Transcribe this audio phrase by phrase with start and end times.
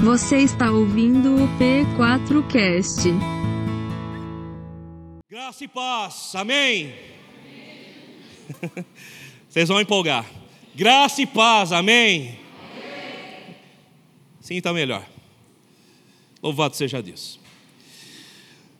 [0.00, 3.10] Você está ouvindo o P4Cast.
[5.28, 6.94] Graça e paz, amém?
[9.50, 10.24] Vocês vão empolgar.
[10.72, 12.38] Graça e paz, amém?
[14.40, 15.04] Sim, está melhor.
[16.40, 17.40] Louvado seja Deus.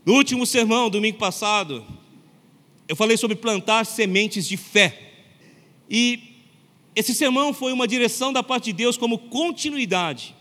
[0.07, 1.85] No último sermão, domingo passado,
[2.87, 5.15] eu falei sobre plantar sementes de fé.
[5.91, 6.45] E
[6.95, 10.38] esse sermão foi uma direção da parte de Deus como continuidade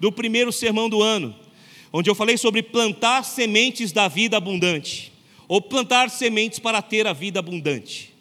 [0.00, 1.34] do primeiro sermão do ano,
[1.92, 5.12] onde eu falei sobre plantar sementes da vida abundante,
[5.46, 8.12] ou plantar sementes para ter a vida abundante.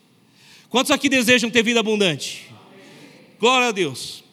[0.70, 2.45] Quantos aqui desejam ter vida abundante?
[3.40, 4.23] Glória a Deus.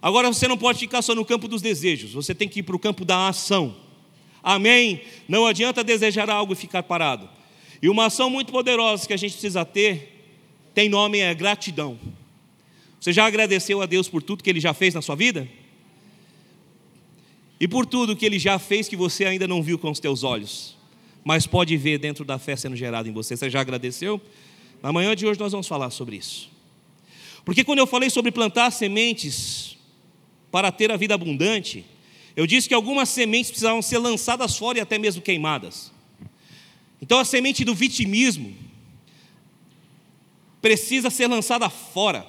[0.00, 2.76] Agora você não pode ficar só no campo dos desejos, você tem que ir para
[2.76, 3.76] o campo da ação.
[4.42, 5.02] Amém?
[5.28, 7.28] Não adianta desejar algo e ficar parado.
[7.82, 10.28] E uma ação muito poderosa que a gente precisa ter,
[10.72, 11.98] tem nome, é gratidão.
[13.00, 15.48] Você já agradeceu a Deus por tudo que Ele já fez na sua vida?
[17.58, 20.22] E por tudo que Ele já fez que você ainda não viu com os teus
[20.22, 20.76] olhos,
[21.24, 23.36] mas pode ver dentro da fé sendo gerada em você.
[23.36, 24.20] Você já agradeceu?
[24.82, 26.50] Na manhã de hoje nós vamos falar sobre isso.
[27.44, 29.76] Porque quando eu falei sobre plantar sementes
[30.50, 31.84] para ter a vida abundante,
[32.34, 35.90] eu disse que algumas sementes precisavam ser lançadas fora e até mesmo queimadas.
[37.00, 38.54] Então a semente do vitimismo
[40.60, 42.26] precisa ser lançada fora.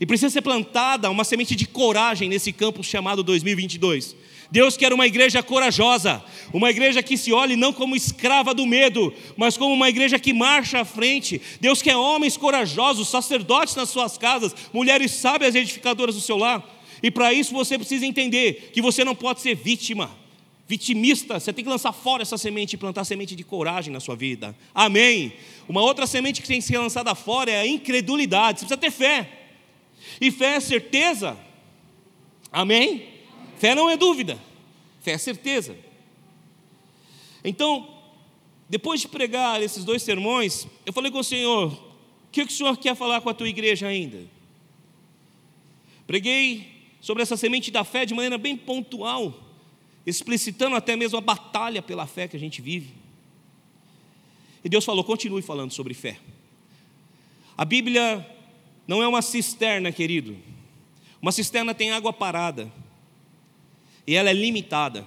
[0.00, 4.16] E precisa ser plantada uma semente de coragem nesse campo chamado 2022.
[4.50, 9.12] Deus quer uma igreja corajosa, uma igreja que se olhe não como escrava do medo,
[9.36, 11.40] mas como uma igreja que marcha à frente.
[11.60, 16.64] Deus quer homens corajosos, sacerdotes nas suas casas, mulheres sábias edificadoras do seu lar.
[17.02, 20.10] E para isso você precisa entender que você não pode ser vítima,
[20.66, 21.38] vitimista.
[21.38, 24.56] Você tem que lançar fora essa semente e plantar semente de coragem na sua vida.
[24.74, 25.32] Amém.
[25.68, 28.60] Uma outra semente que tem que ser lançada fora é a incredulidade.
[28.60, 29.39] Você precisa ter fé.
[30.20, 31.36] E fé é certeza.
[32.52, 33.08] Amém?
[33.58, 34.38] Fé não é dúvida.
[35.00, 35.76] Fé é certeza.
[37.42, 37.88] Então,
[38.68, 42.76] depois de pregar esses dois sermões, eu falei com o Senhor: o que o Senhor
[42.76, 44.24] quer falar com a tua igreja ainda?
[46.06, 49.34] Preguei sobre essa semente da fé de maneira bem pontual,
[50.04, 52.92] explicitando até mesmo a batalha pela fé que a gente vive.
[54.62, 56.18] E Deus falou: continue falando sobre fé.
[57.56, 58.26] A Bíblia
[58.90, 60.36] não é uma cisterna, querido.
[61.22, 62.72] Uma cisterna tem água parada.
[64.04, 65.06] E ela é limitada.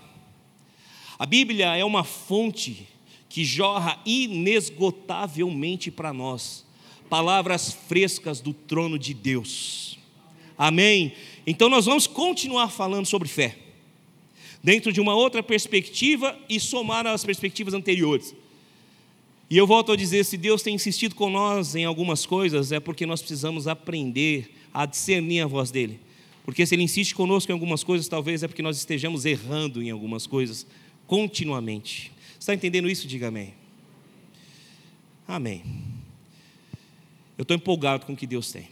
[1.19, 2.87] A Bíblia é uma fonte
[3.27, 6.65] que jorra inesgotavelmente para nós
[7.09, 9.99] palavras frescas do trono de Deus.
[10.57, 11.11] Amém?
[11.45, 13.57] Então nós vamos continuar falando sobre fé,
[14.63, 18.33] dentro de uma outra perspectiva e somar as perspectivas anteriores.
[19.49, 22.79] E eu volto a dizer: se Deus tem insistido com nós em algumas coisas, é
[22.79, 25.99] porque nós precisamos aprender a discernir a voz dEle.
[26.43, 29.89] Porque se Ele insiste conosco em algumas coisas, talvez é porque nós estejamos errando em
[29.89, 30.65] algumas coisas
[31.07, 32.11] continuamente.
[32.39, 33.07] Está entendendo isso?
[33.07, 33.53] Diga amém.
[35.27, 35.63] Amém.
[37.37, 38.67] Eu estou empolgado com o que Deus tem.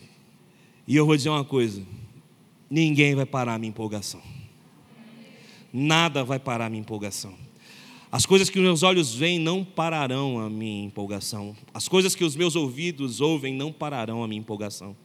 [0.87, 1.81] E eu vou dizer uma coisa:
[2.69, 4.21] ninguém vai parar a minha empolgação.
[5.71, 7.33] Nada vai parar a minha empolgação.
[8.11, 11.55] As coisas que os meus olhos veem não pararão a minha empolgação.
[11.73, 14.97] As coisas que os meus ouvidos ouvem não pararão a minha empolgação.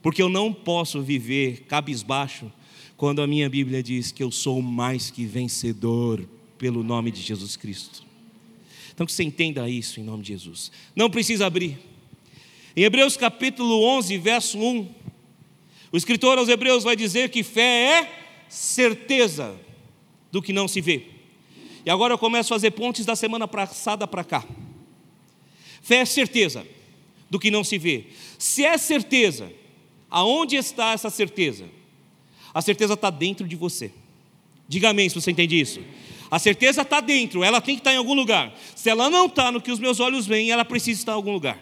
[0.00, 2.50] Porque eu não posso viver cabisbaixo
[2.96, 6.26] quando a minha Bíblia diz que eu sou mais que vencedor
[6.56, 8.02] pelo nome de Jesus Cristo.
[8.94, 10.72] Então que você entenda isso em nome de Jesus.
[10.96, 11.78] Não precisa abrir.
[12.74, 14.88] Em Hebreus capítulo 11, verso 1,
[15.92, 19.54] o escritor aos Hebreus vai dizer que fé é certeza
[20.32, 21.17] do que não se vê
[21.84, 24.44] e agora eu começo a fazer pontes da semana passada para cá.
[25.82, 26.66] Fé é certeza
[27.30, 28.06] do que não se vê.
[28.38, 29.52] Se é certeza,
[30.10, 31.64] aonde está essa certeza?
[32.52, 33.92] A certeza está dentro de você.
[34.66, 35.80] Diga amém se você entende isso.
[36.30, 38.54] A certeza está dentro, ela tem que estar em algum lugar.
[38.74, 41.32] Se ela não está no que os meus olhos veem, ela precisa estar em algum
[41.32, 41.58] lugar.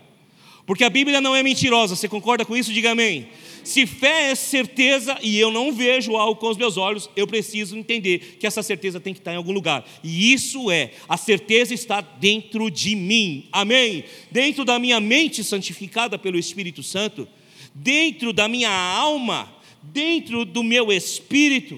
[0.66, 2.72] Porque a Bíblia não é mentirosa, você concorda com isso?
[2.72, 3.28] Diga amém.
[3.66, 7.76] Se fé é certeza e eu não vejo algo com os meus olhos, eu preciso
[7.76, 9.84] entender que essa certeza tem que estar em algum lugar.
[10.04, 13.48] E isso é, a certeza está dentro de mim.
[13.50, 14.04] Amém?
[14.30, 17.26] Dentro da minha mente santificada pelo Espírito Santo,
[17.74, 19.52] dentro da minha alma,
[19.82, 21.76] dentro do meu espírito,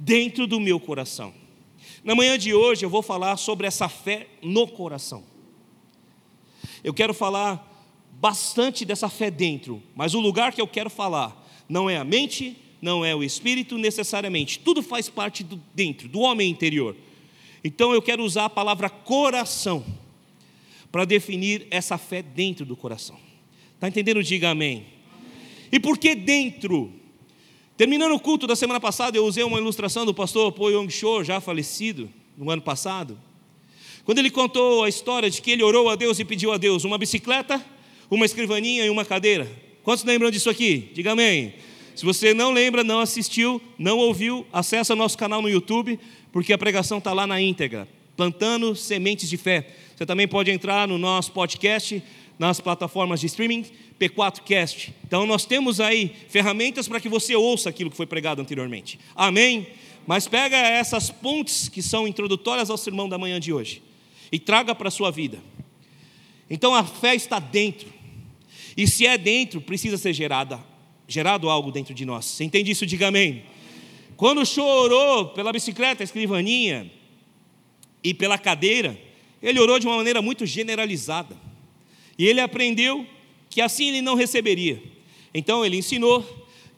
[0.00, 1.32] dentro do meu coração.
[2.02, 5.22] Na manhã de hoje eu vou falar sobre essa fé no coração.
[6.82, 7.71] Eu quero falar
[8.22, 12.56] bastante dessa fé dentro, mas o lugar que eu quero falar não é a mente,
[12.80, 16.94] não é o espírito necessariamente, tudo faz parte do dentro, do homem interior.
[17.64, 19.84] Então eu quero usar a palavra coração
[20.92, 23.18] para definir essa fé dentro do coração.
[23.74, 24.22] Está entendendo?
[24.22, 24.86] Diga amém.
[25.72, 26.92] E por que dentro?
[27.76, 31.24] Terminando o culto da semana passada, eu usei uma ilustração do pastor Po Yong Cho,
[31.24, 32.08] já falecido,
[32.38, 33.18] no ano passado.
[34.04, 36.84] Quando ele contou a história de que ele orou a Deus e pediu a Deus
[36.84, 37.60] uma bicicleta,
[38.14, 39.50] uma escrivaninha e uma cadeira.
[39.82, 40.90] Quantos lembram disso aqui?
[40.92, 41.54] Diga amém.
[41.94, 45.98] Se você não lembra, não assistiu, não ouviu, acessa o nosso canal no YouTube,
[46.30, 47.88] porque a pregação está lá na íntegra.
[48.14, 49.66] Plantando sementes de fé.
[49.96, 52.02] Você também pode entrar no nosso podcast,
[52.38, 53.64] nas plataformas de streaming,
[53.98, 54.92] P4Cast.
[55.06, 58.98] Então nós temos aí ferramentas para que você ouça aquilo que foi pregado anteriormente.
[59.16, 59.68] Amém?
[60.06, 63.82] Mas pega essas pontes que são introdutórias ao sermão da manhã de hoje
[64.30, 65.38] e traga para a sua vida.
[66.50, 68.01] Então a fé está dentro.
[68.76, 70.72] E se é dentro, precisa ser gerada
[71.12, 72.24] gerado algo dentro de nós.
[72.24, 72.86] Você entende isso?
[72.86, 73.42] Diga amém.
[74.16, 76.90] Quando chorou pela bicicleta, escrivaninha
[78.02, 78.98] e pela cadeira,
[79.42, 81.36] ele orou de uma maneira muito generalizada.
[82.18, 83.06] E ele aprendeu
[83.50, 84.82] que assim ele não receberia.
[85.34, 86.24] Então ele ensinou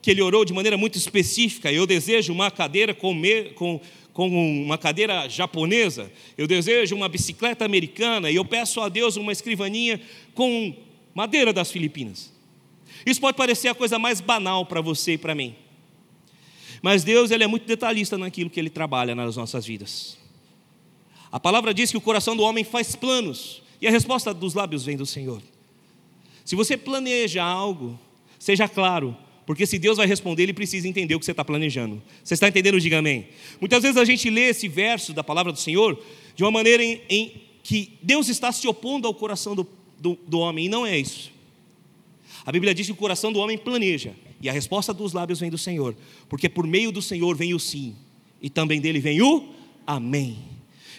[0.01, 1.71] que ele orou de maneira muito específica.
[1.71, 3.79] Eu desejo uma cadeira com, me, com,
[4.13, 4.27] com
[4.63, 9.99] uma cadeira japonesa, eu desejo uma bicicleta americana, e eu peço a Deus uma escrivaninha
[10.33, 10.75] com
[11.15, 12.31] madeira das Filipinas.
[13.05, 15.55] Isso pode parecer a coisa mais banal para você e para mim.
[16.81, 20.17] Mas Deus ele é muito detalhista naquilo que Ele trabalha nas nossas vidas.
[21.31, 24.85] A palavra diz que o coração do homem faz planos, e a resposta dos lábios
[24.85, 25.41] vem do Senhor.
[26.43, 27.99] Se você planeja algo,
[28.37, 32.01] seja claro, porque se Deus vai responder, Ele precisa entender o que você está planejando.
[32.23, 32.79] Você está entendendo?
[32.79, 33.27] Diga amém.
[33.59, 35.99] Muitas vezes a gente lê esse verso da palavra do Senhor
[36.35, 39.67] de uma maneira em, em que Deus está se opondo ao coração do,
[39.99, 41.31] do, do homem, e não é isso.
[42.45, 45.49] A Bíblia diz que o coração do homem planeja, e a resposta dos lábios vem
[45.49, 45.95] do Senhor,
[46.29, 47.95] porque por meio do Senhor vem o sim,
[48.41, 49.49] e também dele vem o
[49.87, 50.37] amém.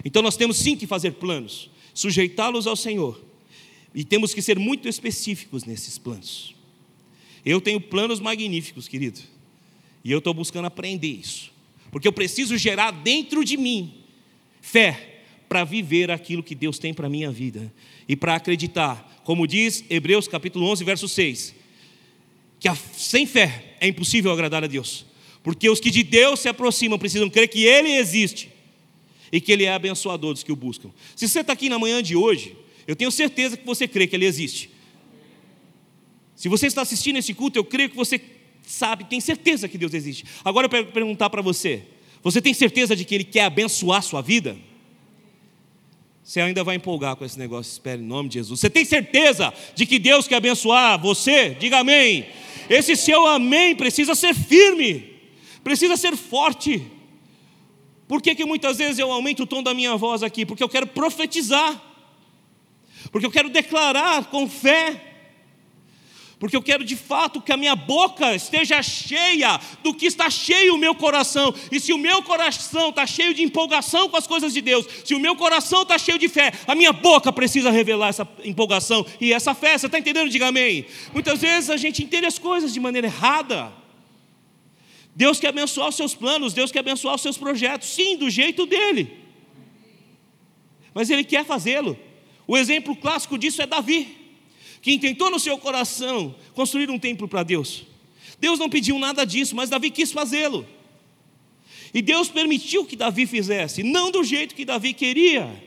[0.04, 3.24] Então nós temos sim que fazer planos, sujeitá-los ao Senhor,
[3.94, 6.54] e temos que ser muito específicos nesses planos.
[7.44, 9.20] Eu tenho planos magníficos, querido,
[10.04, 11.52] e eu estou buscando aprender isso,
[11.92, 13.94] porque eu preciso gerar dentro de mim
[14.60, 17.72] fé para viver aquilo que Deus tem para a minha vida
[18.08, 21.54] e para acreditar, como diz Hebreus capítulo 11, verso 6,
[22.58, 25.04] que sem fé é impossível agradar a Deus,
[25.42, 28.50] porque os que de Deus se aproximam precisam crer que Ele existe
[29.32, 30.90] e que Ele é abençoador dos que o buscam.
[31.14, 32.56] Se você está aqui na manhã de hoje,
[32.86, 34.70] eu tenho certeza que você crê que Ele existe.
[36.34, 38.20] Se você está assistindo esse culto, eu creio que você
[38.66, 40.24] sabe, tem certeza que Deus existe.
[40.44, 41.82] Agora eu quero perguntar para você:
[42.22, 44.56] você tem certeza de que Ele quer abençoar a sua vida?
[46.26, 48.58] Você ainda vai empolgar com esse negócio, espere em nome de Jesus.
[48.58, 51.50] Você tem certeza de que Deus quer abençoar você?
[51.50, 52.26] Diga amém.
[52.68, 55.20] Esse seu amém precisa ser firme,
[55.62, 56.84] precisa ser forte.
[58.08, 60.44] Por que, que muitas vezes eu aumento o tom da minha voz aqui?
[60.44, 61.80] Porque eu quero profetizar,
[63.12, 65.15] porque eu quero declarar com fé
[66.46, 70.76] porque eu quero de fato que a minha boca esteja cheia do que está cheio
[70.76, 71.52] o meu coração.
[71.72, 75.12] E se o meu coração está cheio de empolgação com as coisas de Deus, se
[75.12, 79.32] o meu coração está cheio de fé, a minha boca precisa revelar essa empolgação e
[79.32, 79.76] essa fé.
[79.76, 80.30] Você está entendendo?
[80.30, 80.86] Diga amém.
[81.12, 83.72] Muitas vezes a gente entende as coisas de maneira errada.
[85.16, 88.66] Deus quer abençoar os seus planos, Deus quer abençoar os seus projetos, sim, do jeito
[88.66, 89.12] dele.
[90.94, 91.98] Mas Ele quer fazê-lo.
[92.46, 94.25] O exemplo clássico disso é Davi
[94.86, 97.82] que intentou no seu coração construir um templo para Deus.
[98.38, 100.64] Deus não pediu nada disso, mas Davi quis fazê-lo.
[101.92, 105.60] E Deus permitiu que Davi fizesse, não do jeito que Davi queria,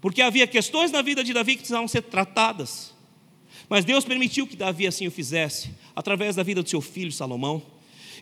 [0.00, 2.94] porque havia questões na vida de Davi que precisavam ser tratadas.
[3.68, 7.60] Mas Deus permitiu que Davi assim o fizesse, através da vida do seu filho Salomão.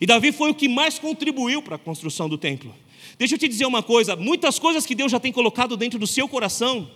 [0.01, 2.75] E Davi foi o que mais contribuiu para a construção do templo.
[3.19, 6.07] Deixa eu te dizer uma coisa: muitas coisas que Deus já tem colocado dentro do
[6.07, 6.91] seu coração,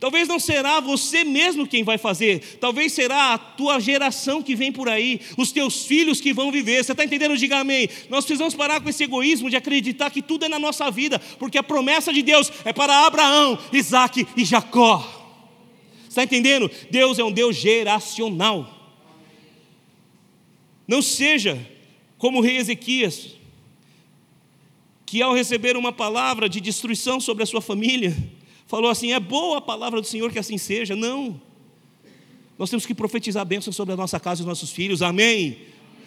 [0.00, 4.72] Talvez não será você mesmo quem vai fazer, talvez será a tua geração que vem
[4.72, 6.82] por aí, os teus filhos que vão viver.
[6.82, 7.36] Você está entendendo?
[7.36, 7.86] Diga amém.
[8.08, 11.58] Nós precisamos parar com esse egoísmo de acreditar que tudo é na nossa vida, porque
[11.58, 15.06] a promessa de Deus é para Abraão, Isaac e Jacó.
[16.08, 16.70] Está entendendo?
[16.90, 18.96] Deus é um Deus geracional.
[20.88, 21.60] Não seja
[22.16, 23.36] como o rei Ezequias,
[25.04, 28.16] que ao receber uma palavra de destruição sobre a sua família,
[28.70, 30.94] falou assim: é boa a palavra do Senhor que assim seja.
[30.94, 31.40] Não.
[32.56, 35.02] Nós temos que profetizar bênçãos sobre a nossa casa e os nossos filhos.
[35.02, 35.58] Amém.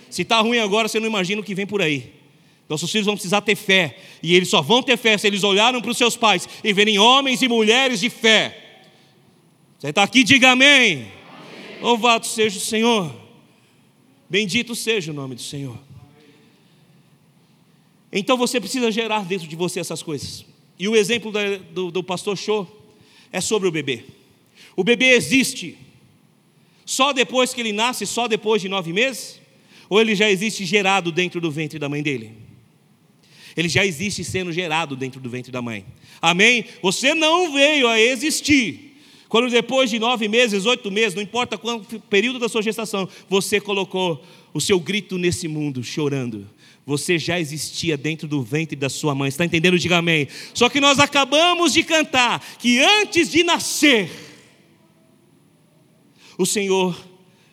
[0.09, 2.13] Se está ruim agora, você não imagina o que vem por aí.
[2.69, 3.97] Nossos filhos vão precisar ter fé.
[4.21, 6.97] E eles só vão ter fé se eles olharam para os seus pais e verem
[6.97, 8.85] homens e mulheres de fé.
[9.77, 10.93] Você está aqui, diga amém.
[10.93, 11.11] amém.
[11.81, 13.13] Louvado seja o Senhor.
[14.29, 15.77] Bendito seja o nome do Senhor.
[18.11, 20.52] Então você precisa gerar dentro de você essas coisas.
[20.77, 21.31] E o exemplo
[21.71, 22.67] do, do pastor Show
[23.31, 24.03] é sobre o bebê.
[24.75, 25.77] O bebê existe
[26.85, 29.41] só depois que ele nasce, só depois de nove meses?
[29.89, 32.31] Ou ele já existe gerado dentro do ventre da mãe dele?
[33.55, 35.85] Ele já existe sendo gerado dentro do ventre da mãe.
[36.21, 36.65] Amém?
[36.81, 38.97] Você não veio a existir.
[39.29, 43.59] Quando depois de nove meses, oito meses, não importa quanto período da sua gestação, você
[43.59, 46.47] colocou o seu grito nesse mundo, chorando.
[46.85, 49.29] Você já existia dentro do ventre da sua mãe.
[49.29, 49.79] Está entendendo?
[49.79, 50.27] Diga amém.
[50.53, 54.09] Só que nós acabamos de cantar que antes de nascer,
[56.37, 56.97] o Senhor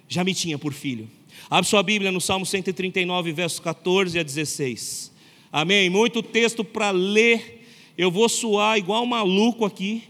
[0.08, 1.08] já me tinha por filho.
[1.48, 5.12] Abre sua Bíblia no Salmo 139, versos 14 a 16.
[5.52, 5.88] Amém?
[5.88, 7.66] Muito texto para ler.
[7.96, 10.04] Eu vou suar igual maluco aqui.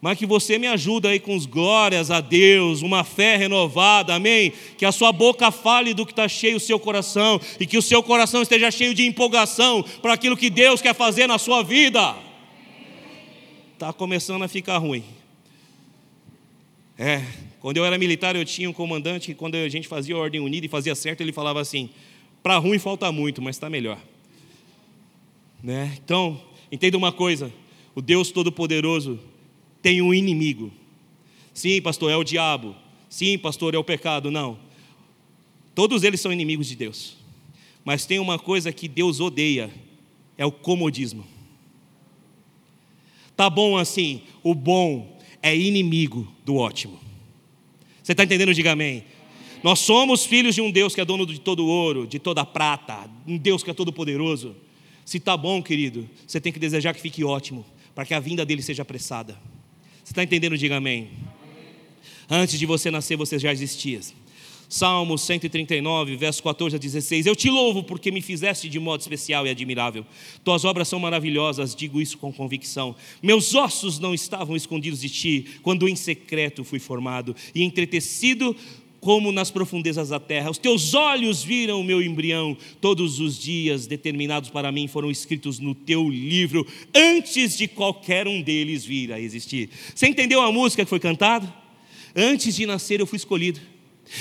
[0.00, 4.52] Mas que você me ajuda aí com os glórias a Deus, uma fé renovada, amém?
[4.76, 7.82] Que a sua boca fale do que está cheio o seu coração e que o
[7.82, 12.14] seu coração esteja cheio de empolgação para aquilo que Deus quer fazer na sua vida.
[13.74, 15.02] Está começando a ficar ruim.
[16.96, 17.24] É,
[17.60, 20.40] quando eu era militar, eu tinha um comandante que, quando a gente fazia a ordem
[20.40, 21.90] unida e fazia certo, ele falava assim:
[22.40, 23.98] para ruim falta muito, mas está melhor.
[25.62, 25.96] Né?
[26.04, 26.40] Então,
[26.70, 27.52] entenda uma coisa:
[27.96, 29.18] o Deus Todo-Poderoso
[29.82, 30.72] tem um inimigo.
[31.54, 32.74] Sim, pastor, é o diabo.
[33.08, 34.30] Sim, pastor, é o pecado.
[34.30, 34.58] Não.
[35.74, 37.16] Todos eles são inimigos de Deus.
[37.84, 39.70] Mas tem uma coisa que Deus odeia:
[40.36, 41.26] é o comodismo.
[43.36, 46.98] Tá bom assim, o bom é inimigo do ótimo.
[48.02, 48.52] Você está entendendo?
[48.52, 49.04] Diga amém.
[49.62, 53.08] Nós somos filhos de um Deus que é dono de todo ouro, de toda prata,
[53.26, 54.56] um Deus que é todo poderoso.
[55.04, 58.44] Se está bom, querido, você tem que desejar que fique ótimo, para que a vinda
[58.44, 59.38] dele seja apressada.
[60.08, 60.56] Você está entendendo?
[60.56, 61.10] Diga amém.
[62.30, 64.00] Antes de você nascer, você já existia.
[64.66, 67.26] Salmo 139, verso 14 a 16.
[67.26, 70.06] Eu te louvo porque me fizeste de modo especial e admirável.
[70.42, 72.96] Tuas obras são maravilhosas, digo isso com convicção.
[73.22, 78.56] Meus ossos não estavam escondidos de ti, quando em secreto fui formado e entretecido
[79.00, 80.50] como nas profundezas da terra.
[80.50, 82.56] Os teus olhos viram o meu embrião.
[82.80, 88.42] Todos os dias determinados para mim foram escritos no teu livro, antes de qualquer um
[88.42, 89.70] deles vir a existir.
[89.94, 91.52] Você entendeu a música que foi cantada?
[92.14, 93.60] Antes de nascer eu fui escolhido.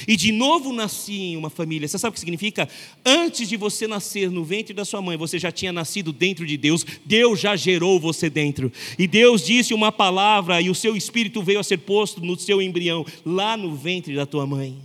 [0.07, 1.87] E de novo nasci em uma família.
[1.87, 2.67] Você sabe o que significa?
[3.05, 6.57] Antes de você nascer no ventre da sua mãe, você já tinha nascido dentro de
[6.57, 6.85] Deus.
[7.05, 8.71] Deus já gerou você dentro.
[8.97, 12.61] E Deus disse uma palavra e o seu espírito veio a ser posto no seu
[12.61, 14.75] embrião, lá no ventre da tua mãe.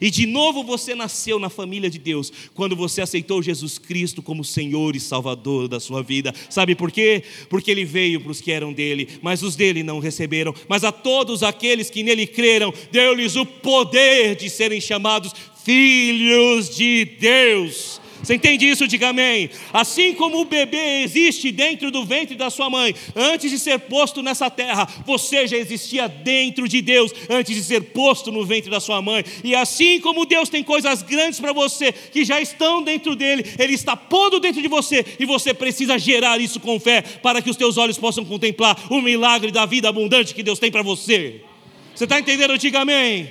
[0.00, 4.44] E de novo você nasceu na família de Deus quando você aceitou Jesus Cristo como
[4.44, 6.34] Senhor e Salvador da sua vida.
[6.48, 7.22] Sabe por quê?
[7.48, 10.54] Porque ele veio para os que eram dele, mas os dele não receberam.
[10.68, 15.32] Mas a todos aqueles que nele creram, deu-lhes o poder de serem chamados
[15.64, 18.00] filhos de Deus.
[18.24, 18.88] Você entende isso?
[18.88, 19.50] Diga amém.
[19.72, 24.22] Assim como o bebê existe dentro do ventre da sua mãe, antes de ser posto
[24.22, 28.80] nessa terra, você já existia dentro de Deus, antes de ser posto no ventre da
[28.80, 29.22] sua mãe.
[29.42, 33.74] E assim como Deus tem coisas grandes para você, que já estão dentro dele, Ele
[33.74, 37.56] está pondo dentro de você, e você precisa gerar isso com fé, para que os
[37.56, 41.42] teus olhos possam contemplar o milagre da vida abundante que Deus tem para você.
[41.94, 42.56] Você está entendendo?
[42.56, 43.30] Diga amém.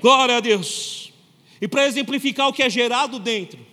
[0.00, 1.12] Glória a Deus.
[1.60, 3.67] E para exemplificar o que é gerado dentro,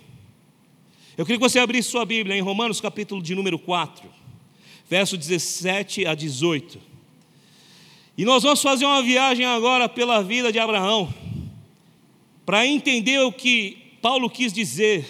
[1.16, 4.06] eu queria que você abrisse sua Bíblia em Romanos capítulo de número 4,
[4.88, 6.78] verso 17 a 18.
[8.18, 11.12] E nós vamos fazer uma viagem agora pela vida de Abraão,
[12.44, 15.06] para entender o que Paulo quis dizer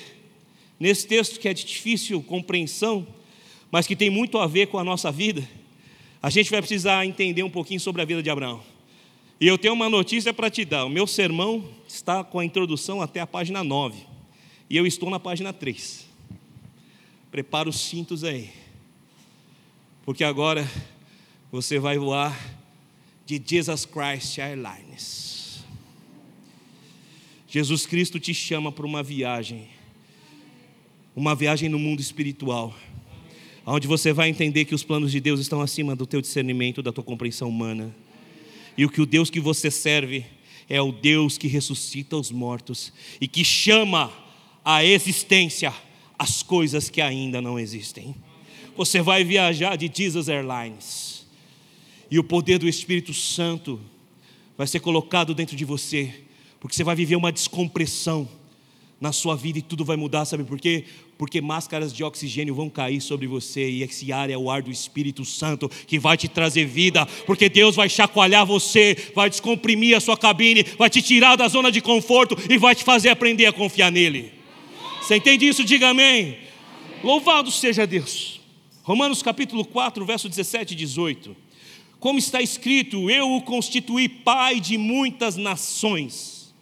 [0.78, 3.04] nesse texto que é de difícil compreensão,
[3.70, 5.46] mas que tem muito a ver com a nossa vida.
[6.22, 8.62] A gente vai precisar entender um pouquinho sobre a vida de Abraão.
[9.40, 13.02] E eu tenho uma notícia para te dar: o meu sermão está com a introdução
[13.02, 14.15] até a página 9.
[14.68, 16.06] E eu estou na página 3.
[17.30, 18.50] Prepara os cintos aí.
[20.04, 20.68] Porque agora
[21.52, 22.36] você vai voar
[23.24, 25.64] de Jesus Christ Airlines.
[27.48, 29.68] Jesus Cristo te chama para uma viagem.
[31.14, 32.76] Uma viagem no mundo espiritual.
[33.64, 36.92] Onde você vai entender que os planos de Deus estão acima do teu discernimento, da
[36.92, 37.94] tua compreensão humana.
[38.76, 40.26] E o que o Deus que você serve
[40.68, 44.12] é o Deus que ressuscita os mortos e que chama
[44.66, 45.72] à existência
[46.18, 48.16] as coisas que ainda não existem.
[48.76, 51.24] Você vai viajar de Jesus Airlines
[52.10, 53.80] e o poder do Espírito Santo
[54.58, 56.12] vai ser colocado dentro de você,
[56.58, 58.28] porque você vai viver uma descompressão
[59.00, 60.84] na sua vida e tudo vai mudar, sabe por quê?
[61.16, 64.70] Porque máscaras de oxigênio vão cair sobre você e esse ar é o ar do
[64.70, 70.00] Espírito Santo que vai te trazer vida, porque Deus vai chacoalhar você, vai descomprimir a
[70.00, 73.52] sua cabine, vai te tirar da zona de conforto e vai te fazer aprender a
[73.52, 74.35] confiar nele.
[75.06, 75.62] Você entende isso?
[75.62, 76.36] Diga amém.
[77.00, 78.40] Louvado seja Deus.
[78.82, 81.36] Romanos capítulo 4, verso 17 e 18.
[82.00, 86.52] Como está escrito, eu o constituí pai de muitas nações.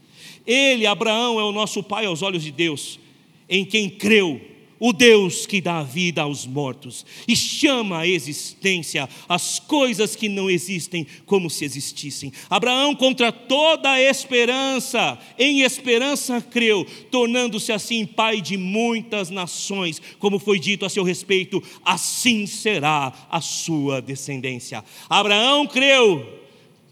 [0.46, 3.00] Ele, Abraão, é o nosso pai aos olhos de Deus,
[3.48, 4.38] em quem creu
[4.78, 10.50] o Deus que dá vida aos mortos e chama à existência as coisas que não
[10.50, 12.32] existem como se existissem.
[12.50, 20.38] Abraão, contra toda a esperança, em esperança creu, tornando-se assim pai de muitas nações, como
[20.38, 24.84] foi dito a seu respeito, assim será a sua descendência.
[25.08, 26.40] Abraão creu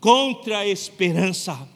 [0.00, 1.68] contra a esperança.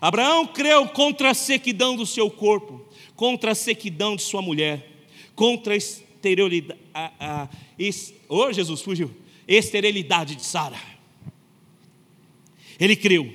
[0.00, 2.84] Abraão creu contra a sequidão do seu corpo,
[3.16, 4.93] contra a sequidão de sua mulher
[5.34, 6.80] contra a esterilidade.
[6.92, 7.48] A, a,
[8.28, 9.10] oh, Jesus, fugiu.
[9.46, 10.78] Esterilidade de Sara.
[12.78, 13.32] Ele creu.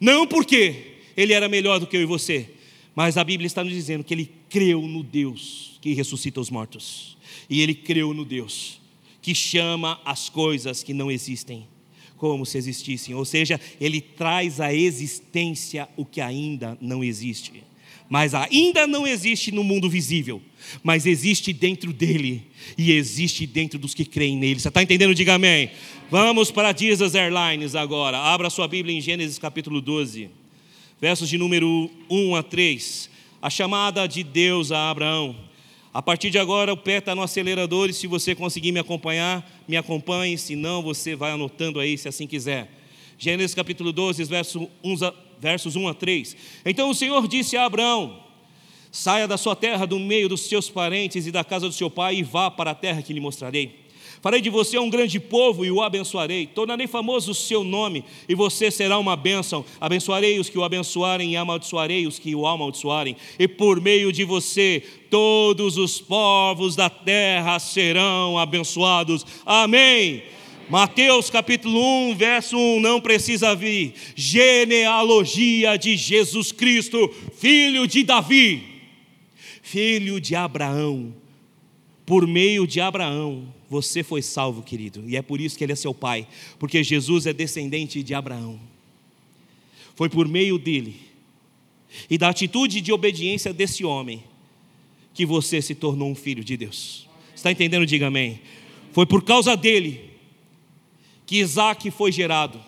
[0.00, 2.50] Não porque ele era melhor do que eu e você,
[2.94, 7.16] mas a Bíblia está nos dizendo que ele creu no Deus que ressuscita os mortos.
[7.48, 8.80] E ele creu no Deus
[9.22, 11.66] que chama as coisas que não existem
[12.16, 13.14] como se existissem.
[13.14, 17.64] Ou seja, ele traz à existência o que ainda não existe
[18.08, 20.40] mas ainda não existe no mundo visível,
[20.82, 22.46] mas existe dentro dele
[22.78, 24.60] e existe dentro dos que creem nele.
[24.60, 25.14] Você está entendendo?
[25.14, 25.70] Diga amém.
[26.10, 28.18] Vamos para Jesus Airlines agora.
[28.18, 30.30] Abra sua Bíblia em Gênesis capítulo 12,
[31.00, 33.10] versos de número 1 a 3.
[33.42, 35.36] A chamada de Deus a Abraão.
[35.92, 39.64] A partir de agora, o pé está no acelerador e se você conseguir me acompanhar,
[39.66, 42.70] me acompanhe, se não, você vai anotando aí, se assim quiser.
[43.18, 46.36] Gênesis capítulo 12, verso 1 a versos 1 a 3.
[46.64, 48.22] Então o Senhor disse a Abraão:
[48.90, 52.16] Saia da sua terra, do meio dos seus parentes e da casa do seu pai,
[52.16, 53.86] e vá para a terra que lhe mostrarei.
[54.22, 56.46] Farei de você um grande povo e o abençoarei.
[56.46, 59.64] Tornarei famoso o seu nome e você será uma bênção.
[59.80, 63.16] Abençoarei os que o abençoarem e amaldiçoarei os que o amaldiçoarem.
[63.38, 69.24] E por meio de você, todos os povos da terra serão abençoados.
[69.44, 70.22] Amém.
[70.68, 71.80] Mateus capítulo
[72.10, 73.94] 1, verso 1, não precisa vir.
[74.16, 78.62] Genealogia de Jesus Cristo, filho de Davi,
[79.62, 81.14] filho de Abraão.
[82.04, 85.76] Por meio de Abraão, você foi salvo, querido, e é por isso que ele é
[85.76, 86.26] seu pai,
[86.58, 88.58] porque Jesus é descendente de Abraão.
[89.94, 90.96] Foi por meio dele
[92.10, 94.22] e da atitude de obediência desse homem
[95.14, 97.08] que você se tornou um filho de Deus.
[97.34, 97.86] Está entendendo?
[97.86, 98.40] Diga amém.
[98.92, 100.15] Foi por causa dele
[101.26, 102.62] que Isaac foi gerado.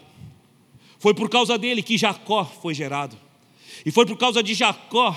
[0.98, 3.16] Foi por causa dele que Jacó foi gerado.
[3.86, 5.16] E foi por causa de Jacó,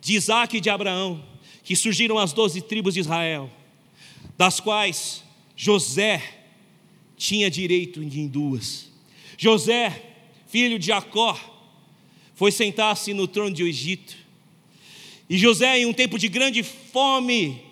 [0.00, 1.22] de Isaac e de Abraão,
[1.64, 3.50] que surgiram as doze tribos de Israel,
[4.38, 5.24] das quais
[5.56, 6.22] José
[7.16, 8.88] tinha direito em duas.
[9.36, 10.14] José,
[10.46, 11.36] filho de Jacó,
[12.34, 14.14] foi sentar-se no trono de Egito.
[15.28, 17.62] E José, em um tempo de grande fome,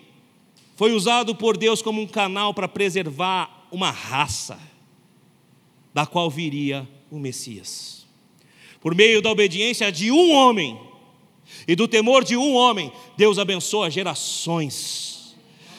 [0.75, 4.72] foi usado por Deus como um canal para preservar uma raça
[5.93, 8.05] da qual viria o Messias.
[8.81, 10.79] Por meio da obediência de um homem
[11.67, 15.35] e do temor de um homem, Deus abençoa gerações.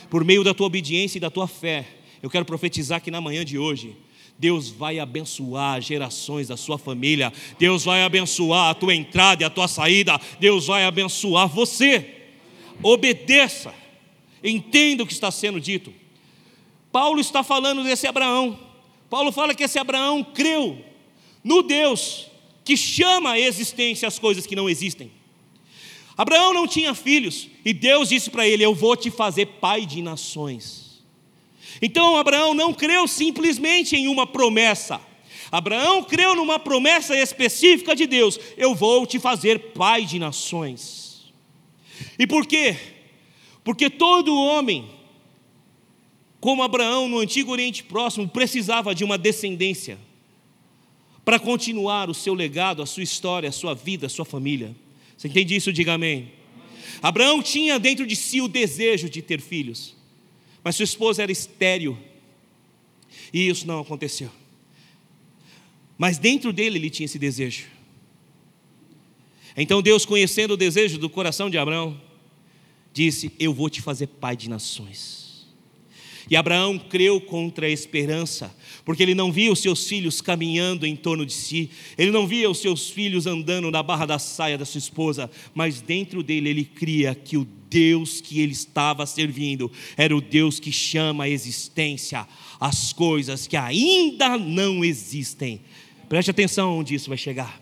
[0.09, 1.87] Por meio da tua obediência e da tua fé,
[2.23, 3.97] eu quero profetizar que na manhã de hoje,
[4.39, 9.51] Deus vai abençoar gerações da sua família, Deus vai abençoar a tua entrada e a
[9.51, 12.15] tua saída, Deus vai abençoar você.
[12.83, 13.75] Obedeça,
[14.43, 15.93] entenda o que está sendo dito.
[16.91, 18.59] Paulo está falando desse Abraão,
[19.15, 20.85] Paulo fala que esse Abraão creu
[21.45, 22.27] no Deus
[22.65, 25.09] que chama à existência as coisas que não existem.
[26.17, 30.03] Abraão não tinha filhos e Deus disse para ele: Eu vou te fazer pai de
[30.03, 31.01] nações.
[31.81, 35.01] Então Abraão não creu simplesmente em uma promessa.
[35.49, 41.33] Abraão creu numa promessa específica de Deus: Eu vou te fazer pai de nações.
[42.19, 42.77] E por quê?
[43.63, 44.91] Porque todo homem
[46.45, 49.99] como Abraão no antigo Oriente Próximo precisava de uma descendência
[51.25, 54.77] para continuar o seu legado, a sua história, a sua vida, a sua família.
[55.17, 55.73] Você entende isso?
[55.73, 56.33] Diga amém.
[57.01, 59.97] Abraão tinha dentro de si o desejo de ter filhos,
[60.63, 61.97] mas sua esposa era estéril
[63.33, 64.31] e isso não aconteceu.
[65.97, 67.65] Mas dentro dele ele tinha esse desejo.
[69.57, 71.99] Então Deus, conhecendo o desejo do coração de Abraão,
[72.93, 75.24] disse: Eu vou te fazer pai de nações.
[76.31, 80.97] E Abraão creu contra a esperança, porque ele não via os seus filhos caminhando em
[80.97, 84.65] torno de si, ele não via os seus filhos andando na barra da saia da
[84.65, 90.17] sua esposa, mas dentro dele ele cria que o Deus que ele estava servindo era
[90.17, 92.27] o Deus que chama a existência
[92.61, 95.61] as coisas que ainda não existem.
[96.09, 97.61] Preste atenção onde isso vai chegar.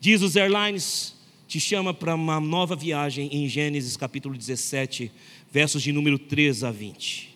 [0.00, 1.14] Diz os Airlines
[1.48, 5.10] te chama para uma nova viagem em Gênesis capítulo 17,
[5.50, 7.35] versos de número 3 a 20.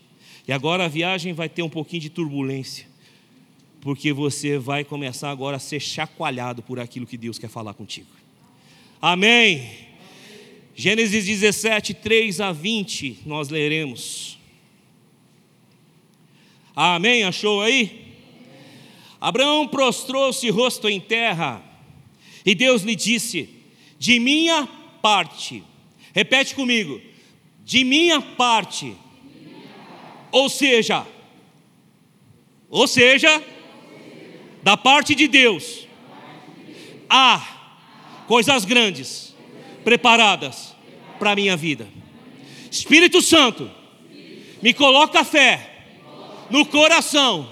[0.51, 2.85] E agora a viagem vai ter um pouquinho de turbulência,
[3.81, 8.09] porque você vai começar agora a ser chacoalhado por aquilo que Deus quer falar contigo.
[9.01, 9.71] Amém.
[10.75, 14.41] Gênesis 17, 3 a 20, nós leremos.
[16.75, 17.23] Amém?
[17.23, 18.17] Achou aí?
[19.21, 21.63] Abraão prostrou-se rosto em terra,
[22.45, 23.49] e Deus lhe disse:
[24.01, 24.67] De minha
[25.01, 25.63] parte,
[26.13, 27.01] repete comigo,
[27.65, 28.97] de minha parte,
[30.31, 31.07] ou seja,
[32.69, 33.43] ou seja,
[34.63, 35.87] da parte de Deus,
[37.09, 37.43] há
[38.27, 39.35] coisas grandes
[39.85, 40.75] preparadas
[41.19, 41.89] para a minha vida.
[42.71, 43.71] Espírito Santo,
[44.63, 45.85] me coloca fé
[46.51, 47.49] no coração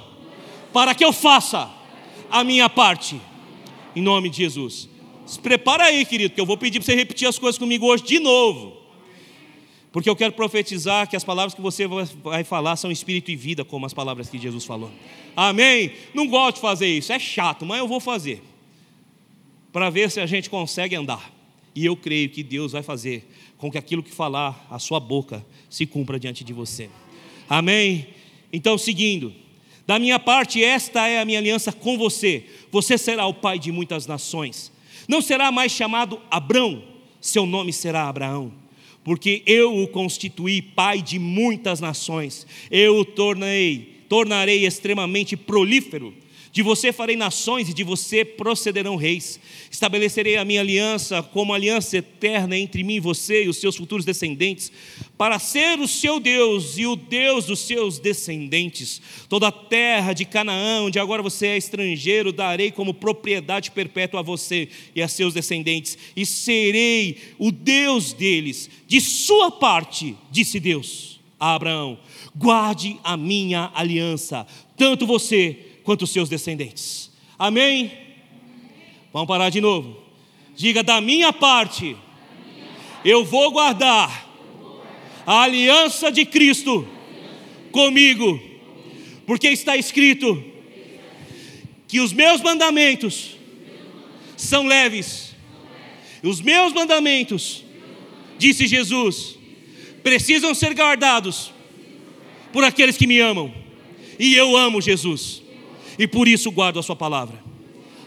[0.73, 1.71] para que eu faça
[2.31, 3.21] a minha parte,
[3.97, 4.89] em nome de Jesus.
[5.27, 8.05] Se prepara aí, querido, que eu vou pedir para você repetir as coisas comigo hoje
[8.05, 8.77] de novo.
[9.99, 11.85] Porque eu quero profetizar que as palavras que você
[12.23, 14.93] vai falar são espírito e vida, como as palavras que Jesus falou.
[15.35, 15.91] Amém?
[16.15, 18.41] Não gosto de fazer isso, é chato, mas eu vou fazer.
[19.73, 21.35] Para ver se a gente consegue andar.
[21.75, 25.45] E eu creio que Deus vai fazer com que aquilo que falar a sua boca
[25.69, 26.89] se cumpra diante de você.
[27.51, 28.07] Amém?
[28.53, 29.35] Então, seguindo.
[29.85, 32.45] Da minha parte, esta é a minha aliança com você.
[32.71, 34.71] Você será o pai de muitas nações.
[35.09, 36.85] Não será mais chamado Abrão,
[37.21, 38.68] seu nome será Abraão
[39.09, 46.13] porque eu o constituí pai de muitas nações, eu o tornei, tornarei extremamente prolífero.
[46.59, 49.39] De você farei nações e de você procederão reis.
[49.71, 54.05] Estabelecerei a minha aliança como aliança eterna entre mim e você e os seus futuros
[54.05, 54.73] descendentes,
[55.17, 59.01] para ser o seu Deus e o Deus dos seus descendentes.
[59.29, 64.25] Toda a terra de Canaã, onde agora você é estrangeiro, darei como propriedade perpétua a
[64.25, 68.69] você e a seus descendentes, e serei o Deus deles.
[68.85, 72.01] De sua parte, disse Deus a Abraão:
[72.35, 74.45] guarde a minha aliança,
[74.77, 77.11] tanto você quanto os seus descendentes.
[77.39, 77.91] Amém?
[79.11, 79.97] Vamos parar de novo.
[80.55, 81.97] Diga: da minha parte,
[83.03, 84.29] eu vou guardar
[85.25, 86.87] a aliança de Cristo
[87.73, 88.39] comigo,
[89.27, 90.45] porque está escrito
[91.87, 93.39] que os meus mandamentos
[94.37, 95.35] são leves,
[96.23, 97.65] os meus mandamentos,
[98.37, 99.39] disse Jesus,
[100.03, 101.51] precisam ser guardados
[102.53, 103.51] por aqueles que me amam,
[104.19, 105.48] e eu amo Jesus
[105.99, 107.43] e por isso guardo a Sua palavra,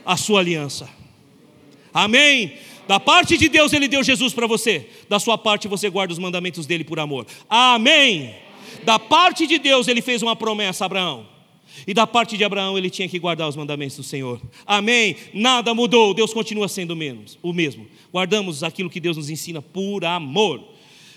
[0.06, 0.89] a Sua aliança.
[1.93, 2.54] Amém?
[2.88, 6.19] Da parte de Deus, Ele deu Jesus para você, da sua parte, você guarda os
[6.19, 7.25] mandamentos dele por amor.
[7.49, 8.36] Amém?
[8.84, 11.25] Da parte de Deus, Ele fez uma promessa a Abraão.
[11.88, 14.41] E da parte de Abraão, ele tinha que guardar os mandamentos do Senhor.
[14.65, 15.15] Amém?
[15.34, 16.91] Nada mudou, Deus continua sendo
[17.41, 17.88] o mesmo.
[18.12, 20.62] Guardamos aquilo que Deus nos ensina por amor.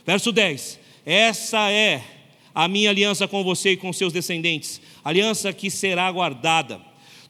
[0.07, 2.03] Verso 10: Essa é
[2.55, 6.81] a minha aliança com você e com seus descendentes, aliança que será guardada.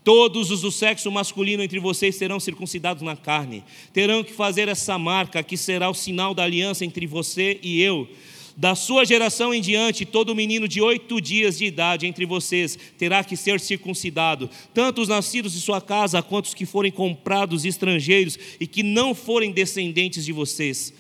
[0.05, 3.65] Todos os do sexo masculino entre vocês serão circuncidados na carne.
[3.91, 8.07] Terão que fazer essa marca, que será o sinal da aliança entre você e eu.
[8.55, 13.25] Da sua geração em diante, todo menino de oito dias de idade entre vocês terá
[13.25, 18.39] que ser circuncidado, tanto os nascidos de sua casa quanto os que forem comprados estrangeiros
[18.61, 20.93] e que não forem descendentes de vocês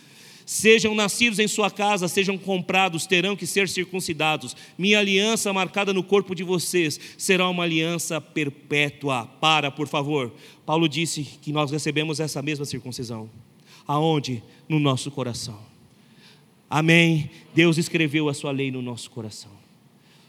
[0.47, 4.55] Sejam nascidos em sua casa, sejam comprados, terão que ser circuncidados.
[4.77, 9.27] Minha aliança marcada no corpo de vocês será uma aliança perpétua.
[9.41, 10.33] Para, por favor.
[10.67, 13.31] Paulo disse que nós recebemos essa mesma circuncisão.
[13.87, 14.43] Aonde?
[14.69, 15.59] No nosso coração.
[16.69, 17.31] Amém.
[17.55, 19.53] Deus escreveu a sua lei no nosso coração.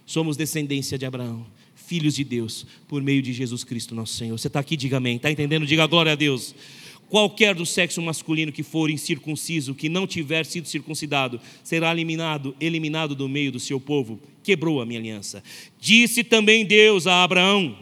[0.05, 4.37] Somos descendência de Abraão, filhos de Deus, por meio de Jesus Cristo, nosso Senhor.
[4.37, 5.15] Você está aqui, diga amém.
[5.15, 5.65] Está entendendo?
[5.65, 6.53] Diga glória a Deus.
[7.09, 13.13] Qualquer do sexo masculino que for incircunciso, que não tiver sido circuncidado, será eliminado, eliminado
[13.13, 14.19] do meio do seu povo.
[14.43, 15.43] Quebrou a minha aliança.
[15.79, 17.77] Disse também Deus a Abraão: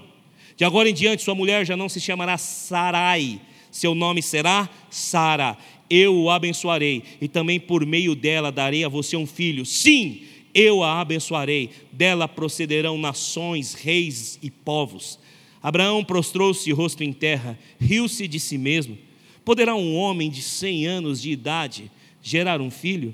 [0.58, 3.40] De agora em diante, sua mulher já não se chamará Sarai,
[3.72, 5.58] seu nome será Sara.
[5.90, 9.66] Eu o abençoarei, e também por meio dela darei a você um filho.
[9.66, 11.70] Sim, eu a abençoarei.
[11.92, 15.18] Dela procederão nações, reis e povos.
[15.62, 18.98] Abraão prostrou-se rosto em terra, riu-se de si mesmo
[19.46, 23.14] Poderá um homem de 100 anos de idade gerar um filho?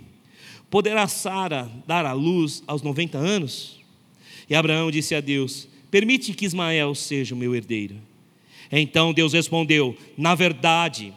[0.69, 3.79] Poderá Sara dar à luz aos 90 anos?
[4.49, 7.95] E Abraão disse a Deus: Permite que Ismael seja o meu herdeiro.
[8.71, 11.13] Então Deus respondeu: Na verdade,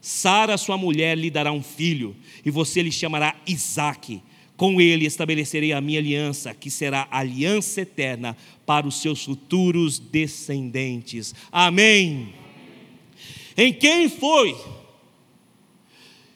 [0.00, 4.22] Sara, sua mulher, lhe dará um filho, e você lhe chamará Isaque.
[4.56, 11.34] Com ele estabelecerei a minha aliança, que será aliança eterna para os seus futuros descendentes.
[11.52, 12.45] Amém.
[13.56, 14.56] Em quem foi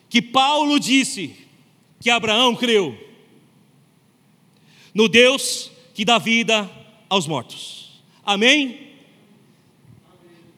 [0.08, 1.36] que Paulo disse
[2.00, 2.96] que Abraão creu?
[4.94, 6.68] No Deus que dá vida
[7.08, 8.02] aos mortos.
[8.24, 8.88] Amém?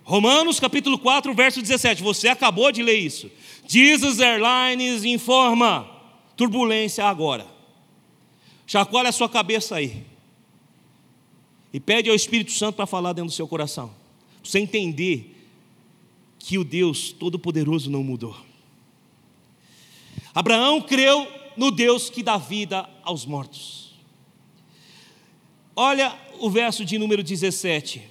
[0.04, 2.02] Romanos capítulo 4, verso 17.
[2.02, 3.30] Você acabou de ler isso.
[3.66, 5.88] Jesus Airlines informa:
[6.36, 7.46] turbulência agora.
[8.66, 10.04] Chacoalha a sua cabeça aí.
[11.72, 13.88] E pede ao Espírito Santo para falar dentro do seu coração.
[13.88, 15.31] Para você entender
[16.44, 18.36] que o Deus Todo-Poderoso não mudou.
[20.34, 23.94] Abraão creu no Deus que dá vida aos mortos.
[25.76, 28.02] Olha o verso de número 17.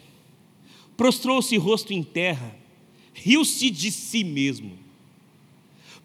[0.96, 2.56] Prostrou-se rosto em terra,
[3.13, 4.80] riu-se de si mesmo.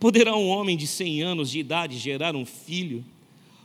[0.01, 3.05] Poderá um homem de 100 anos de idade gerar um filho?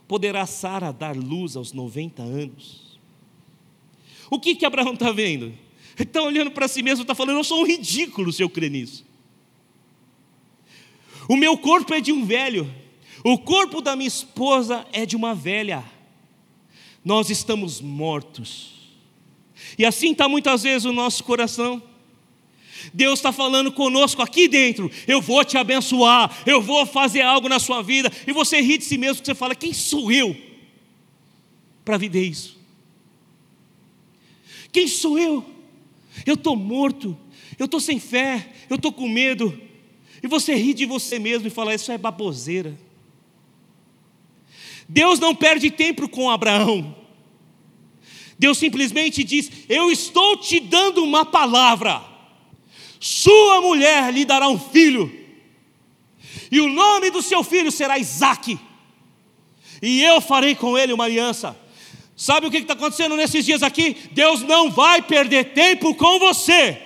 [0.08, 3.00] Poderá Sara dar luz aos 90 anos?
[4.30, 5.52] O que que Abraão está vendo?
[5.97, 8.71] Ele está olhando para si mesmo, está falando: Eu sou um ridículo se eu crer
[8.71, 9.06] nisso.
[11.27, 12.69] O meu corpo é de um velho,
[13.23, 15.84] o corpo da minha esposa é de uma velha.
[17.04, 18.71] Nós estamos mortos.
[19.77, 21.82] E assim está muitas vezes o nosso coração.
[22.93, 24.89] Deus está falando conosco aqui dentro.
[25.08, 28.12] Eu vou te abençoar, eu vou fazer algo na sua vida.
[28.25, 30.36] E você ri de si mesmo, você fala: quem sou eu
[31.86, 32.60] para viver isso?
[34.71, 35.45] Quem sou eu?
[36.26, 37.17] Eu estou morto,
[37.58, 39.60] eu estou sem fé, eu estou com medo.
[40.21, 42.78] E você ri de você mesmo e fala: Isso é baboseira.
[44.88, 46.95] Deus não perde tempo com Abraão.
[48.38, 52.02] Deus simplesmente diz: Eu estou te dando uma palavra.
[53.00, 55.12] Sua mulher lhe dará um filho,
[56.52, 58.60] e o nome do seu filho será Isaque,
[59.82, 61.58] e eu farei com ele uma aliança.
[62.21, 63.97] Sabe o que está acontecendo nesses dias aqui?
[64.12, 66.79] Deus não vai perder tempo com você.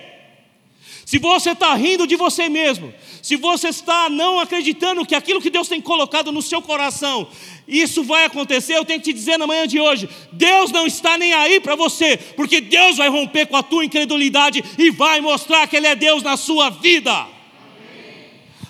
[1.04, 5.50] Se você está rindo de você mesmo, se você está não acreditando que aquilo que
[5.50, 7.28] Deus tem colocado no seu coração,
[7.68, 11.18] isso vai acontecer, eu tenho que te dizer na manhã de hoje: Deus não está
[11.18, 15.66] nem aí para você, porque Deus vai romper com a tua incredulidade e vai mostrar
[15.66, 17.12] que Ele é Deus na sua vida.
[17.12, 17.28] Amém.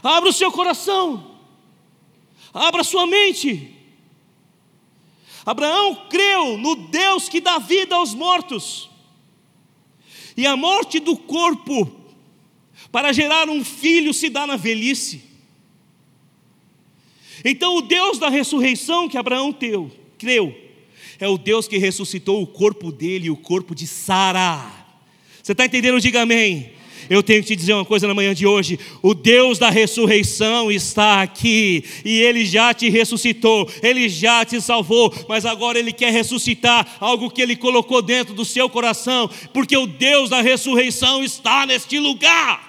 [0.02, 1.30] Abra o seu coração,
[2.52, 3.75] abra a sua mente.
[5.46, 8.90] Abraão creu no Deus que dá vida aos mortos.
[10.36, 11.90] E a morte do corpo
[12.90, 15.22] para gerar um filho se dá na velhice.
[17.44, 20.54] Então, o Deus da ressurreição que Abraão teu, creu,
[21.18, 24.60] é o Deus que ressuscitou o corpo dele e o corpo de Sara.
[25.42, 26.00] Você está entendendo?
[26.00, 26.72] Diga amém.
[27.08, 30.70] Eu tenho que te dizer uma coisa na manhã de hoje: o Deus da ressurreição
[30.70, 36.12] está aqui, e Ele já te ressuscitou, Ele já te salvou, mas agora Ele quer
[36.12, 41.66] ressuscitar algo que Ele colocou dentro do seu coração, porque o Deus da ressurreição está
[41.66, 42.66] neste lugar.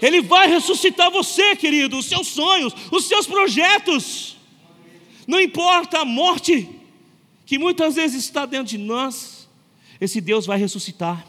[0.00, 4.36] Ele vai ressuscitar você, querido, os seus sonhos, os seus projetos.
[5.28, 6.68] Não importa a morte
[7.46, 9.48] que muitas vezes está dentro de nós,
[10.00, 11.24] esse Deus vai ressuscitar.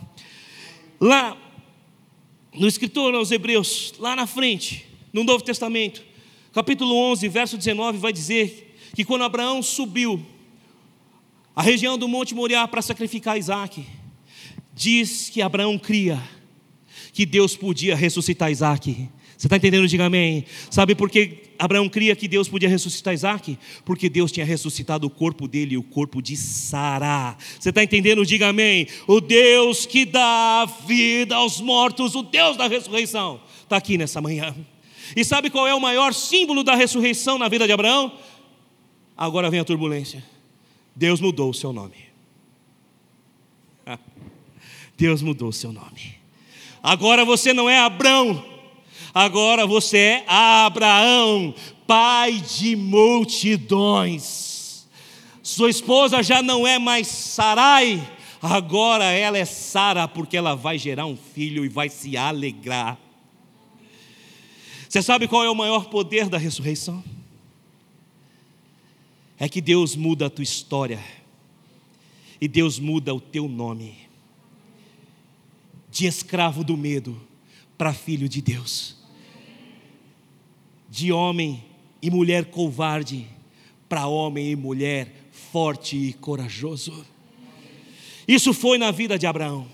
[1.00, 1.38] Lá
[2.56, 6.04] no escritor aos Hebreus, lá na frente, no Novo Testamento,
[6.52, 10.24] capítulo 11, verso 19, vai dizer que quando Abraão subiu
[11.56, 13.86] a região do Monte Moriá para sacrificar Isaac,
[14.74, 16.22] diz que Abraão cria
[17.12, 19.10] que Deus podia ressuscitar Isaac.
[19.38, 19.88] Você está entendendo?
[19.88, 20.46] Diga amém.
[20.70, 23.58] Sabe por que Abraão cria que Deus podia ressuscitar Isaac?
[23.86, 27.38] Porque Deus tinha ressuscitado o corpo dele, o corpo de Sara.
[27.58, 28.26] Você está entendendo?
[28.26, 28.86] Diga amém.
[29.08, 34.54] O Deus que dá vida aos mortos, o Deus da ressurreição, está aqui nessa manhã.
[35.16, 38.12] E sabe qual é o maior símbolo da ressurreição na vida de Abraão?
[39.16, 40.22] Agora vem a turbulência.
[40.94, 41.96] Deus mudou o seu nome.
[44.98, 46.16] Deus mudou o seu nome.
[46.84, 48.53] Agora você não é Abraão
[49.14, 51.54] agora você é Abraão,
[51.86, 54.34] pai de multidões.
[55.44, 58.02] Sua esposa já não é mais Sarai,
[58.42, 62.98] agora ela é Sara, porque ela vai gerar um filho e vai se alegrar.
[64.88, 67.04] Você sabe qual é o maior poder da ressurreição?
[69.38, 71.04] É que Deus muda a tua história,
[72.40, 73.98] e Deus muda o teu nome,
[75.92, 77.22] de escravo do medo
[77.78, 79.03] para filho de Deus
[80.94, 81.66] de homem
[82.04, 83.26] e mulher covarde
[83.90, 87.04] para homem e mulher forte e corajoso.
[88.28, 89.68] Isso foi na vida de Abraão.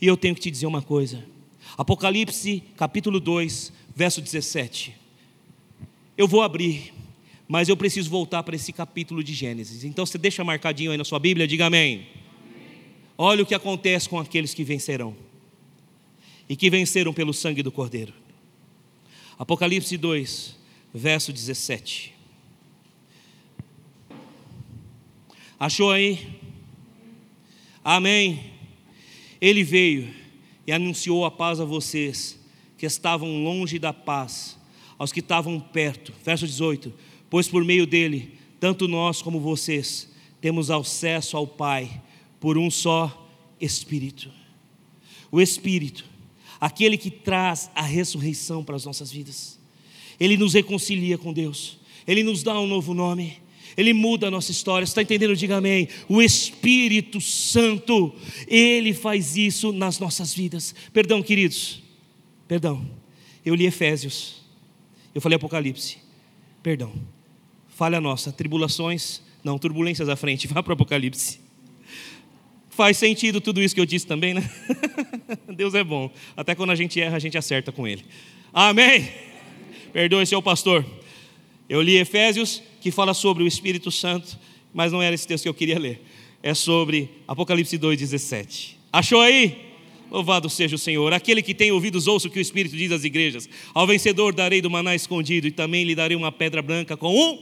[0.00, 1.24] E eu tenho que te dizer uma coisa.
[1.76, 4.94] Apocalipse, capítulo 2, verso 17.
[6.16, 6.94] Eu vou abrir,
[7.48, 9.82] mas eu preciso voltar para esse capítulo de Gênesis.
[9.82, 11.94] Então você deixa marcadinho aí na sua Bíblia, diga amém.
[11.94, 12.06] amém.
[13.18, 15.16] Olha o que acontece com aqueles que vencerão.
[16.48, 18.23] E que venceram pelo sangue do Cordeiro.
[19.38, 20.56] Apocalipse 2,
[20.92, 22.14] verso 17.
[25.58, 26.40] Achou aí?
[27.82, 28.52] Amém.
[29.40, 30.14] Ele veio
[30.66, 32.38] e anunciou a paz a vocês
[32.78, 34.58] que estavam longe da paz,
[34.98, 36.12] aos que estavam perto.
[36.24, 36.92] Verso 18:
[37.28, 42.02] Pois por meio dele, tanto nós como vocês, temos acesso ao Pai
[42.38, 43.28] por um só
[43.60, 44.30] Espírito.
[45.30, 46.04] O Espírito,
[46.64, 49.58] aquele que traz a ressurreição para as nossas vidas,
[50.18, 53.44] ele nos reconcilia com Deus, ele nos dá um novo nome.
[53.76, 55.34] Ele muda a nossa história, está entendendo?
[55.34, 55.88] Diga amém.
[56.08, 58.14] O Espírito Santo,
[58.46, 60.72] Ele faz isso nas nossas vidas.
[60.92, 61.82] Perdão, queridos,
[62.46, 62.88] perdão.
[63.44, 64.44] Eu li Efésios,
[65.12, 65.98] eu falei Apocalipse,
[66.62, 66.92] perdão.
[67.66, 71.40] Falha nossa, tribulações, não, turbulências à frente, vá para o Apocalipse.
[72.76, 74.50] Faz sentido tudo isso que eu disse também, né?
[75.54, 76.10] Deus é bom.
[76.36, 78.04] Até quando a gente erra, a gente acerta com Ele.
[78.52, 79.08] Amém.
[79.92, 80.84] Perdoe, seu pastor.
[81.68, 84.36] Eu li Efésios, que fala sobre o Espírito Santo,
[84.72, 86.02] mas não era esse texto que eu queria ler.
[86.42, 88.74] É sobre Apocalipse 2,17.
[88.92, 89.56] Achou aí?
[90.10, 91.12] Louvado seja o Senhor.
[91.12, 93.48] Aquele que tem ouvidos, ouça o que o Espírito diz às igrejas.
[93.72, 97.38] Ao vencedor darei do maná escondido, e também lhe darei uma pedra branca com um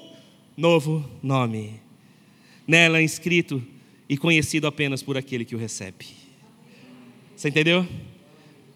[0.57, 1.81] novo nome.
[2.67, 3.63] Nela inscrito
[4.13, 6.05] e conhecido apenas por aquele que o recebe.
[7.35, 7.89] Você entendeu?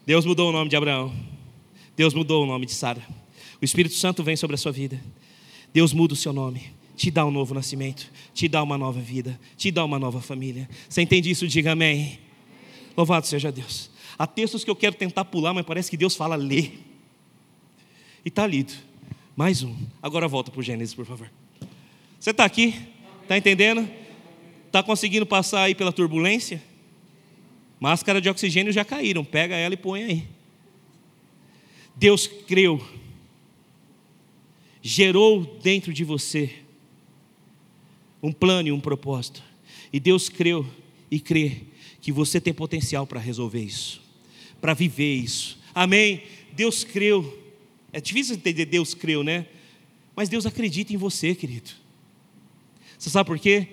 [0.07, 1.15] Deus mudou o nome de Abraão.
[1.95, 3.07] Deus mudou o nome de Sara.
[3.61, 4.99] O Espírito Santo vem sobre a sua vida.
[5.75, 6.63] Deus muda o seu nome,
[6.97, 10.71] te dá um novo nascimento, te dá uma nova vida, te dá uma nova família.
[10.89, 11.47] Você entende isso?
[11.47, 12.19] Diga amém.
[12.97, 13.91] Louvado seja Deus.
[14.19, 16.83] Há textos que eu quero tentar pular, mas parece que Deus fala ler.
[18.25, 18.73] E está lido.
[19.37, 19.77] Mais um.
[20.03, 21.31] Agora volta para o Gênesis, por favor.
[22.19, 22.75] Você está aqui?
[23.23, 23.87] Está entendendo?
[24.77, 26.63] Está conseguindo passar aí pela turbulência?
[27.81, 29.25] Máscara de oxigênio já caíram.
[29.25, 30.29] Pega ela e põe aí.
[31.97, 32.87] Deus creu
[34.83, 36.57] gerou dentro de você
[38.23, 39.43] um plano e um propósito.
[39.91, 40.67] E Deus creu
[41.11, 41.63] e crê
[42.03, 44.03] que você tem potencial para resolver isso,
[44.61, 45.59] para viver isso.
[45.75, 46.23] Amém?
[46.53, 47.43] Deus creu.
[47.95, 49.47] É difícil entender Deus creu, né?
[50.15, 51.71] Mas Deus acredita em você, querido.
[52.99, 53.69] Você sabe por quê?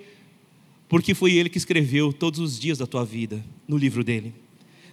[0.88, 4.34] Porque foi Ele que escreveu todos os dias da tua vida no livro dele.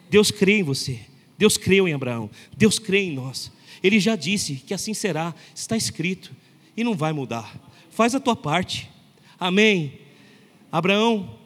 [0.09, 0.99] Deus crê em você.
[1.37, 2.29] Deus creu em Abraão.
[2.55, 3.51] Deus crê em nós.
[3.83, 6.31] Ele já disse que assim será, está escrito
[6.75, 7.59] e não vai mudar.
[7.89, 8.89] Faz a tua parte.
[9.39, 9.99] Amém.
[10.71, 11.37] Abraão,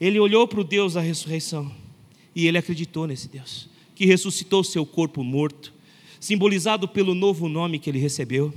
[0.00, 1.72] ele olhou para o Deus da ressurreição
[2.34, 5.72] e ele acreditou nesse Deus, que ressuscitou seu corpo morto,
[6.20, 8.52] simbolizado pelo novo nome que ele recebeu.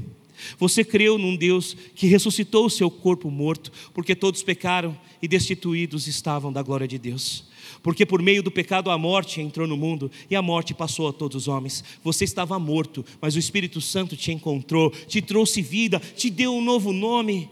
[0.57, 6.07] Você creu num Deus que ressuscitou o seu corpo morto, porque todos pecaram e destituídos
[6.07, 7.45] estavam da glória de Deus.
[7.81, 11.13] Porque por meio do pecado a morte entrou no mundo e a morte passou a
[11.13, 11.83] todos os homens.
[12.03, 16.63] Você estava morto, mas o Espírito Santo te encontrou, te trouxe vida, te deu um
[16.63, 17.49] novo nome.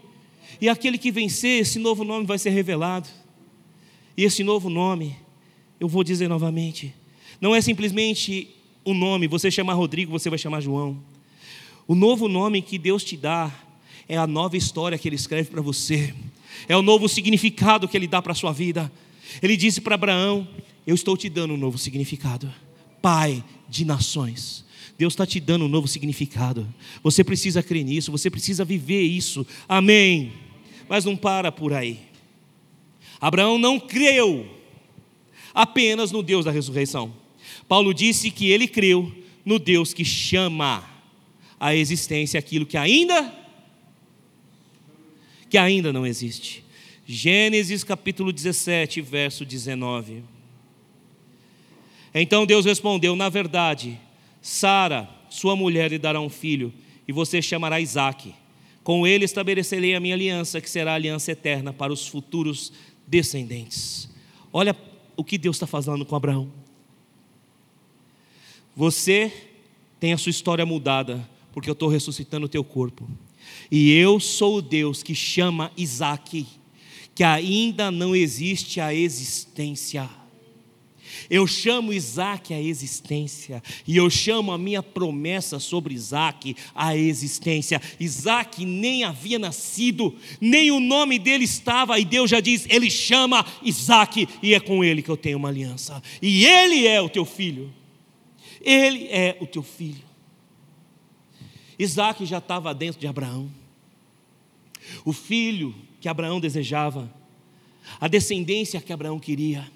[0.60, 3.08] E aquele que vencer, esse novo nome vai ser revelado.
[4.16, 5.16] E esse novo nome,
[5.80, 6.94] eu vou dizer novamente,
[7.40, 8.48] não é simplesmente
[8.84, 11.11] um nome, você chamar Rodrigo, você vai chamar João.
[11.92, 13.52] O novo nome que Deus te dá
[14.08, 16.14] é a nova história que Ele escreve para você,
[16.66, 18.90] é o novo significado que Ele dá para a sua vida.
[19.42, 20.48] Ele disse para Abraão:
[20.86, 22.50] Eu estou te dando um novo significado,
[23.02, 24.64] Pai de nações.
[24.96, 26.66] Deus está te dando um novo significado.
[27.02, 29.46] Você precisa crer nisso, você precisa viver isso.
[29.68, 30.32] Amém.
[30.88, 32.00] Mas não para por aí.
[33.20, 34.46] Abraão não creu
[35.52, 37.12] apenas no Deus da ressurreição.
[37.68, 39.12] Paulo disse que ele creu
[39.44, 40.90] no Deus que chama
[41.62, 43.32] a existência aquilo que ainda
[45.48, 46.64] que ainda não existe.
[47.06, 50.24] Gênesis capítulo 17, verso 19.
[52.12, 53.96] Então Deus respondeu: Na verdade,
[54.40, 56.72] Sara, sua mulher, lhe dará um filho,
[57.06, 58.34] e você chamará Isaque.
[58.82, 62.72] Com ele estabelecerei a minha aliança, que será aliança eterna para os futuros
[63.06, 64.10] descendentes.
[64.52, 64.74] Olha
[65.16, 66.50] o que Deus está fazendo com Abraão.
[68.74, 69.32] Você
[70.00, 73.08] tem a sua história mudada, porque eu estou ressuscitando o teu corpo.
[73.70, 76.46] E eu sou o Deus que chama Isaque
[77.14, 80.08] que ainda não existe a existência.
[81.28, 87.80] Eu chamo Isaac a existência, e eu chamo a minha promessa sobre Isaac a existência.
[88.00, 93.44] Isaac nem havia nascido, nem o nome dele estava, e Deus já diz: Ele chama
[93.62, 97.24] Isaac, e é com ele que eu tenho uma aliança, e ele é o teu
[97.24, 97.72] filho.
[98.64, 100.11] Ele é o teu filho.
[101.78, 103.50] Isaac já estava dentro de Abraão,
[105.04, 107.12] o filho que Abraão desejava,
[108.00, 109.70] a descendência que Abraão queria.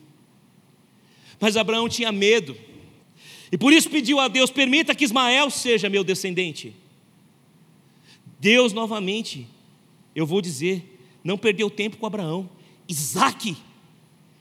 [1.40, 2.56] Mas Abraão tinha medo,
[3.50, 6.74] e por isso pediu a Deus: permita que Ismael seja meu descendente.
[8.38, 9.46] Deus, novamente,
[10.14, 12.48] eu vou dizer, não perdeu tempo com Abraão.
[12.88, 13.56] Isaac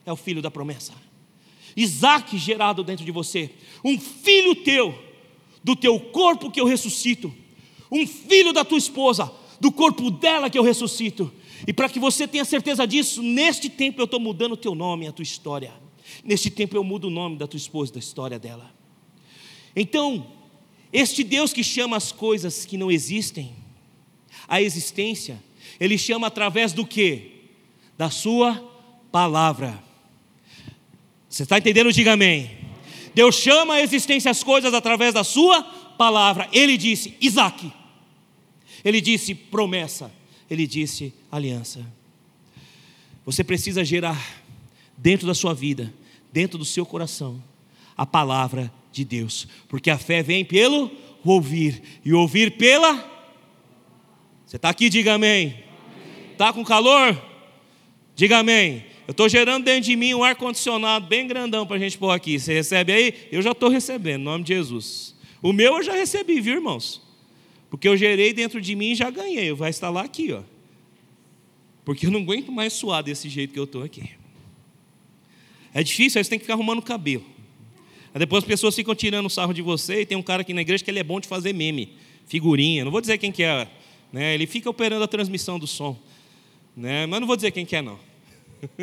[0.06, 0.94] é o filho da promessa.
[1.76, 3.52] Isaac gerado dentro de você,
[3.84, 4.98] um filho teu,
[5.64, 7.34] do teu corpo que eu ressuscito,
[7.92, 11.32] um filho da tua esposa, do corpo dela que eu ressuscito.
[11.68, 15.08] E para que você tenha certeza disso, neste tempo eu estou mudando o teu nome,
[15.08, 15.72] a tua história.
[16.24, 18.72] Neste tempo eu mudo o nome da tua esposa, da história dela.
[19.76, 20.28] Então,
[20.92, 23.56] este Deus que chama as coisas que não existem,
[24.48, 25.44] a existência,
[25.80, 27.32] Ele chama através do que?
[27.98, 28.56] Da Sua
[29.12, 29.84] palavra.
[31.30, 31.92] Você está entendendo?
[31.92, 32.52] Diga amém.
[33.14, 35.64] Deus chama a existência as coisas através da Sua
[35.98, 36.48] palavra.
[36.52, 37.72] Ele disse Isaac,
[38.84, 40.12] Ele disse promessa,
[40.50, 41.86] Ele disse aliança.
[43.26, 44.44] Você precisa gerar
[44.98, 45.94] dentro da sua vida,
[46.32, 47.42] dentro do seu coração,
[47.98, 50.92] a palavra de Deus, porque a fé vem pelo
[51.24, 52.94] ouvir, e ouvir pela.
[54.46, 55.64] Você está aqui, diga amém.
[56.32, 57.20] Está com calor?
[58.16, 58.86] Diga amém.
[59.08, 62.40] Eu estou gerando dentro de mim um ar-condicionado bem grandão para a gente pôr aqui.
[62.40, 63.14] Você recebe aí?
[63.32, 65.15] Eu já estou recebendo, em nome de Jesus.
[65.46, 67.00] O meu eu já recebi, viu, irmãos?
[67.70, 69.54] Porque eu gerei dentro de mim e já ganhei.
[69.54, 70.42] Vai instalar aqui, ó.
[71.84, 74.10] Porque eu não aguento mais suar desse jeito que eu estou aqui.
[75.72, 77.24] É difícil, aí você tem que ficar arrumando o cabelo.
[78.12, 80.62] Aí depois as pessoas ficam tirando sarro de você, e tem um cara aqui na
[80.62, 81.94] igreja que ele é bom de fazer meme,
[82.26, 82.84] figurinha.
[82.84, 83.70] Não vou dizer quem que é,
[84.12, 84.34] né?
[84.34, 85.96] Ele fica operando a transmissão do som,
[86.76, 87.06] né?
[87.06, 88.00] Mas não vou dizer quem que é não.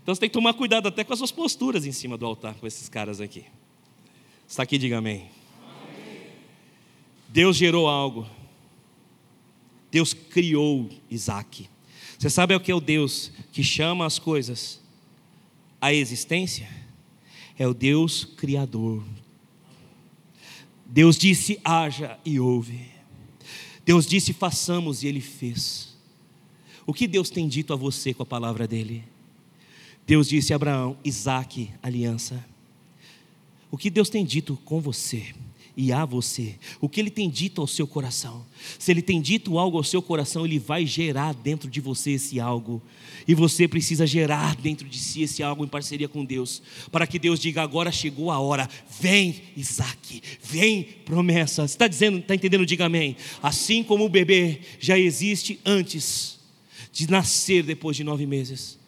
[0.00, 2.54] então você tem que tomar cuidado até com as suas posturas em cima do altar
[2.54, 3.44] com esses caras aqui.
[4.50, 5.30] Está aqui, diga amém.
[7.28, 8.28] Deus gerou algo.
[9.90, 11.70] Deus criou Isaac.
[12.18, 14.80] Você sabe o que é o Deus que chama as coisas
[15.80, 16.68] à existência?
[17.60, 19.04] é o Deus Criador.
[20.86, 22.88] Deus disse: haja e ouve.
[23.84, 25.94] Deus disse: façamos e Ele fez.
[26.86, 29.04] O que Deus tem dito a você com a palavra dele?
[30.06, 32.42] Deus disse a Abraão: Isaac, aliança.
[33.70, 35.32] O que Deus tem dito com você?
[35.76, 36.56] e a você.
[36.80, 38.44] O que ele tem dito ao seu coração.
[38.78, 42.38] Se ele tem dito algo ao seu coração, ele vai gerar dentro de você esse
[42.38, 42.82] algo.
[43.26, 47.18] E você precisa gerar dentro de si esse algo em parceria com Deus, para que
[47.18, 48.68] Deus diga: agora chegou a hora,
[49.00, 51.66] vem Isaac, vem promessa.
[51.66, 52.66] Você está dizendo, está entendendo?
[52.66, 53.16] Diga amém.
[53.42, 56.38] Assim como o bebê já existe antes
[56.92, 58.78] de nascer depois de nove meses,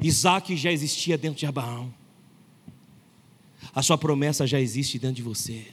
[0.00, 1.99] Isaac já existia dentro de Abraão.
[3.74, 5.66] A sua promessa já existe dentro de você.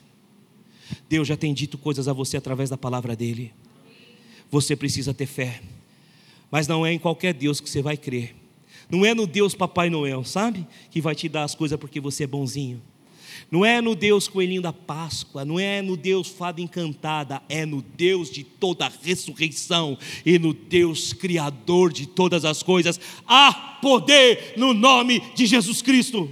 [1.10, 3.54] Deus já tem dito coisas a você através da palavra dele.
[4.50, 5.62] Você precisa ter fé.
[6.50, 8.36] Mas não é em qualquer Deus que você vai crer.
[8.90, 10.66] Não é no Deus Papai Noel, sabe?
[10.90, 12.82] Que vai te dar as coisas porque você é bonzinho.
[13.52, 17.82] Não é no Deus coelhinho da Páscoa, não é no Deus fada encantada, é no
[17.82, 23.00] Deus de toda a ressurreição e no Deus criador de todas as coisas.
[23.28, 26.30] Há poder no nome de Jesus Cristo.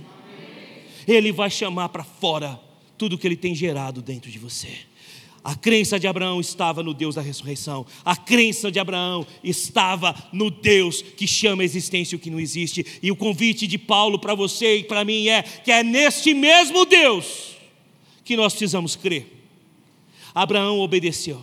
[1.07, 2.59] Ele vai chamar para fora
[2.97, 4.69] tudo que ele tem gerado dentro de você.
[5.45, 7.85] A crença de Abraão estava no Deus da ressurreição.
[8.03, 12.83] A crença de Abraão estava no Deus que chama a existência o que não existe.
[13.03, 16.83] E o convite de Paulo para você e para mim é que é neste mesmo
[16.83, 17.57] Deus
[18.23, 19.31] que nós precisamos crer.
[20.33, 21.39] Abraão obedeceu.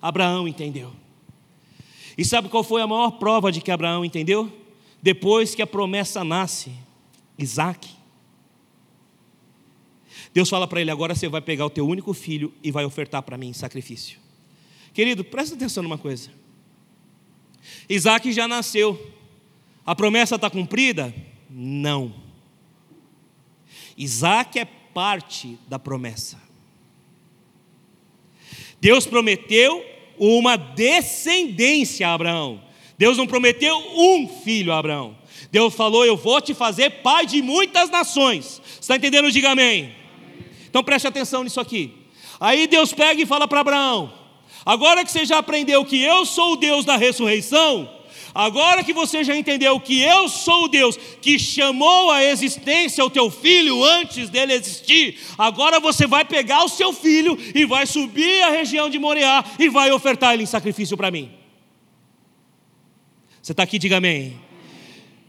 [0.00, 0.92] Abraão entendeu.
[2.18, 4.52] E sabe qual foi a maior prova de que Abraão entendeu?
[5.02, 6.70] Depois que a promessa nasce,
[7.38, 7.88] Isaac.
[10.32, 13.22] Deus fala para ele: agora você vai pegar o teu único filho e vai ofertar
[13.22, 14.18] para mim em sacrifício.
[14.92, 16.30] Querido, presta atenção numa coisa.
[17.88, 19.12] Isaac já nasceu.
[19.84, 21.14] A promessa está cumprida?
[21.48, 22.14] Não.
[23.96, 26.40] Isaac é parte da promessa.
[28.80, 29.84] Deus prometeu
[30.18, 32.62] uma descendência a Abraão.
[32.98, 35.16] Deus não prometeu um filho a Abraão.
[35.56, 38.60] Deus falou: Eu vou te fazer pai de muitas nações.
[38.78, 39.32] Está entendendo?
[39.32, 39.90] Diga amém.
[40.68, 41.94] Então preste atenção nisso aqui.
[42.38, 44.12] Aí Deus pega e fala para Abraão:
[44.66, 47.90] agora que você já aprendeu que eu sou o Deus da ressurreição,
[48.34, 53.08] agora que você já entendeu que eu sou o Deus que chamou a existência o
[53.08, 58.42] teu filho antes dele existir, agora você vai pegar o seu filho e vai subir
[58.42, 61.30] a região de Moriá e vai ofertar ele em sacrifício para mim.
[63.40, 64.45] Você está aqui, diga amém.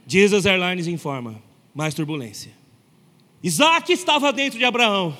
[0.07, 1.41] Jesus Airlines informa:
[1.75, 2.51] mais turbulência.
[3.43, 5.15] Isaac estava dentro de Abraão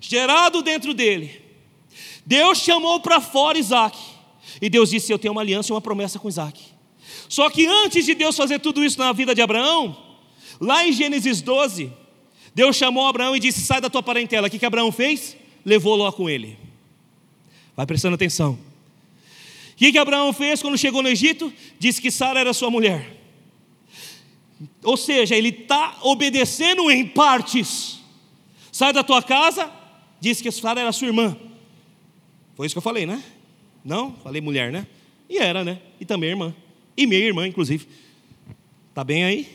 [0.00, 1.40] gerado dentro dele.
[2.24, 3.98] Deus chamou para fora Isaac.
[4.60, 6.60] E Deus disse: Eu tenho uma aliança e uma promessa com Isaac.
[7.28, 9.96] Só que antes de Deus fazer tudo isso na vida de Abraão,
[10.60, 11.92] lá em Gênesis 12,
[12.54, 14.46] Deus chamou Abraão e disse: Sai da tua parentela.
[14.46, 15.36] O que, que Abraão fez?
[15.64, 16.58] Levou Ló com ele.
[17.76, 18.58] Vai prestando atenção.
[19.72, 21.52] O que, que Abraão fez quando chegou no Egito?
[21.78, 23.21] Disse que Sara era sua mulher.
[24.82, 28.02] Ou seja, ele está obedecendo em partes
[28.72, 29.70] sai da tua casa,
[30.18, 31.36] disse que Sara era sua irmã.
[32.56, 33.22] Foi isso que eu falei, né?
[33.84, 34.14] Não?
[34.16, 34.86] Falei mulher, né?
[35.28, 35.78] E era, né?
[36.00, 36.54] E também irmã.
[36.96, 37.86] E minha irmã, inclusive.
[38.94, 39.48] Tá bem aí?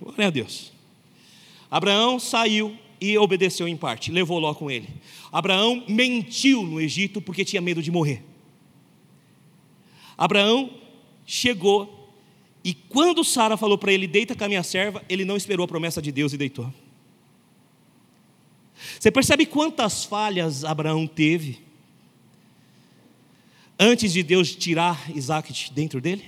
[0.00, 0.72] Glória a Deus.
[1.70, 4.88] Abraão saiu e obedeceu em parte, levou Ló com ele.
[5.32, 8.22] Abraão mentiu no Egito porque tinha medo de morrer.
[10.18, 10.70] Abraão
[11.24, 11.99] chegou
[12.62, 15.68] e quando Sara falou para ele, deita com a minha serva, ele não esperou a
[15.68, 16.72] promessa de Deus e deitou.
[18.98, 21.58] Você percebe quantas falhas Abraão teve
[23.78, 26.24] antes de Deus tirar Isaac de dentro dele?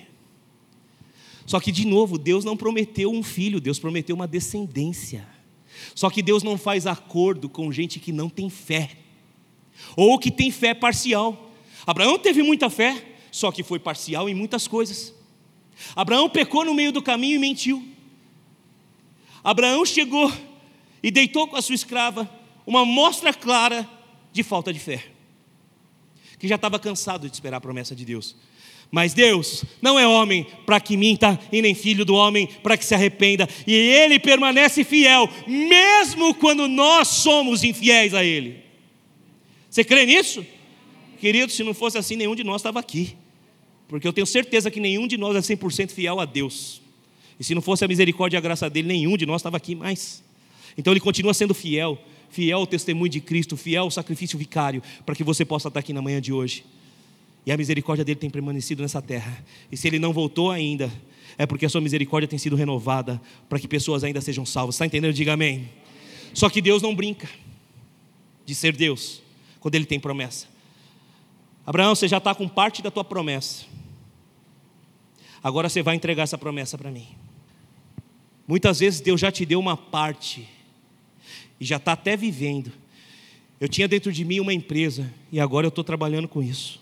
[1.44, 5.26] Só que, de novo, Deus não prometeu um filho, Deus prometeu uma descendência.
[5.94, 8.96] Só que Deus não faz acordo com gente que não tem fé,
[9.96, 11.52] ou que tem fé parcial.
[11.86, 15.12] Abraão teve muita fé, só que foi parcial em muitas coisas.
[15.94, 17.86] Abraão pecou no meio do caminho e mentiu.
[19.42, 20.32] Abraão chegou
[21.02, 22.30] e deitou com a sua escrava
[22.66, 23.88] uma mostra clara
[24.32, 25.04] de falta de fé,
[26.38, 28.36] que já estava cansado de esperar a promessa de Deus.
[28.90, 32.84] Mas Deus não é homem para que minta, e nem filho do homem para que
[32.84, 38.62] se arrependa, e Ele permanece fiel, mesmo quando nós somos infiéis a Ele.
[39.68, 40.44] Você crê nisso?
[41.18, 43.16] Querido, se não fosse assim, nenhum de nós estava aqui,
[43.92, 46.80] porque eu tenho certeza que nenhum de nós é 100% fiel a Deus,
[47.38, 49.74] e se não fosse a misericórdia e a graça dele, nenhum de nós estava aqui
[49.74, 50.22] mais.
[50.78, 51.98] Então Ele continua sendo fiel,
[52.30, 55.92] fiel ao testemunho de Cristo, fiel ao sacrifício vicário, para que você possa estar aqui
[55.92, 56.64] na manhã de hoje.
[57.44, 59.44] E a misericórdia dele tem permanecido nessa terra.
[59.70, 60.90] E se ele não voltou ainda,
[61.36, 64.76] é porque a sua misericórdia tem sido renovada para que pessoas ainda sejam salvas.
[64.76, 65.12] Está entendendo?
[65.12, 65.68] Diga amém.
[66.32, 67.28] Só que Deus não brinca
[68.46, 69.20] de ser Deus
[69.60, 70.46] quando ele tem promessa.
[71.66, 73.71] Abraão, você já está com parte da tua promessa.
[75.42, 77.06] Agora você vai entregar essa promessa para mim.
[78.46, 80.48] Muitas vezes Deus já te deu uma parte
[81.58, 82.72] e já está até vivendo.
[83.60, 86.80] Eu tinha dentro de mim uma empresa e agora eu estou trabalhando com isso.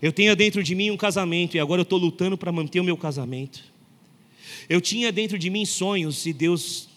[0.00, 2.84] Eu tinha dentro de mim um casamento e agora eu estou lutando para manter o
[2.84, 3.62] meu casamento.
[4.68, 6.88] Eu tinha dentro de mim sonhos e Deus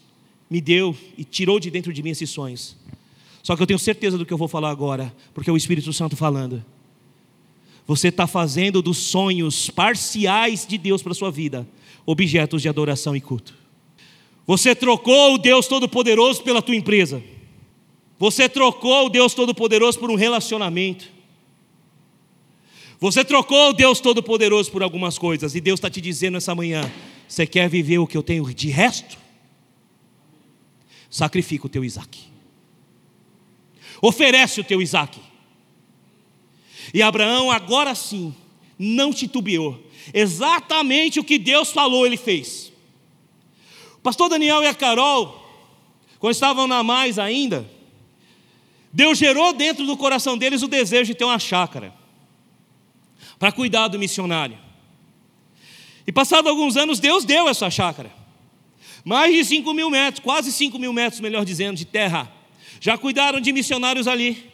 [0.49, 2.75] me deu e tirou de dentro de mim esses sonhos.
[3.43, 5.91] Só que eu tenho certeza do que eu vou falar agora, porque é o Espírito
[5.93, 6.63] Santo falando.
[7.89, 11.67] Você está fazendo dos sonhos parciais de Deus para a sua vida
[12.05, 13.55] objetos de adoração e culto.
[14.45, 17.23] Você trocou o Deus Todo-Poderoso pela tua empresa.
[18.19, 21.09] Você trocou o Deus Todo-Poderoso por um relacionamento.
[22.99, 26.91] Você trocou o Deus Todo-Poderoso por algumas coisas, e Deus está te dizendo essa manhã:
[27.27, 29.17] você quer viver o que eu tenho de resto?
[31.09, 32.19] Sacrifica o teu Isaac.
[33.99, 35.28] Oferece o teu Isaac.
[36.93, 38.33] E Abraão, agora sim,
[38.77, 39.83] não titubeou.
[40.13, 42.71] Exatamente o que Deus falou, ele fez.
[43.95, 45.39] O pastor Daniel e a Carol,
[46.19, 47.69] quando estavam na mais ainda,
[48.91, 51.93] Deus gerou dentro do coração deles o desejo de ter uma chácara
[53.37, 54.57] para cuidar do missionário.
[56.07, 58.11] E passado alguns anos, Deus deu essa chácara.
[59.05, 62.31] Mais de 5 mil metros, quase 5 mil metros, melhor dizendo, de terra.
[62.81, 64.51] Já cuidaram de missionários ali.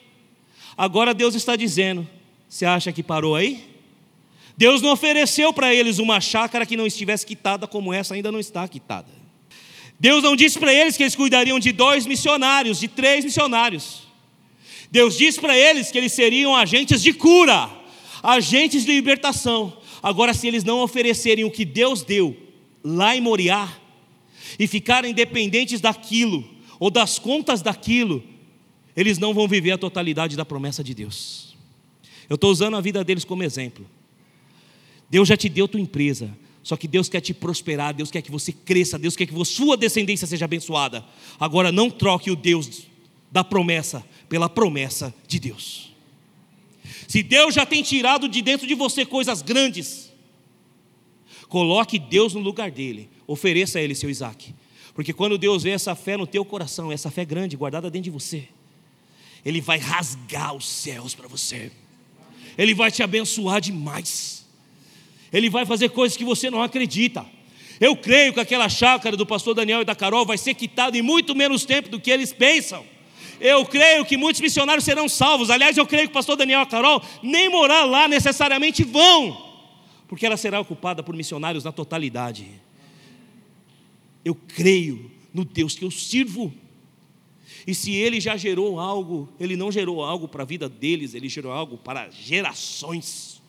[0.77, 2.07] Agora Deus está dizendo:
[2.49, 3.63] você acha que parou aí?
[4.57, 8.39] Deus não ofereceu para eles uma chácara que não estivesse quitada, como essa ainda não
[8.39, 9.09] está quitada.
[9.99, 14.03] Deus não disse para eles que eles cuidariam de dois missionários, de três missionários.
[14.89, 17.85] Deus disse para eles que eles seriam agentes de cura
[18.25, 19.77] agentes de libertação.
[20.01, 22.35] Agora, se eles não oferecerem o que Deus deu
[22.83, 23.71] lá em Moriá
[24.57, 26.43] e ficarem dependentes daquilo
[26.79, 28.23] ou das contas daquilo,
[28.95, 31.44] eles não vão viver a totalidade da promessa de Deus.
[32.29, 33.85] Eu estou usando a vida deles como exemplo.
[35.09, 38.31] Deus já te deu tua empresa, só que Deus quer te prosperar, Deus quer que
[38.31, 41.05] você cresça, Deus quer que sua descendência seja abençoada.
[41.39, 42.87] Agora não troque o Deus
[43.31, 45.93] da promessa pela promessa de Deus.
[47.07, 50.11] Se Deus já tem tirado de dentro de você coisas grandes,
[51.47, 54.53] coloque Deus no lugar dele, ofereça a ele seu Isaac.
[54.95, 58.09] Porque quando Deus vê essa fé no teu coração, essa fé grande guardada dentro de
[58.09, 58.47] você,
[59.43, 61.71] Ele vai rasgar os céus para você,
[62.57, 64.45] Ele vai te abençoar demais,
[65.31, 67.25] Ele vai fazer coisas que você não acredita.
[67.79, 71.01] Eu creio que aquela chácara do pastor Daniel e da Carol vai ser quitada em
[71.01, 72.85] muito menos tempo do que eles pensam.
[73.39, 75.49] Eu creio que muitos missionários serão salvos.
[75.49, 79.37] Aliás, eu creio que o pastor Daniel e a Carol nem morar lá necessariamente vão,
[80.07, 82.47] porque ela será ocupada por missionários na totalidade.
[84.23, 86.53] Eu creio no Deus que eu sirvo.
[87.67, 91.27] E se ele já gerou algo, ele não gerou algo para a vida deles, ele
[91.27, 93.41] gerou algo para gerações.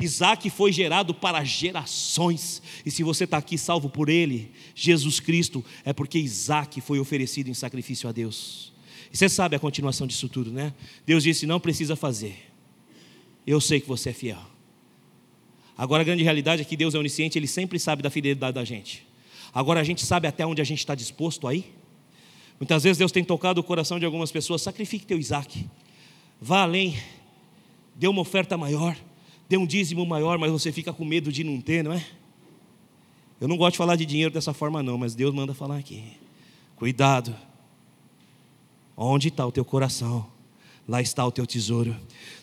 [0.00, 5.64] Isaac foi gerado para gerações, e se você está aqui salvo por ele, Jesus Cristo,
[5.84, 8.72] é porque Isaac foi oferecido em sacrifício a Deus.
[9.12, 10.74] E você sabe a continuação disso tudo, né?
[11.06, 12.36] Deus disse: não precisa fazer,
[13.46, 14.38] eu sei que você é fiel.
[15.78, 18.64] Agora a grande realidade é que Deus é onisciente, Ele sempre sabe da fidelidade da
[18.64, 19.06] gente.
[19.52, 21.74] Agora a gente sabe até onde a gente está disposto a ir.
[22.58, 25.68] Muitas vezes Deus tem tocado o coração de algumas pessoas, sacrifique teu Isaac,
[26.40, 26.96] vá além,
[27.94, 28.96] dê uma oferta maior
[29.48, 32.04] dê um dízimo maior, mas você fica com medo de não ter, não é?
[33.40, 36.04] Eu não gosto de falar de dinheiro dessa forma, não, mas Deus manda falar aqui.
[36.74, 37.36] Cuidado.
[38.96, 40.26] Onde está o teu coração?
[40.88, 41.94] Lá está o teu tesouro.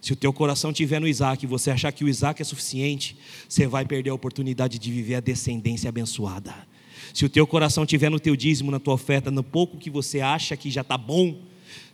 [0.02, 3.18] Se o teu coração estiver no Isaac e você achar que o Isaac é suficiente,
[3.50, 6.54] você vai perder a oportunidade de viver a descendência abençoada.
[7.14, 10.20] Se o teu coração estiver no teu dízimo, na tua oferta, no pouco que você
[10.20, 11.40] acha que já está bom,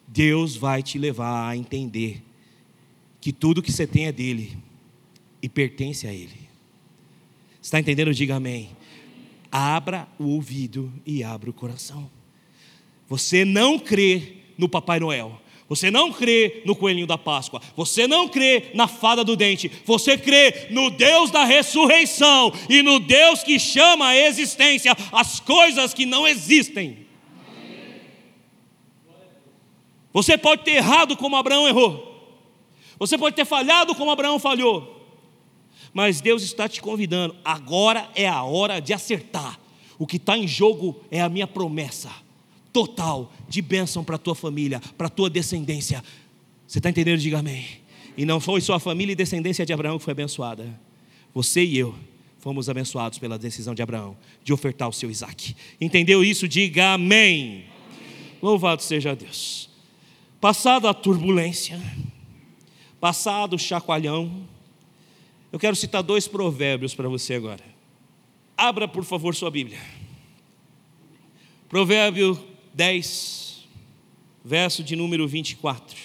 [0.08, 2.24] Deus vai te levar a entender
[3.20, 4.58] que tudo que você tem é dele
[5.42, 6.50] e pertence a Ele.
[7.62, 8.14] Está entendendo?
[8.14, 8.70] Diga amém.
[9.52, 12.10] Abra o ouvido e abra o coração.
[13.10, 15.42] Você não crê no Papai Noel.
[15.70, 17.62] Você não crê no coelhinho da Páscoa.
[17.78, 19.72] Você não crê na fada do dente.
[19.86, 25.94] Você crê no Deus da ressurreição e no Deus que chama à existência as coisas
[25.94, 27.06] que não existem.
[30.12, 32.08] Você pode ter errado como Abraão errou.
[32.98, 35.06] Você pode ter falhado como Abraão falhou.
[35.94, 39.60] Mas Deus está te convidando, agora é a hora de acertar.
[40.00, 42.10] O que está em jogo é a minha promessa
[42.80, 46.02] total de bênção para a tua família, para a tua descendência.
[46.66, 47.20] Você está entendendo?
[47.20, 47.66] Diga amém.
[48.16, 50.80] E não foi só a família e descendência de Abraão que foi abençoada.
[51.34, 51.94] Você e eu
[52.40, 54.16] fomos abençoados pela decisão de Abraão
[54.46, 55.56] de ofertar o seu Isaac.
[55.80, 56.48] Entendeu isso?
[56.48, 57.66] Diga amém.
[58.42, 59.70] Louvado seja Deus.
[60.40, 61.82] Passada a turbulência,
[62.98, 64.48] passado o chacoalhão,
[65.52, 67.64] eu quero citar dois provérbios para você agora.
[68.56, 69.80] Abra, por favor, sua Bíblia.
[71.68, 73.68] Provérbio 10,
[74.44, 75.98] verso de número 24.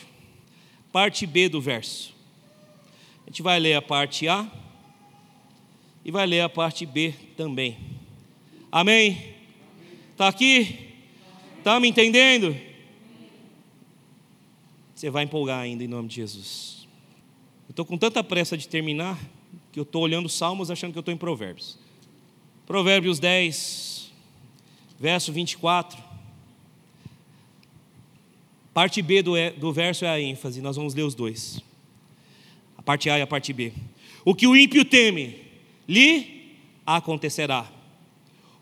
[0.92, 2.14] Parte B do verso.
[3.26, 4.50] A gente vai ler a parte A
[6.04, 7.78] e vai ler a parte B também.
[8.70, 9.34] Amém?
[10.12, 10.92] Está aqui?
[11.58, 12.54] Está me entendendo?
[14.94, 16.86] Você vai empolgar ainda em nome de Jesus.
[17.66, 19.18] Eu estou com tanta pressa de terminar
[19.72, 21.78] que eu estou olhando Salmos achando que eu estou em Provérbios.
[22.66, 24.12] Provérbios 10,
[25.00, 26.03] verso 24.
[28.74, 31.62] Parte B do, do verso é a ênfase, nós vamos ler os dois.
[32.76, 33.72] A parte A e a parte B.
[34.24, 35.36] O que o ímpio teme,
[35.88, 37.70] lhe acontecerá.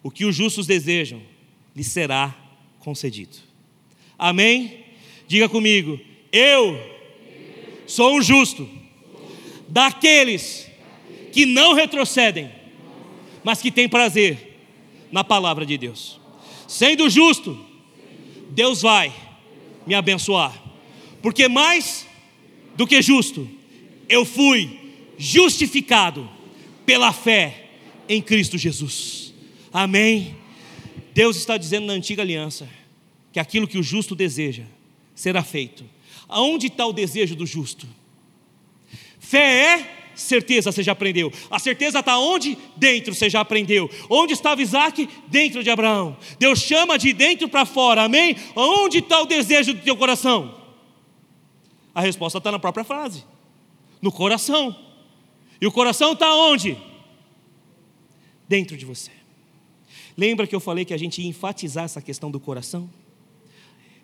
[0.02, 1.22] O que os justos desejam,
[1.74, 2.36] lhe será
[2.80, 3.38] concedido.
[4.18, 4.84] Amém?
[5.26, 5.98] Diga comigo,
[6.30, 6.78] eu
[7.86, 8.68] sou um justo
[9.66, 10.70] daqueles
[11.32, 12.50] que não retrocedem,
[13.42, 14.58] mas que têm prazer
[15.10, 16.20] na palavra de Deus.
[16.68, 17.58] Sendo justo,
[18.50, 19.31] Deus vai
[19.86, 20.62] me abençoar,
[21.20, 22.06] porque mais
[22.76, 23.48] do que justo,
[24.08, 24.78] eu fui
[25.18, 26.28] justificado
[26.84, 27.70] pela fé
[28.08, 29.32] em Cristo Jesus.
[29.72, 30.36] Amém.
[31.14, 32.68] Deus está dizendo na antiga aliança
[33.32, 34.64] que aquilo que o justo deseja
[35.14, 35.84] será feito.
[36.28, 37.86] Aonde está o desejo do justo?
[39.18, 41.32] Fé é certeza você já aprendeu.
[41.50, 42.56] A certeza está onde?
[42.76, 43.90] Dentro você já aprendeu.
[44.08, 45.08] Onde estava Isaac?
[45.28, 46.16] Dentro de Abraão.
[46.38, 48.36] Deus chama de dentro para fora, amém?
[48.56, 50.60] Onde está o desejo do teu coração?
[51.94, 53.24] A resposta está na própria frase:
[54.00, 54.74] no coração.
[55.60, 56.76] E o coração está onde?
[58.48, 59.10] Dentro de você.
[60.16, 62.90] Lembra que eu falei que a gente ia enfatizar essa questão do coração?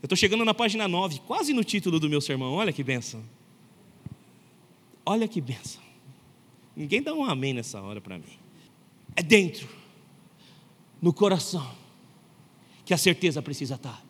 [0.00, 2.52] Eu estou chegando na página 9, quase no título do meu sermão.
[2.54, 3.22] Olha que benção.
[5.04, 5.87] Olha que benção.
[6.78, 8.38] Ninguém dá um amém nessa hora para mim.
[9.16, 9.68] É dentro,
[11.02, 11.68] no coração,
[12.84, 14.00] que a certeza precisa estar.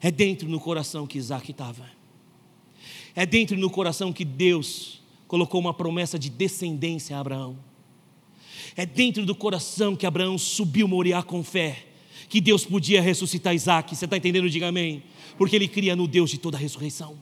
[0.00, 1.84] É dentro no coração que Isaac estava.
[3.12, 7.58] É dentro no coração que Deus colocou uma promessa de descendência a Abraão.
[8.76, 11.88] É dentro do coração que Abraão subiu Moriá com fé,
[12.28, 13.96] que Deus podia ressuscitar Isaac.
[13.96, 14.48] Você está entendendo?
[14.48, 15.02] Diga amém.
[15.36, 17.18] Porque ele cria no Deus de toda a ressurreição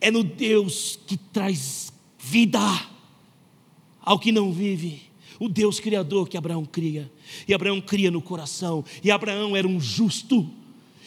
[0.00, 2.60] é no Deus que traz vida
[4.00, 5.02] ao que não vive.
[5.38, 7.10] O Deus Criador que Abraão cria.
[7.46, 8.84] E Abraão cria no coração.
[9.02, 10.48] E Abraão era um justo.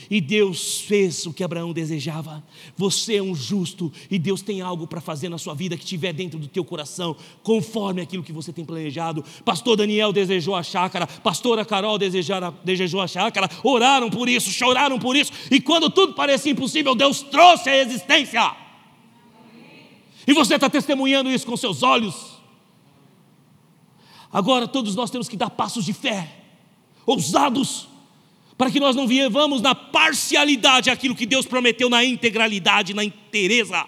[0.09, 2.43] E Deus fez o que Abraão desejava.
[2.75, 6.13] Você é um justo e Deus tem algo para fazer na sua vida que estiver
[6.13, 9.23] dentro do teu coração, conforme aquilo que você tem planejado.
[9.43, 15.15] Pastor Daniel desejou a chácara, pastora Carol desejou a chácara, oraram por isso, choraram por
[15.15, 18.68] isso, e quando tudo parecia impossível, Deus trouxe a existência.
[20.29, 22.39] E você está testemunhando isso com seus olhos.
[24.31, 26.31] Agora todos nós temos que dar passos de fé,
[27.03, 27.87] ousados,
[28.55, 33.83] para que nós não vivamos na parcialidade aquilo que Deus prometeu na integralidade, na inteireza.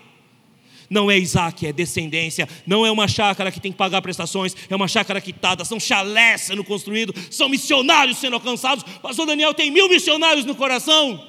[0.90, 2.50] Não é Isaac, é descendência.
[2.66, 5.64] Não é uma chácara que tem que pagar prestações, é uma chácara quitada.
[5.64, 8.84] São chalés sendo construídos, são missionários sendo alcançados.
[9.00, 11.24] Pastor Daniel tem mil missionários no coração.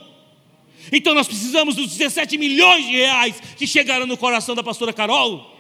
[0.90, 5.52] Então nós precisamos dos 17 milhões de reais que chegaram no coração da pastora Carol.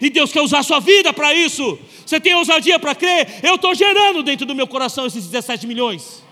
[0.00, 1.78] E Deus quer usar a sua vida para isso.
[2.06, 3.40] Você tem ousadia para crer?
[3.42, 6.22] Eu estou gerando dentro do meu coração esses 17 milhões.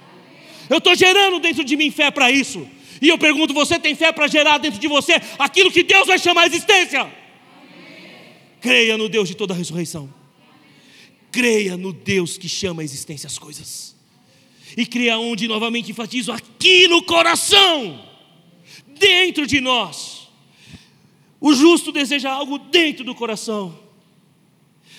[0.68, 2.66] Eu estou gerando dentro de mim fé para isso.
[3.00, 6.18] E eu pergunto: você tem fé para gerar dentro de você aquilo que Deus vai
[6.18, 7.10] chamar a existência?
[8.60, 10.12] Creia no Deus de toda a ressurreição.
[11.32, 13.96] Creia no Deus que chama a existência as coisas.
[14.76, 18.04] E creia onde novamente enfatizo aqui no coração,
[19.00, 20.20] dentro de nós
[21.40, 23.76] o justo deseja algo dentro do coração.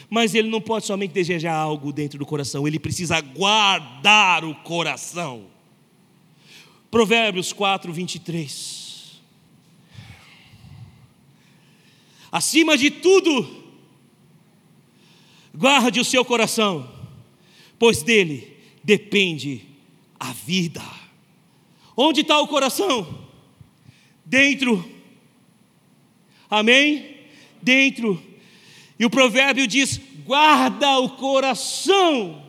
[0.10, 5.46] Mas ele não pode somente desejar algo dentro do coração, ele precisa guardar o coração.
[6.90, 9.22] Provérbios 4, 23.
[12.30, 13.64] Acima de tudo,
[15.54, 16.90] guarde o seu coração,
[17.78, 19.66] pois dele depende
[20.20, 20.82] a vida.
[21.96, 23.31] Onde está o coração?
[24.32, 25.02] Dentro
[26.52, 27.16] Amém?
[27.62, 28.22] Dentro.
[29.00, 32.44] E o provérbio diz: guarda o coração.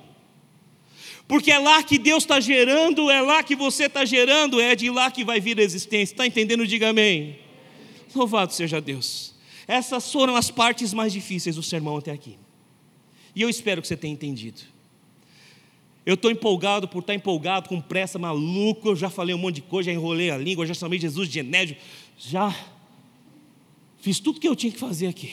[1.29, 4.91] Porque é lá que Deus está gerando, é lá que você está gerando, é de
[4.91, 6.13] lá que vai vir a existência.
[6.13, 6.67] Está entendendo?
[6.67, 7.39] Diga amém.
[8.13, 9.33] Louvado seja Deus.
[9.69, 12.37] Essas foram as partes mais difíceis do sermão até aqui.
[13.37, 14.61] E eu espero que você tenha entendido.
[16.05, 18.89] Eu estou empolgado por estar empolgado, com pressa, maluco.
[18.89, 21.39] Eu já falei um monte de coisa, já enrolei a língua, já chamei Jesus de
[21.39, 21.77] Enédio,
[22.19, 22.55] já
[24.03, 25.33] Fiz tudo que eu tinha que fazer aqui.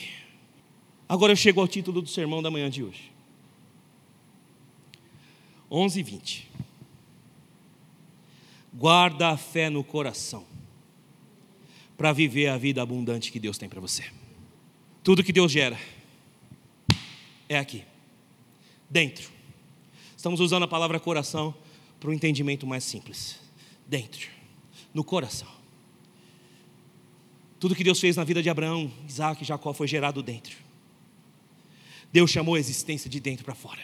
[1.08, 3.10] Agora eu chego ao título do sermão da manhã de hoje.
[5.68, 6.50] 11 e 20.
[8.72, 10.46] Guarda a fé no coração
[11.98, 14.04] para viver a vida abundante que Deus tem para você.
[15.02, 15.76] Tudo que Deus gera
[17.48, 17.82] é aqui,
[18.88, 19.32] dentro.
[20.20, 21.54] Estamos usando a palavra coração
[21.98, 23.40] para um entendimento mais simples.
[23.86, 24.28] Dentro,
[24.92, 25.48] no coração.
[27.58, 30.58] Tudo que Deus fez na vida de Abraão, Isaac e Jacó foi gerado dentro.
[32.12, 33.80] Deus chamou a existência de dentro para fora.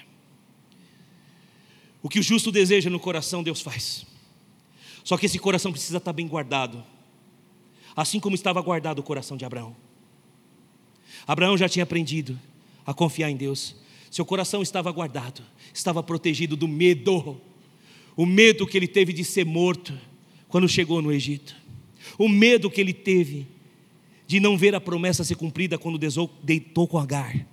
[2.03, 4.05] O que o justo deseja no coração, Deus faz.
[5.05, 6.84] Só que esse coração precisa estar bem guardado,
[7.97, 9.74] assim como estava guardado o coração de Abraão.
[11.26, 12.39] Abraão já tinha aprendido
[12.84, 13.86] a confiar em Deus.
[14.17, 15.43] Seu coração estava guardado,
[15.75, 17.39] estava protegido do medo,
[18.17, 19.93] o medo que ele teve de ser morto
[20.49, 21.55] quando chegou no Egito,
[22.17, 23.47] o medo que ele teve
[24.27, 26.01] de não ver a promessa ser cumprida quando
[26.43, 27.47] deitou com Agar.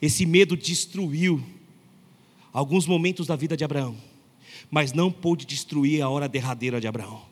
[0.00, 1.40] Esse medo destruiu
[2.52, 3.96] alguns momentos da vida de Abraão,
[4.68, 7.22] mas não pôde destruir a hora derradeira de Abraão.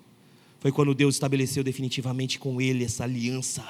[0.60, 3.66] Foi quando Deus estabeleceu definitivamente com ele essa aliança.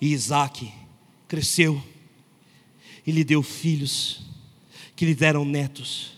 [0.00, 0.68] E Isaac
[1.28, 1.80] cresceu
[3.06, 4.20] e lhe deu filhos,
[4.94, 6.12] que lhe deram netos,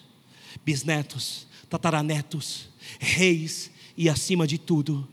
[0.64, 2.68] bisnetos, tataranetos,
[2.98, 5.06] reis e, acima de tudo,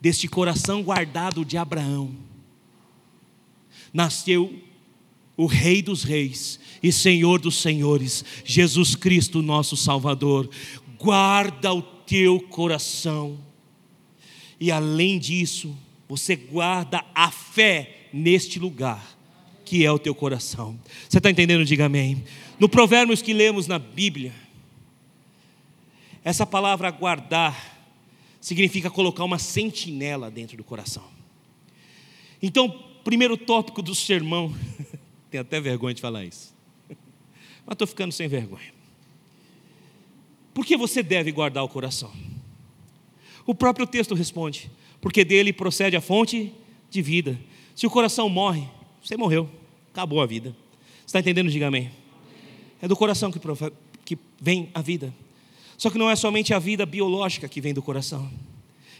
[0.00, 2.14] deste coração guardado de Abraão,
[3.92, 4.60] nasceu
[5.36, 10.50] o Rei dos Reis e Senhor dos Senhores, Jesus Cristo, nosso Salvador.
[10.98, 13.38] Guarda o teu coração,
[14.60, 15.76] e além disso,
[16.08, 19.11] você guarda a fé neste lugar,
[19.72, 20.78] que é o teu coração.
[21.08, 21.64] Você está entendendo?
[21.64, 22.22] Diga amém.
[22.58, 24.30] No Provérbios que lemos na Bíblia,
[26.22, 27.88] essa palavra guardar
[28.38, 31.02] significa colocar uma sentinela dentro do coração.
[32.42, 32.68] Então,
[33.02, 34.54] primeiro tópico do sermão,
[35.30, 36.54] tenho até vergonha de falar isso,
[37.64, 38.74] mas estou ficando sem vergonha.
[40.52, 42.12] Por que você deve guardar o coração?
[43.46, 44.70] O próprio texto responde:
[45.00, 46.52] porque dele procede a fonte
[46.90, 47.40] de vida.
[47.74, 48.68] Se o coração morre,
[49.02, 49.48] você morreu,
[49.92, 50.56] acabou a vida.
[51.06, 51.50] Está entendendo?
[51.50, 51.90] Diga amém.
[52.80, 53.38] É do coração que,
[54.04, 55.14] que vem a vida.
[55.76, 58.30] Só que não é somente a vida biológica que vem do coração,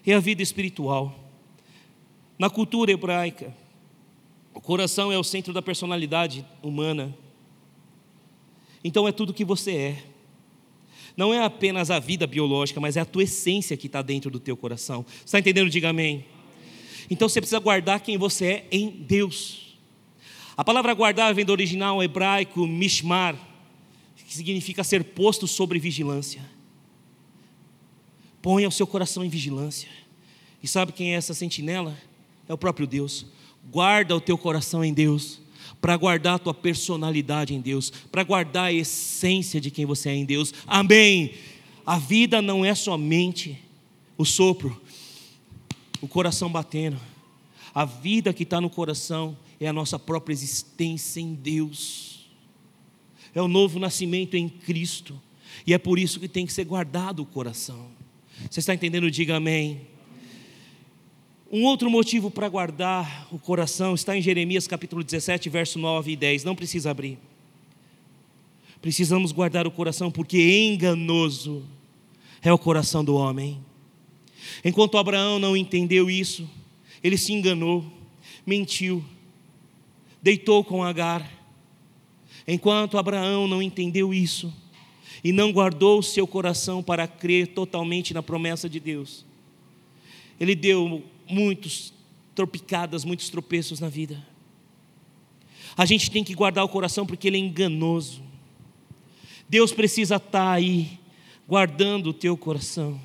[0.06, 1.18] é a vida espiritual.
[2.38, 3.54] Na cultura hebraica,
[4.52, 7.16] o coração é o centro da personalidade humana.
[8.82, 10.02] Então é tudo que você é.
[11.16, 14.40] Não é apenas a vida biológica, mas é a tua essência que está dentro do
[14.40, 15.04] teu coração.
[15.24, 15.70] Está entendendo?
[15.70, 16.24] Diga amém.
[17.08, 19.61] Então você precisa guardar quem você é em Deus.
[20.56, 23.36] A palavra guardar vem do original hebraico mishmar,
[24.26, 26.42] que significa ser posto sobre vigilância.
[28.40, 29.88] Ponha o seu coração em vigilância.
[30.62, 31.96] E sabe quem é essa sentinela?
[32.48, 33.26] É o próprio Deus.
[33.70, 35.40] Guarda o teu coração em Deus,
[35.80, 40.14] para guardar a tua personalidade em Deus, para guardar a essência de quem você é
[40.14, 40.52] em Deus.
[40.66, 41.34] Amém.
[41.84, 43.58] A vida não é somente
[44.16, 44.80] o sopro,
[46.00, 46.98] o coração batendo.
[47.74, 52.30] A vida que está no coração é a nossa própria existência em Deus.
[53.34, 55.20] É o novo nascimento em Cristo.
[55.66, 57.86] E é por isso que tem que ser guardado o coração.
[58.50, 59.10] Você está entendendo?
[59.10, 59.82] Diga amém.
[61.50, 66.16] Um outro motivo para guardar o coração está em Jeremias capítulo 17, verso 9 e
[66.16, 66.44] 10.
[66.44, 67.18] Não precisa abrir.
[68.80, 71.62] Precisamos guardar o coração porque enganoso
[72.42, 73.62] é o coração do homem.
[74.64, 76.48] Enquanto Abraão não entendeu isso,
[77.02, 77.84] ele se enganou,
[78.44, 79.04] mentiu,
[80.22, 81.28] deitou com Agar.
[82.46, 84.52] Enquanto Abraão não entendeu isso
[85.22, 89.24] e não guardou o seu coração para crer totalmente na promessa de Deus,
[90.40, 91.92] ele deu muitos
[92.34, 94.24] tropicadas, muitos tropeços na vida.
[95.76, 98.22] A gente tem que guardar o coração porque ele é enganoso.
[99.48, 100.98] Deus precisa estar aí
[101.48, 103.00] guardando o teu coração,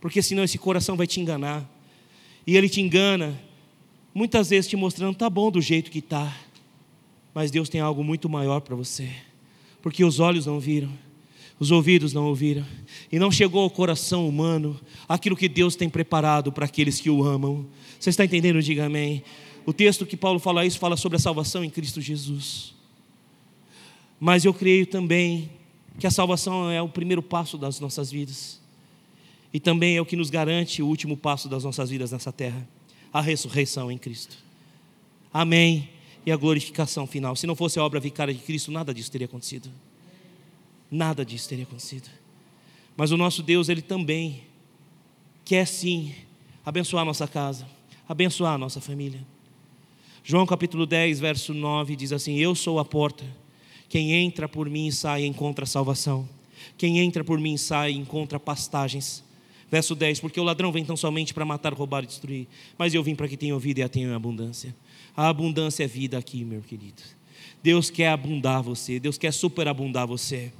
[0.00, 1.68] porque senão esse coração vai te enganar.
[2.46, 3.38] E ele te engana,
[4.18, 6.36] muitas vezes te mostrando, tá bom do jeito que tá,
[7.32, 9.08] mas Deus tem algo muito maior para você,
[9.80, 10.90] porque os olhos não viram,
[11.60, 12.66] os ouvidos não ouviram,
[13.12, 17.22] e não chegou ao coração humano aquilo que Deus tem preparado para aqueles que o
[17.22, 17.64] amam.
[17.98, 18.60] Você está entendendo?
[18.60, 19.22] Diga amém.
[19.64, 22.74] O texto que Paulo fala isso fala sobre a salvação em Cristo Jesus.
[24.18, 25.48] Mas eu creio também
[25.96, 28.60] que a salvação é o primeiro passo das nossas vidas.
[29.52, 32.66] E também é o que nos garante o último passo das nossas vidas nessa terra
[33.12, 34.36] a ressurreição em Cristo.
[35.32, 35.88] Amém.
[36.26, 37.34] E a glorificação final.
[37.36, 39.70] Se não fosse a obra vicária de Cristo, nada disso teria acontecido.
[40.90, 42.08] Nada disso teria acontecido.
[42.96, 44.42] Mas o nosso Deus, Ele também
[45.44, 46.14] quer sim
[46.64, 47.66] abençoar a nossa casa,
[48.08, 49.20] abençoar a nossa família.
[50.22, 53.24] João capítulo 10, verso 9 diz assim: Eu sou a porta.
[53.88, 56.28] Quem entra por mim sai encontra salvação.
[56.76, 59.24] Quem entra por mim sai encontra pastagens.
[59.70, 62.46] Verso 10: Porque o ladrão vem tão somente para matar, roubar e destruir.
[62.76, 64.74] Mas eu vim para que tenham vida e a tenham em abundância.
[65.16, 67.02] A abundância é vida aqui, meu querido.
[67.62, 70.52] Deus quer abundar você, Deus quer superabundar você.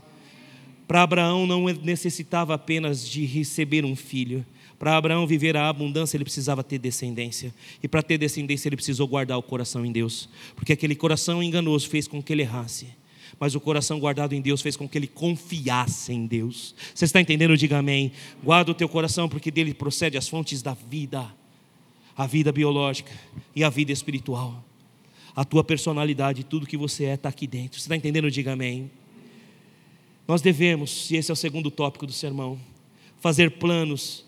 [0.87, 4.45] Para Abraão não necessitava apenas de receber um filho.
[4.79, 7.53] Para Abraão viver a abundância, ele precisava ter descendência.
[7.83, 10.29] E para ter descendência, ele precisou guardar o coração em Deus.
[10.55, 12.87] Porque aquele coração enganoso fez com que ele errasse.
[13.39, 16.75] Mas o coração guardado em Deus fez com que ele confiasse em Deus.
[16.95, 17.57] Você está entendendo?
[17.57, 18.13] Diga amém.
[18.43, 21.27] Guarda o teu coração, porque dele procede as fontes da vida,
[22.17, 23.13] a vida biológica
[23.55, 24.65] e a vida espiritual.
[25.35, 27.79] A tua personalidade, tudo que você é, está aqui dentro.
[27.79, 28.31] Você está entendendo?
[28.31, 28.91] Diga amém.
[30.27, 32.59] Nós devemos, e esse é o segundo tópico do sermão,
[33.21, 34.25] fazer planos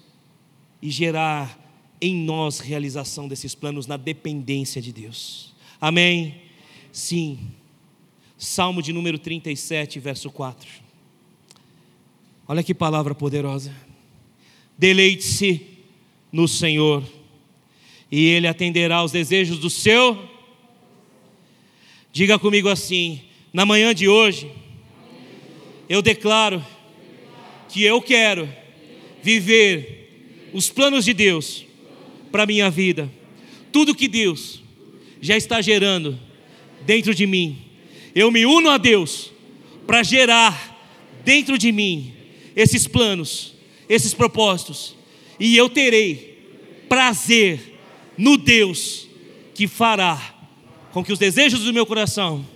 [0.81, 1.59] e gerar
[2.01, 5.55] em nós realização desses planos na dependência de Deus.
[5.81, 6.41] Amém?
[6.91, 7.51] Sim.
[8.43, 10.67] Salmo de número 37, verso 4.
[12.49, 13.71] Olha que palavra poderosa.
[14.79, 15.61] Deleite-se
[16.33, 17.05] no Senhor,
[18.11, 20.19] e Ele atenderá aos desejos do seu.
[22.11, 23.21] Diga comigo assim:
[23.53, 24.51] na manhã de hoje
[25.87, 26.65] eu declaro
[27.69, 28.49] que eu quero
[29.23, 31.67] viver os planos de Deus
[32.33, 33.13] para a minha vida.
[33.71, 34.63] Tudo que Deus
[35.21, 36.19] já está gerando
[36.87, 37.70] dentro de mim.
[38.15, 39.31] Eu me uno a Deus
[39.87, 40.79] para gerar
[41.25, 42.15] dentro de mim
[42.55, 43.55] esses planos,
[43.89, 44.97] esses propósitos.
[45.39, 46.31] E eu terei
[46.89, 47.79] prazer
[48.17, 49.09] no Deus
[49.55, 50.35] que fará
[50.93, 52.47] com que os desejos do meu coração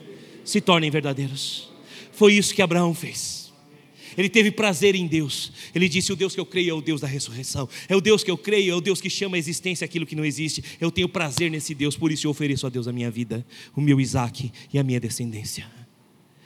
[0.44, 1.68] se tornem verdadeiros.
[2.12, 3.43] Foi isso que Abraão fez.
[4.16, 5.52] Ele teve prazer em Deus.
[5.74, 7.68] Ele disse: O Deus que eu creio é o Deus da ressurreição.
[7.88, 10.16] É o Deus que eu creio, é o Deus que chama a existência aquilo que
[10.16, 10.62] não existe.
[10.80, 13.44] Eu tenho prazer nesse Deus, por isso eu ofereço a Deus a minha vida,
[13.74, 15.66] o meu Isaac e a minha descendência.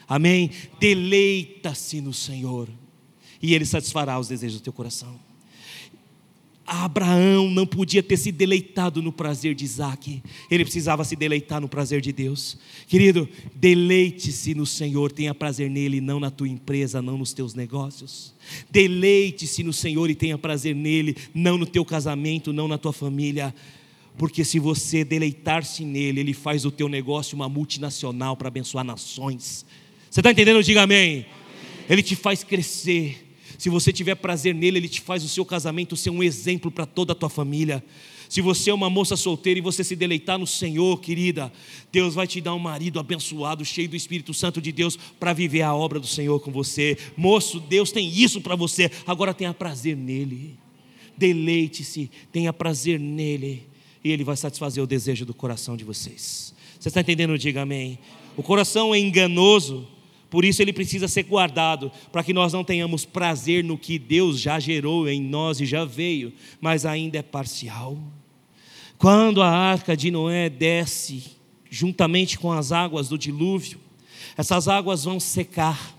[0.08, 0.50] Amém?
[0.80, 2.68] Deleita-se no Senhor,
[3.42, 5.28] e Ele satisfará os desejos do teu coração.
[6.68, 11.68] Abraão não podia ter se deleitado no prazer de Isaac, ele precisava se deleitar no
[11.68, 12.58] prazer de Deus.
[12.86, 18.34] Querido, deleite-se no Senhor, tenha prazer nele, não na tua empresa, não nos teus negócios.
[18.70, 23.54] Deleite-se no Senhor e tenha prazer nele, não no teu casamento, não na tua família.
[24.18, 29.64] Porque se você deleitar-se nele, ele faz o teu negócio uma multinacional para abençoar nações.
[30.10, 30.62] Você está entendendo?
[30.62, 31.24] Diga amém.
[31.88, 33.28] Ele te faz crescer.
[33.59, 36.86] Se você tiver prazer nele, ele te faz o seu casamento ser um exemplo para
[36.86, 37.84] toda a tua família.
[38.28, 41.52] Se você é uma moça solteira e você se deleitar no Senhor, querida,
[41.90, 45.62] Deus vai te dar um marido abençoado, cheio do Espírito Santo de Deus, para viver
[45.62, 46.96] a obra do Senhor com você.
[47.16, 50.56] Moço, Deus tem isso para você, agora tenha prazer nele.
[51.16, 53.66] Deleite-se, tenha prazer nele.
[54.04, 56.54] e Ele vai satisfazer o desejo do coração de vocês.
[56.78, 57.36] Você está entendendo?
[57.36, 57.98] Diga amém.
[58.36, 59.84] O coração é enganoso,
[60.31, 64.39] por isso ele precisa ser guardado, para que nós não tenhamos prazer no que Deus
[64.39, 67.99] já gerou em nós e já veio, mas ainda é parcial.
[68.99, 71.39] Quando a arca de Noé desce,
[71.70, 73.81] juntamente com as águas do dilúvio,
[74.37, 75.97] essas águas vão secar.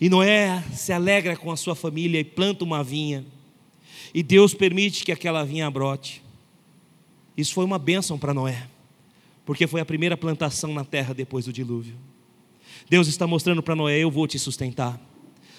[0.00, 3.24] E Noé se alegra com a sua família e planta uma vinha.
[4.14, 6.22] E Deus permite que aquela vinha brote.
[7.36, 8.68] Isso foi uma bênção para Noé,
[9.44, 11.96] porque foi a primeira plantação na terra depois do dilúvio.
[12.88, 15.00] Deus está mostrando para Noé: eu vou te sustentar.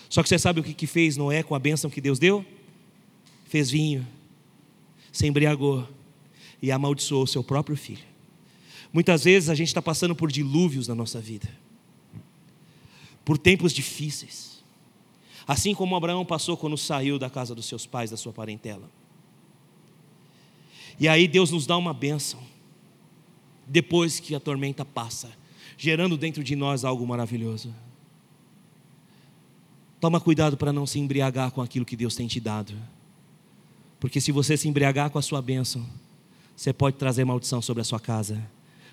[0.10, 2.46] Só que você sabe o que, que fez Noé com a bênção que Deus deu?
[3.46, 4.08] Fez vinho,
[5.12, 5.88] se embriagou
[6.62, 8.06] e amaldiçoou seu próprio filho.
[8.92, 11.50] Muitas vezes a gente está passando por dilúvios na nossa vida,
[13.26, 14.64] por tempos difíceis,
[15.46, 18.90] assim como Abraão passou quando saiu da casa dos seus pais, da sua parentela.
[21.00, 22.40] E aí Deus nos dá uma bênção,
[23.68, 25.32] depois que a tormenta passa,
[25.78, 27.74] gerando dentro de nós algo maravilhoso.
[30.00, 32.74] Toma cuidado para não se embriagar com aquilo que Deus tem te dado,
[34.00, 35.86] porque se você se embriagar com a sua bênção,
[36.56, 38.42] você pode trazer maldição sobre a sua casa,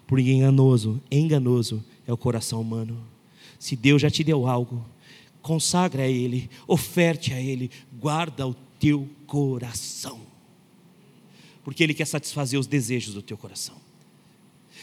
[0.07, 3.03] porque enganoso, enganoso é o coração humano.
[3.59, 4.85] Se Deus já te deu algo,
[5.43, 10.35] consagra a Ele, oferte a Ele, guarda o teu coração
[11.65, 13.75] porque Ele quer satisfazer os desejos do teu coração.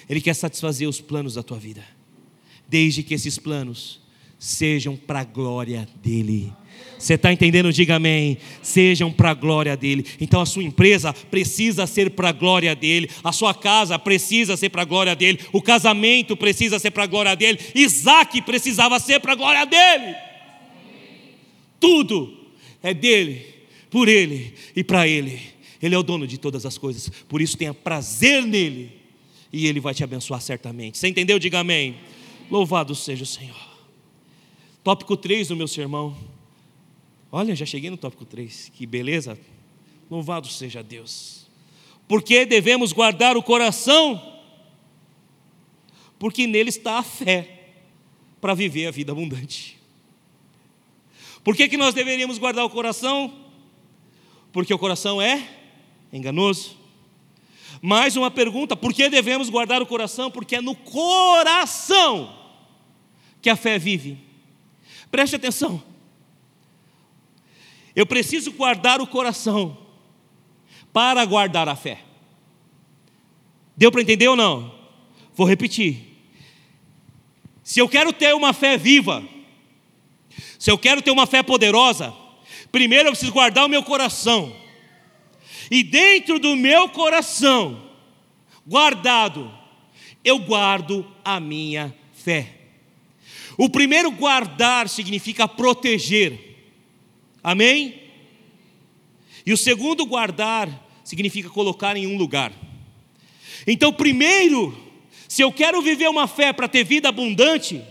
[0.10, 1.84] Ele quer satisfazer os planos da tua vida,
[2.68, 3.99] desde que esses planos
[4.39, 6.52] sejam para a glória dEle.
[6.97, 7.74] Você está entendendo?
[7.74, 8.38] Diga amém.
[8.62, 10.06] Sejam para a glória dele.
[10.20, 13.10] Então a sua empresa precisa ser para a glória dele.
[13.24, 15.39] A sua casa precisa ser para a glória dele.
[15.52, 17.60] O casamento precisa ser para a glória dele.
[17.74, 20.16] Isaac precisava ser para a glória dele.
[21.80, 22.38] Tudo
[22.84, 23.43] é dele,
[23.89, 25.39] por ele e para ele.
[25.82, 29.01] Ele é o dono de todas as coisas, por isso tenha prazer nele,
[29.52, 30.97] e ele vai te abençoar certamente.
[30.97, 31.38] Você entendeu?
[31.38, 31.97] Diga amém.
[32.49, 33.72] Louvado seja o Senhor.
[34.84, 36.18] Tópico 3 do meu sermão.
[37.32, 39.38] Olha, já cheguei no tópico 3, que beleza.
[40.10, 41.47] Louvado seja Deus.
[42.08, 44.22] Porque devemos guardar o coração?
[46.20, 47.60] Porque nele está a fé
[48.41, 49.80] para viver a vida abundante.
[51.43, 53.34] Por que, que nós deveríamos guardar o coração?
[54.52, 55.47] Porque o coração é
[56.12, 56.80] enganoso.
[57.82, 60.29] Mais uma pergunta: por que devemos guardar o coração?
[60.29, 62.38] Porque é no coração
[63.41, 64.19] que a fé vive.
[65.09, 65.82] Preste atenção.
[67.95, 69.77] Eu preciso guardar o coração
[70.93, 72.03] para guardar a fé.
[73.75, 74.73] Deu para entender ou não?
[75.34, 76.11] Vou repetir.
[77.63, 79.23] Se eu quero ter uma fé viva,
[80.59, 82.13] se eu quero ter uma fé poderosa,
[82.71, 84.61] primeiro eu preciso guardar o meu coração
[85.72, 87.82] e dentro do meu coração,
[88.67, 89.49] guardado,
[90.22, 92.57] eu guardo a minha fé.
[93.57, 96.57] O primeiro guardar significa proteger,
[97.41, 98.01] amém?
[99.45, 100.67] E o segundo guardar
[101.05, 102.51] significa colocar em um lugar.
[103.65, 104.78] Então, primeiro,
[105.26, 107.82] se eu quero viver uma fé para ter vida abundante,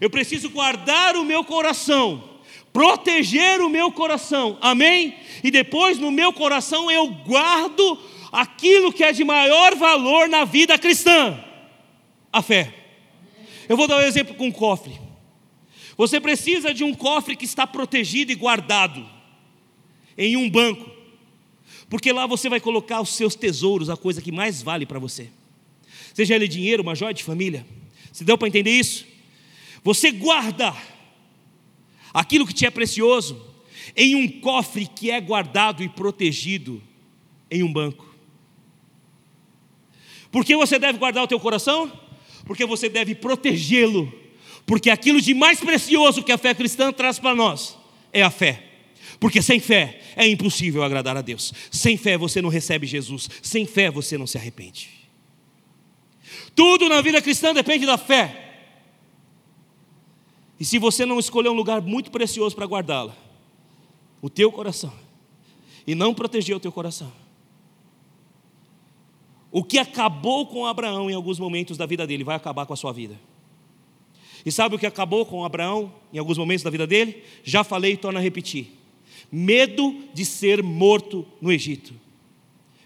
[0.00, 2.33] eu preciso guardar o meu coração
[2.74, 5.14] proteger o meu coração, amém?
[5.44, 7.96] E depois no meu coração eu guardo
[8.32, 11.38] aquilo que é de maior valor na vida cristã,
[12.32, 12.74] a fé.
[13.68, 15.00] Eu vou dar um exemplo com um cofre.
[15.96, 19.08] Você precisa de um cofre que está protegido e guardado
[20.18, 20.90] em um banco,
[21.88, 25.30] porque lá você vai colocar os seus tesouros, a coisa que mais vale para você.
[26.12, 27.64] Seja ele dinheiro, uma joia de família.
[28.10, 29.06] Você deu para entender isso?
[29.84, 30.74] Você guarda
[32.14, 33.44] aquilo que te é precioso,
[33.96, 36.80] em um cofre que é guardado e protegido
[37.50, 38.14] em um banco.
[40.30, 41.92] Por que você deve guardar o teu coração?
[42.46, 44.12] Porque você deve protegê-lo,
[44.64, 47.76] porque aquilo de mais precioso que a fé cristã traz para nós
[48.12, 48.62] é a fé.
[49.20, 51.52] Porque sem fé é impossível agradar a Deus.
[51.70, 53.28] Sem fé você não recebe Jesus.
[53.42, 54.90] Sem fé você não se arrepende.
[56.54, 58.43] Tudo na vida cristã depende da fé.
[60.58, 63.16] E se você não escolher um lugar muito precioso para guardá-la,
[64.22, 64.92] o teu coração,
[65.86, 67.12] e não proteger o teu coração,
[69.50, 72.76] o que acabou com Abraão em alguns momentos da vida dele vai acabar com a
[72.76, 73.18] sua vida.
[74.44, 77.22] E sabe o que acabou com Abraão em alguns momentos da vida dele?
[77.42, 78.72] Já falei e torno a repetir.
[79.30, 81.94] Medo de ser morto no Egito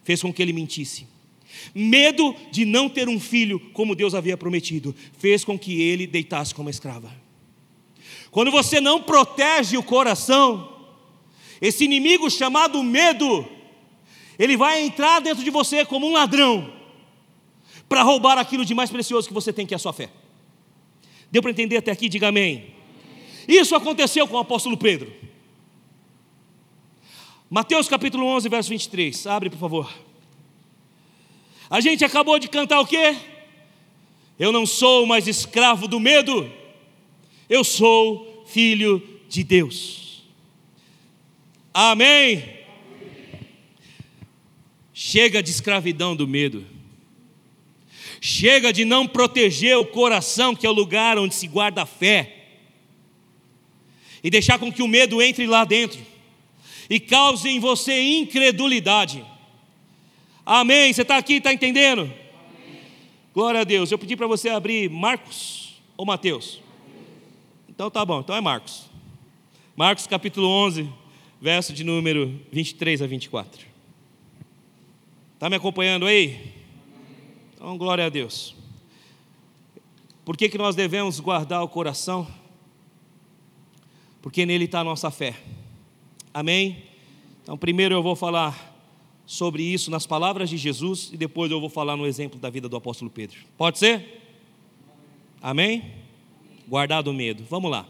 [0.04, 1.06] fez com que ele mentisse.
[1.74, 6.54] Medo de não ter um filho como Deus havia prometido fez com que ele deitasse
[6.54, 7.10] como escrava.
[8.30, 10.76] Quando você não protege o coração,
[11.60, 13.46] esse inimigo chamado medo,
[14.38, 16.72] Ele vai entrar dentro de você como um ladrão
[17.88, 20.10] para roubar aquilo de mais precioso que você tem, que é a sua fé.
[21.30, 22.08] Deu para entender até aqui?
[22.08, 22.74] Diga amém.
[23.46, 25.12] Isso aconteceu com o apóstolo Pedro.
[27.50, 29.26] Mateus capítulo 11, verso 23.
[29.26, 29.90] Abre, por favor.
[31.70, 33.16] A gente acabou de cantar o quê?
[34.38, 36.50] Eu não sou mais escravo do medo,
[37.48, 40.22] eu sou filho de Deus.
[41.72, 42.44] Amém.
[44.92, 46.66] Chega de escravidão do medo.
[48.20, 52.34] Chega de não proteger o coração, que é o lugar onde se guarda a fé.
[54.24, 56.00] E deixar com que o medo entre lá dentro
[56.90, 59.24] e cause em você incredulidade.
[60.44, 60.92] Amém?
[60.92, 62.02] Você está aqui, está entendendo?
[62.02, 62.80] Amém.
[63.34, 63.92] Glória a Deus.
[63.92, 66.60] Eu pedi para você abrir Marcos ou Mateus?
[67.78, 68.86] Então tá bom, então é Marcos.
[69.76, 70.92] Marcos capítulo 11,
[71.40, 73.64] verso de número 23 a 24.
[75.34, 76.54] Está me acompanhando aí?
[77.54, 78.52] Então, glória a Deus.
[80.24, 82.26] Por que, que nós devemos guardar o coração?
[84.20, 85.36] Porque nele está a nossa fé.
[86.34, 86.82] Amém?
[87.44, 88.76] Então, primeiro eu vou falar
[89.24, 92.68] sobre isso nas palavras de Jesus e depois eu vou falar no exemplo da vida
[92.68, 93.38] do apóstolo Pedro.
[93.56, 94.20] Pode ser?
[95.40, 95.97] Amém?
[96.68, 97.46] Guardar do medo.
[97.48, 97.88] Vamos lá.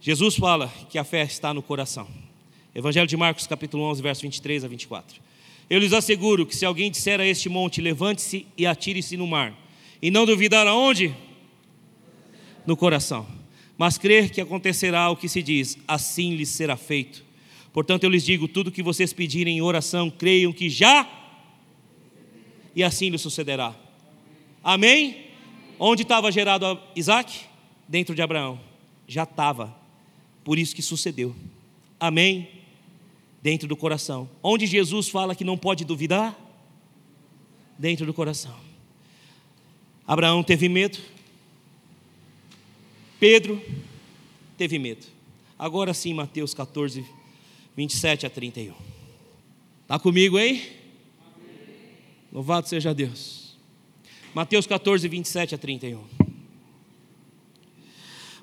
[0.00, 2.08] Jesus fala que a fé está no coração.
[2.74, 5.20] Evangelho de Marcos, capítulo 11, verso 23 a 24.
[5.68, 9.54] Eu lhes asseguro que se alguém disser a este monte, levante-se e atire-se no mar,
[10.00, 11.14] e não duvidar aonde?
[12.66, 13.26] No coração.
[13.76, 17.22] Mas crer que acontecerá o que se diz, assim lhes será feito.
[17.70, 21.06] Portanto, eu lhes digo: tudo que vocês pedirem em oração, creiam que já,
[22.74, 23.74] e assim lhes sucederá.
[24.62, 25.26] Amém?
[25.78, 27.52] Onde estava gerado Isaac?
[27.88, 28.60] Dentro de Abraão.
[29.06, 29.74] Já estava.
[30.42, 31.34] Por isso que sucedeu.
[31.98, 32.64] Amém?
[33.44, 34.26] dentro do coração.
[34.42, 36.34] Onde Jesus fala que não pode duvidar?
[37.78, 38.58] Dentro do coração.
[40.06, 40.98] Abraão teve medo.
[43.20, 43.62] Pedro
[44.56, 45.04] teve medo.
[45.58, 47.04] Agora sim, Mateus 14,
[47.76, 48.74] 27 a 31.
[49.82, 50.80] Está comigo aí?
[52.32, 53.58] Louvado seja Deus.
[54.34, 56.02] Mateus 14, 27 a 31.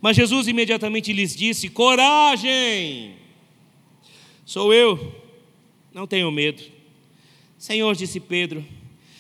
[0.02, 3.16] Mas Jesus imediatamente lhes disse: Coragem!
[4.43, 5.16] Sou eu,
[5.93, 6.64] não tenho medo.
[7.58, 8.66] Senhor, disse Pedro,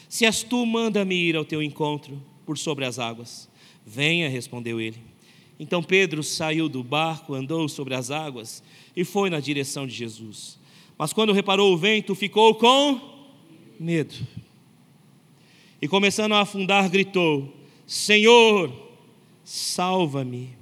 [0.09, 3.47] se és tu, manda-me ir ao teu encontro por sobre as águas.
[3.85, 4.97] Venha, respondeu ele.
[5.59, 8.63] Então Pedro saiu do barco, andou sobre as águas
[8.95, 10.59] e foi na direção de Jesus.
[10.97, 12.99] Mas quando reparou o vento, ficou com
[13.79, 14.15] medo.
[15.81, 17.55] E começando a afundar, gritou:
[17.85, 18.71] Senhor,
[19.43, 20.60] salva-me.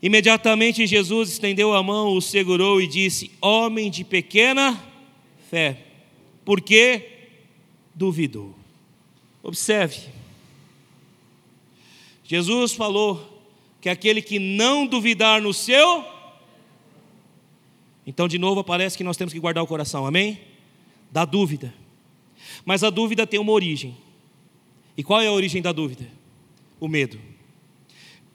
[0.00, 4.80] Imediatamente Jesus estendeu a mão, o segurou e disse: Homem de pequena
[5.50, 5.84] fé,
[6.44, 7.02] por que
[7.94, 8.54] duvidou?
[9.42, 10.00] Observe,
[12.22, 13.42] Jesus falou
[13.80, 16.04] que aquele que não duvidar no seu,
[18.06, 20.40] então de novo aparece que nós temos que guardar o coração, amém?
[21.10, 21.74] Da dúvida,
[22.64, 23.96] mas a dúvida tem uma origem,
[24.96, 26.08] e qual é a origem da dúvida?
[26.78, 27.18] O medo.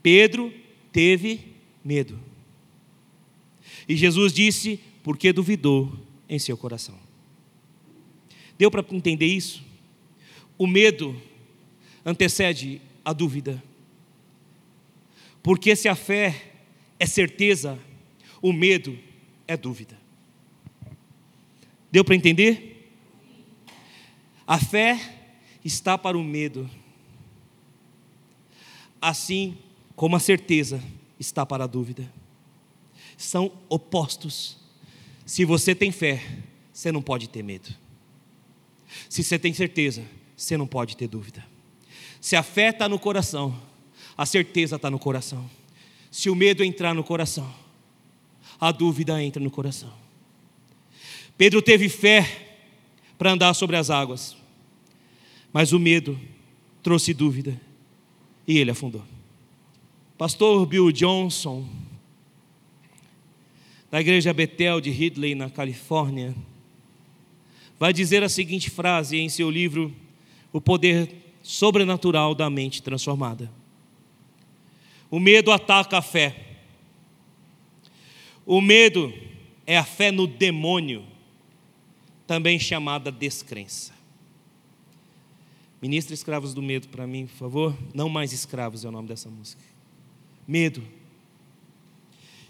[0.02, 0.52] Pedro
[0.92, 1.53] teve
[1.84, 2.20] medo.
[3.88, 5.92] E Jesus disse, porque duvidou
[6.30, 6.98] em seu coração.
[8.58, 9.64] Deu para entender isso?
[10.58, 11.20] O medo
[12.06, 13.62] antecede a dúvida.
[15.42, 16.54] Porque se a fé
[17.00, 17.78] é certeza,
[18.42, 18.98] o medo
[19.48, 19.98] é dúvida.
[21.92, 22.92] Deu para entender?
[24.48, 25.00] A fé
[25.64, 26.70] está para o medo,
[29.02, 29.58] assim
[29.96, 30.82] como a certeza
[31.24, 32.12] está para a dúvida.
[33.18, 34.58] São opostos.
[35.26, 36.22] Se você tem fé,
[36.72, 37.74] você não pode ter medo.
[39.10, 40.04] Se você tem certeza,
[40.36, 41.46] você não pode ter dúvida.
[42.20, 43.60] Se a fé está no coração,
[44.18, 45.50] a certeza está no coração.
[46.12, 47.52] Se o medo entrar no coração,
[48.60, 49.92] a dúvida entra no coração.
[51.38, 52.60] Pedro teve fé
[53.18, 54.36] para andar sobre as águas,
[55.52, 56.20] mas o medo
[56.82, 57.60] trouxe dúvida
[58.48, 59.04] e ele afundou.
[60.24, 61.68] Pastor Bill Johnson,
[63.92, 66.34] da igreja Betel de Ridley, na Califórnia,
[67.78, 69.94] vai dizer a seguinte frase em seu livro
[70.54, 73.52] O Poder Sobrenatural da Mente Transformada:
[75.12, 76.34] O medo ataca a fé.
[78.46, 79.14] O medo
[79.68, 81.04] é a fé no demônio,
[82.26, 83.92] também chamada descrença.
[85.82, 87.78] Ministra escravos do medo para mim, por favor.
[87.94, 89.73] Não mais escravos é o nome dessa música.
[90.48, 90.84] Medo.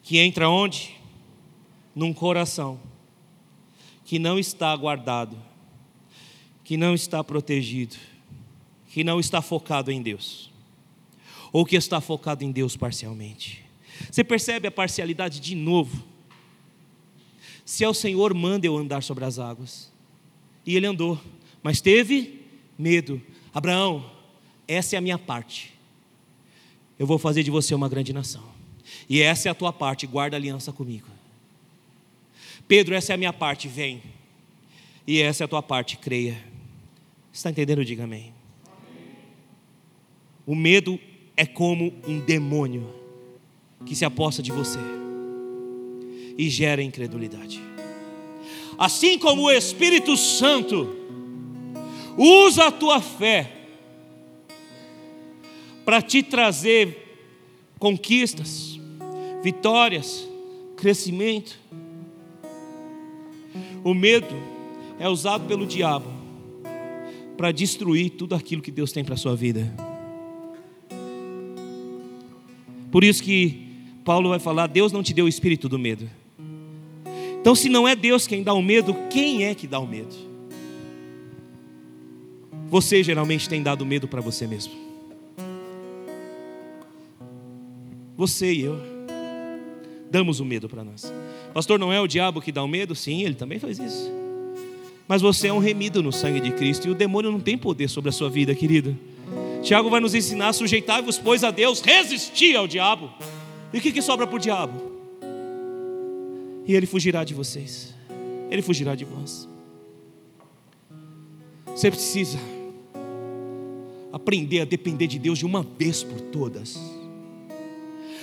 [0.02, 0.96] Que entra onde?
[1.96, 2.80] Num coração
[4.06, 5.38] que não está guardado,
[6.64, 7.96] que não está protegido,
[8.90, 10.52] que não está focado em Deus,
[11.52, 13.64] ou que está focado em Deus parcialmente.
[14.12, 16.04] Você percebe a parcialidade de novo?
[17.66, 19.92] Se é o Senhor, manda eu andar sobre as águas.
[20.66, 21.20] E ele andou,
[21.62, 22.46] mas teve
[22.78, 23.22] medo.
[23.54, 24.10] Abraão,
[24.68, 25.73] essa é a minha parte.
[26.98, 28.44] Eu vou fazer de você uma grande nação.
[29.10, 31.08] E essa é a tua parte, guarda aliança comigo.
[32.68, 34.02] Pedro, essa é a minha parte, vem.
[35.06, 36.38] E essa é a tua parte, creia.
[37.32, 37.84] Está entendendo?
[37.84, 38.34] Diga amém.
[40.46, 41.00] O medo
[41.36, 42.94] é como um demônio
[43.86, 44.80] que se aposta de você
[46.38, 47.62] e gera incredulidade.
[48.78, 50.96] Assim como o Espírito Santo
[52.18, 53.63] usa a tua fé
[55.86, 57.04] para te trazer
[57.80, 58.80] conquistas,
[59.44, 60.28] vitórias,
[60.78, 61.60] crescimento.
[63.84, 64.36] O medo
[65.00, 66.08] é usado pelo diabo
[67.36, 69.74] para destruir tudo aquilo que Deus tem para a sua vida.
[72.92, 73.68] Por isso que
[74.06, 76.10] Paulo vai falar: Deus não te deu o espírito do medo.
[77.42, 80.16] Então, se não é Deus quem dá o medo, quem é que dá o medo?
[82.70, 84.93] Você geralmente tem dado medo para você mesmo.
[88.24, 88.80] Você e eu
[90.10, 91.14] damos o medo para nós.
[91.54, 92.96] Pastor, não é o diabo que dá o medo?
[92.96, 94.10] Sim, ele também faz isso.
[95.06, 97.90] Mas você é um remido no sangue de Cristo e o demônio não tem poder
[97.90, 98.98] sobre a sua vida, querido.
[99.62, 103.12] Tiago vai nos ensinar: sujeitai-vos, pois, a Deus, resistir ao diabo.
[103.74, 104.82] E o que, que sobra para o diabo?
[106.66, 107.94] E ele fugirá de vocês,
[108.50, 109.50] ele fugirá de vós.
[111.66, 112.40] Você precisa
[114.14, 117.03] aprender a depender de Deus de uma vez por todas.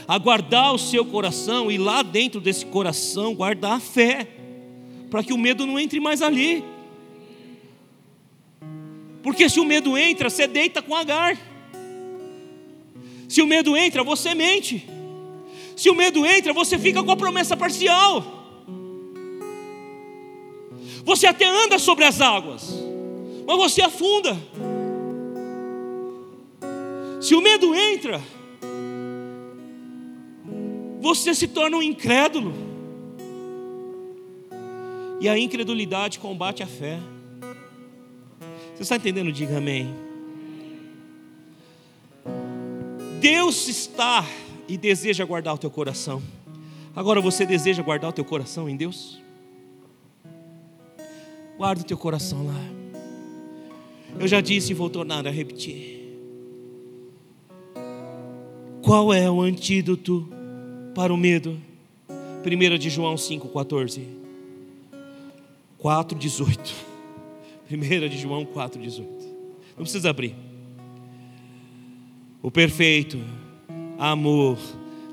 [0.06, 4.26] A guardar o seu coração e lá dentro desse coração guardar a fé,
[5.10, 6.64] para que o medo não entre mais ali.
[9.22, 11.38] Porque se o medo entra, você deita com Agar.
[13.28, 14.88] Se o medo entra, você mente.
[15.76, 18.40] Se o medo entra, você fica com a promessa parcial.
[21.04, 22.70] Você até anda sobre as águas,
[23.46, 24.36] mas você afunda.
[27.20, 28.20] Se o medo entra,
[31.00, 32.52] você se torna um incrédulo.
[35.20, 36.98] E a incredulidade combate a fé.
[38.74, 39.32] Você está entendendo?
[39.32, 39.92] Diga amém.
[43.20, 44.24] Deus está
[44.68, 46.22] e deseja guardar o teu coração.
[46.94, 49.20] Agora você deseja guardar o teu coração em Deus?
[51.56, 52.80] Guarda o teu coração lá.
[54.18, 56.00] Eu já disse e vou tornar a repetir.
[58.82, 60.39] Qual é o antídoto
[60.94, 61.56] para o medo?
[62.44, 64.02] 1 de João 5,14.
[65.82, 66.72] 4,18.
[67.70, 69.04] 1 de João 4,18.
[69.76, 70.34] Não precisa abrir.
[72.42, 73.18] O perfeito
[73.98, 74.58] amor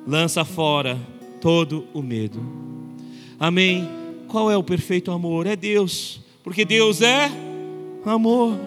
[0.05, 0.97] lança fora
[1.41, 2.41] todo o medo.
[3.39, 3.87] Amém.
[4.27, 5.45] Qual é o perfeito amor?
[5.45, 7.29] É Deus porque Deus é
[8.05, 8.57] amor.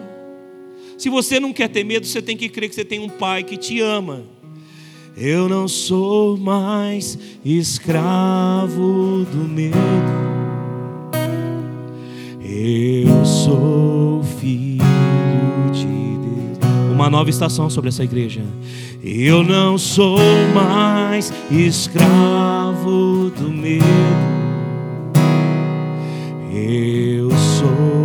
[0.99, 3.43] Se você não quer ter medo, você tem que crer que você tem um pai
[3.43, 4.23] que te ama.
[5.15, 9.77] Eu não sou mais escravo do medo.
[12.41, 14.83] Eu sou filho
[15.71, 16.59] de Deus.
[16.93, 18.41] Uma nova estação sobre essa igreja.
[19.03, 20.19] Eu não sou
[20.53, 23.85] mais escravo do medo.
[26.53, 28.00] Eu sou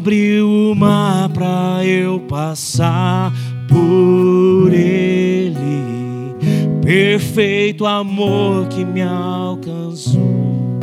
[0.00, 3.30] Abriu o mar para eu passar
[3.68, 6.34] por ele.
[6.82, 10.80] Perfeito amor que me alcançou.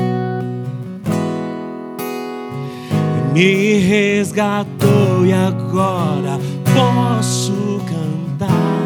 [3.33, 6.37] Me resgatou e agora
[6.75, 8.85] posso cantar.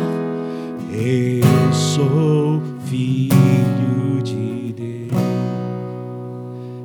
[0.93, 5.21] Eu sou filho de Deus.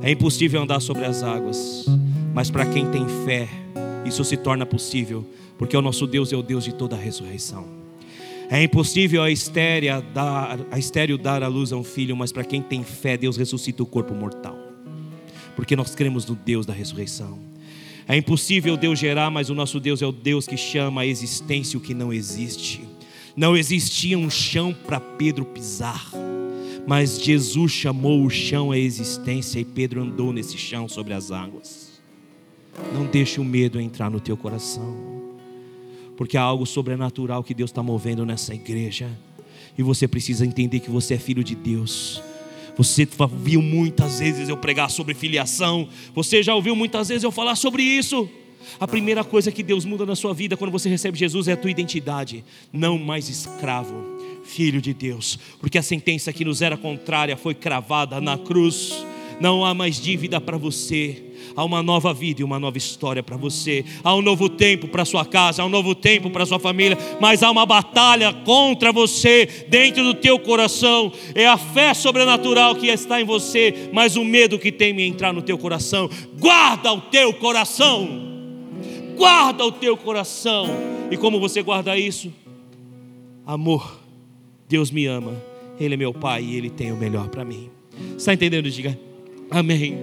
[0.02, 1.86] É impossível andar sobre as águas,
[2.36, 3.48] mas para quem tem fé,
[4.04, 5.26] isso se torna possível,
[5.56, 7.66] porque o nosso Deus é o Deus de toda a ressurreição.
[8.50, 12.44] É impossível a estéreo dar, a estéreo dar à luz a um filho, mas para
[12.44, 14.54] quem tem fé, Deus ressuscita o corpo mortal.
[15.56, 17.38] Porque nós cremos no Deus da ressurreição.
[18.06, 21.78] É impossível Deus gerar, mas o nosso Deus é o Deus que chama a existência
[21.78, 22.84] o que não existe.
[23.34, 26.10] Não existia um chão para Pedro pisar,
[26.86, 31.85] mas Jesus chamou o chão à existência e Pedro andou nesse chão sobre as águas.
[32.92, 34.96] Não deixe o medo entrar no teu coração,
[36.16, 39.10] porque há algo sobrenatural que Deus está movendo nessa igreja.
[39.76, 42.22] E você precisa entender que você é filho de Deus.
[42.76, 43.08] Você
[43.38, 45.88] viu muitas vezes eu pregar sobre filiação.
[46.14, 48.28] Você já ouviu muitas vezes eu falar sobre isso.
[48.78, 51.56] A primeira coisa que Deus muda na sua vida quando você recebe Jesus é a
[51.56, 52.44] tua identidade.
[52.72, 53.94] Não mais escravo,
[54.44, 55.38] filho de Deus.
[55.60, 58.92] Porque a sentença que nos era contrária foi cravada na cruz.
[59.40, 61.25] Não há mais dívida para você.
[61.56, 63.84] Há uma nova vida e uma nova história para você.
[64.04, 67.42] Há um novo tempo para sua casa, há um novo tempo para sua família, mas
[67.42, 71.10] há uma batalha contra você dentro do teu coração.
[71.34, 75.32] É a fé sobrenatural que está em você, mas o medo que tem em entrar
[75.32, 76.10] no teu coração.
[76.38, 78.06] Guarda o teu coração.
[79.16, 80.68] Guarda o teu coração.
[81.10, 82.30] E como você guarda isso?
[83.46, 83.98] Amor.
[84.68, 85.40] Deus me ama.
[85.78, 87.70] Ele é meu pai e ele tem o melhor para mim.
[88.16, 88.70] Está entendendo?
[88.70, 88.98] Diga
[89.50, 89.98] amém.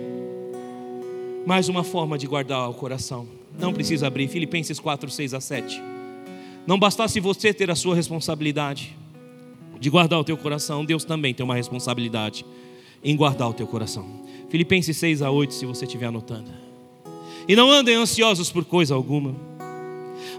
[1.46, 3.28] Mais uma forma de guardar o coração.
[3.60, 4.28] Não precisa abrir.
[4.30, 5.82] Filipenses 4, 6 a 7.
[6.66, 8.96] Não bastasse você ter a sua responsabilidade
[9.78, 12.46] de guardar o teu coração, Deus também tem uma responsabilidade
[13.04, 14.08] em guardar o teu coração.
[14.50, 16.50] Filipenses 6 a 8, se você estiver anotando.
[17.46, 19.36] E não andem ansiosos por coisa alguma,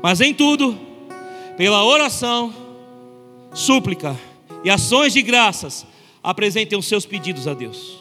[0.02, 0.78] mas em tudo,
[1.58, 2.54] pela oração,
[3.52, 4.18] súplica
[4.64, 5.86] e ações de graças,
[6.22, 7.98] apresentem os seus pedidos a Deus.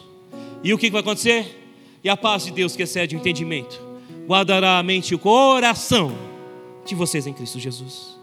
[0.62, 1.63] E o que vai acontecer?
[2.04, 3.80] E a paz de Deus, que excede o entendimento,
[4.26, 6.14] guardará a mente e o coração
[6.84, 8.18] de vocês em Cristo Jesus.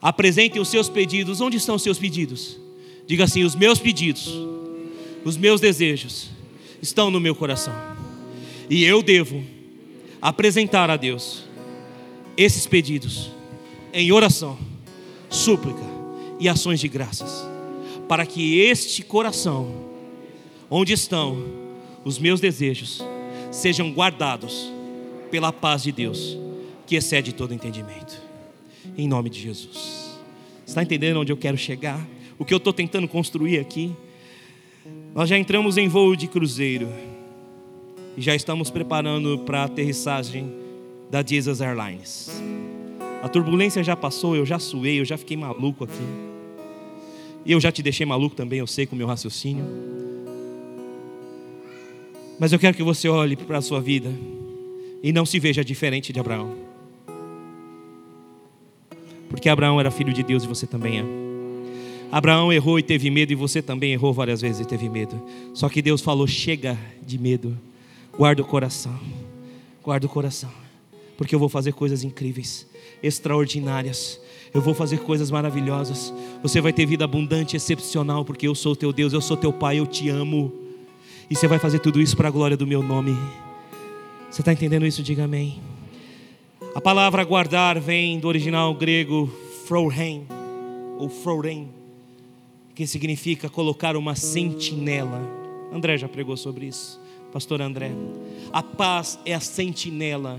[0.00, 1.42] Apresentem os seus pedidos.
[1.42, 2.58] Onde estão os seus pedidos?
[3.06, 4.32] Diga assim: os meus pedidos,
[5.24, 6.30] os meus desejos
[6.80, 7.74] estão no meu coração.
[8.70, 9.44] E eu devo
[10.22, 11.44] apresentar a Deus
[12.34, 13.30] esses pedidos
[13.92, 14.58] em oração,
[15.28, 15.84] súplica
[16.40, 17.46] e ações de graças,
[18.08, 19.70] para que este coração,
[20.70, 21.63] onde estão
[22.04, 23.02] os meus desejos
[23.50, 24.70] sejam guardados
[25.30, 26.36] pela paz de Deus,
[26.86, 28.20] que excede todo entendimento.
[28.96, 30.18] Em nome de Jesus.
[30.66, 32.06] Está entendendo onde eu quero chegar?
[32.38, 33.92] O que eu estou tentando construir aqui?
[35.14, 36.88] Nós já entramos em voo de cruzeiro
[38.16, 40.52] e já estamos preparando para a aterrissagem
[41.10, 42.30] da Jesus Airlines.
[43.22, 46.04] A turbulência já passou, eu já suei, eu já fiquei maluco aqui.
[47.46, 49.64] E eu já te deixei maluco também, eu sei com o meu raciocínio.
[52.38, 54.10] Mas eu quero que você olhe para a sua vida
[55.02, 56.54] e não se veja diferente de Abraão.
[59.28, 61.04] Porque Abraão era filho de Deus e você também é.
[62.10, 65.20] Abraão errou e teve medo, e você também errou várias vezes e teve medo.
[65.52, 67.58] Só que Deus falou: chega de medo,
[68.16, 68.96] guarda o coração,
[69.82, 70.50] guarda o coração,
[71.18, 72.66] porque eu vou fazer coisas incríveis,
[73.02, 74.20] extraordinárias.
[74.52, 76.14] Eu vou fazer coisas maravilhosas.
[76.40, 79.80] Você vai ter vida abundante, excepcional, porque eu sou teu Deus, eu sou teu Pai,
[79.80, 80.63] eu te amo.
[81.30, 83.16] E você vai fazer tudo isso para a glória do meu nome.
[84.30, 85.02] Você está entendendo isso?
[85.02, 85.60] Diga amém.
[86.74, 89.30] A palavra guardar vem do original grego
[89.66, 90.26] frohen,
[90.98, 91.68] ou froren,
[92.74, 95.22] que significa colocar uma sentinela.
[95.72, 97.00] André já pregou sobre isso,
[97.32, 97.92] pastor André.
[98.52, 100.38] A paz é a sentinela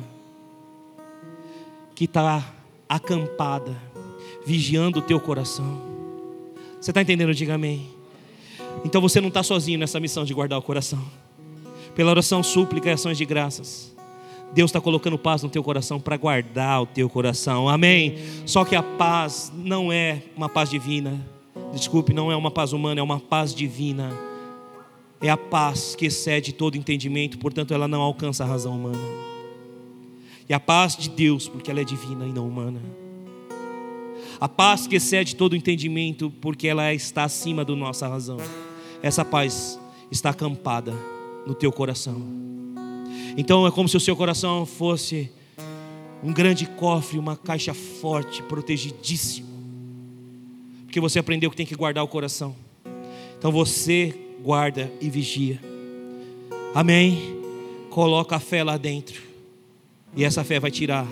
[1.95, 2.53] que está
[2.88, 3.76] acampada,
[4.45, 5.82] vigiando o teu coração.
[6.80, 7.34] Você está entendendo?
[7.34, 7.95] Diga amém.
[8.84, 11.03] Então você não está sozinho nessa missão de guardar o coração.
[11.95, 13.95] Pela oração, súplica e ações de graças.
[14.53, 17.68] Deus está colocando paz no teu coração para guardar o teu coração.
[17.68, 18.15] Amém.
[18.45, 21.19] Só que a paz não é uma paz divina.
[21.73, 24.14] Desculpe, não é uma paz humana, é uma paz divina.
[25.22, 28.99] É a paz que excede todo entendimento, portanto, ela não alcança a razão humana.
[30.47, 32.81] E a paz de Deus, porque ela é divina e não humana.
[34.39, 38.38] A paz que excede todo entendimento, porque ela está acima da nossa razão
[39.02, 39.80] essa paz
[40.12, 40.94] está acampada
[41.46, 42.22] no teu coração.
[43.38, 45.30] Então é como se o seu coração fosse
[46.24, 49.48] um grande cofre, uma caixa forte, protegidíssimo.
[50.86, 52.56] Porque você aprendeu que tem que guardar o coração.
[53.38, 55.60] Então você guarda e vigia.
[56.74, 57.38] Amém?
[57.90, 59.22] Coloca a fé lá dentro.
[60.16, 61.06] E essa fé vai tirar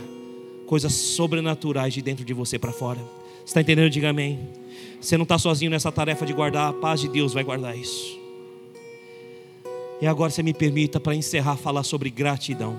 [0.66, 3.00] coisas sobrenaturais de dentro de você para fora.
[3.46, 3.90] Está entendendo?
[3.90, 4.40] Diga amém.
[5.04, 8.18] Você não está sozinho nessa tarefa de guardar, a paz de Deus vai guardar isso.
[10.00, 12.78] E agora você me permita, para encerrar, falar sobre gratidão.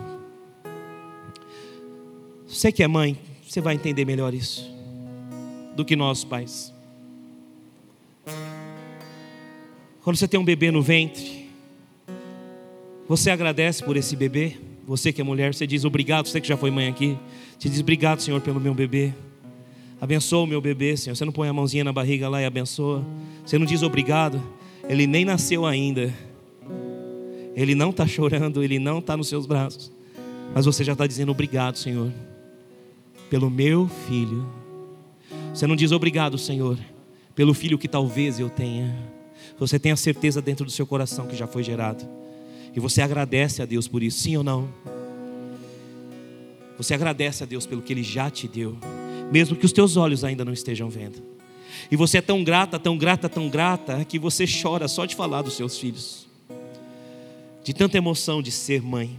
[2.48, 4.72] Você que é mãe, você vai entender melhor isso
[5.76, 6.72] do que nós, pais.
[10.02, 11.50] Quando você tem um bebê no ventre,
[13.06, 14.56] você agradece por esse bebê.
[14.86, 16.26] Você que é mulher, você diz obrigado.
[16.26, 17.18] Você que já foi mãe aqui,
[17.58, 19.12] você diz obrigado, Senhor, pelo meu bebê.
[20.04, 21.16] Abençoa o meu bebê, Senhor.
[21.16, 23.02] Você não põe a mãozinha na barriga lá e abençoa.
[23.42, 24.38] Você não diz obrigado.
[24.86, 26.12] Ele nem nasceu ainda.
[27.56, 29.90] Ele não está chorando, ele não está nos seus braços.
[30.54, 32.12] Mas você já está dizendo obrigado, Senhor,
[33.30, 34.46] pelo meu filho.
[35.54, 36.78] Você não diz obrigado, Senhor,
[37.34, 38.94] pelo filho que talvez eu tenha.
[39.58, 42.06] Você tem a certeza dentro do seu coração que já foi gerado.
[42.76, 44.68] E você agradece a Deus por isso, sim ou não?
[46.76, 48.76] Você agradece a Deus pelo que Ele já te deu,
[49.30, 51.22] mesmo que os teus olhos ainda não estejam vendo.
[51.90, 55.42] E você é tão grata, tão grata, tão grata, que você chora só de falar
[55.42, 56.26] dos seus filhos,
[57.62, 59.18] de tanta emoção de ser mãe.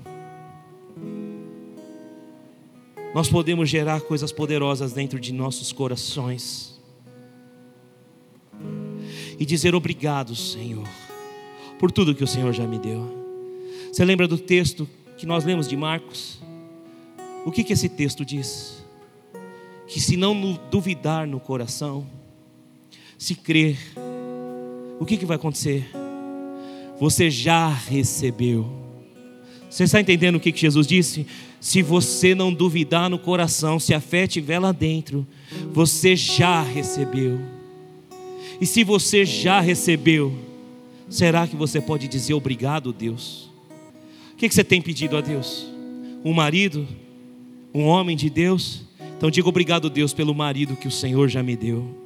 [3.14, 6.76] Nós podemos gerar coisas poderosas dentro de nossos corações
[9.40, 10.88] e dizer obrigado, Senhor,
[11.80, 13.26] por tudo que o Senhor já me deu.
[13.92, 14.88] Você lembra do texto
[15.18, 16.42] que nós lemos de Marcos?
[17.46, 18.75] O que, que esse texto diz?
[19.88, 22.06] Que se não duvidar no coração,
[23.18, 23.78] se crer,
[25.00, 25.90] o que, que vai acontecer?
[27.00, 28.66] Você já recebeu.
[29.70, 31.28] Você está entendendo o que, que Jesus disse?
[31.60, 35.28] Se você não duvidar no coração, se a fé estiver lá dentro,
[35.74, 37.40] você já recebeu.
[38.62, 40.34] E se você já recebeu,
[41.10, 43.50] será que você pode dizer obrigado, Deus?
[44.34, 45.66] O que, você tem pedido a Deus?
[46.24, 46.88] Um marido?
[47.74, 48.82] Um homem de Deus?
[49.18, 52.05] Então diga obrigado, Deus, pelo marido que o Senhor já me deu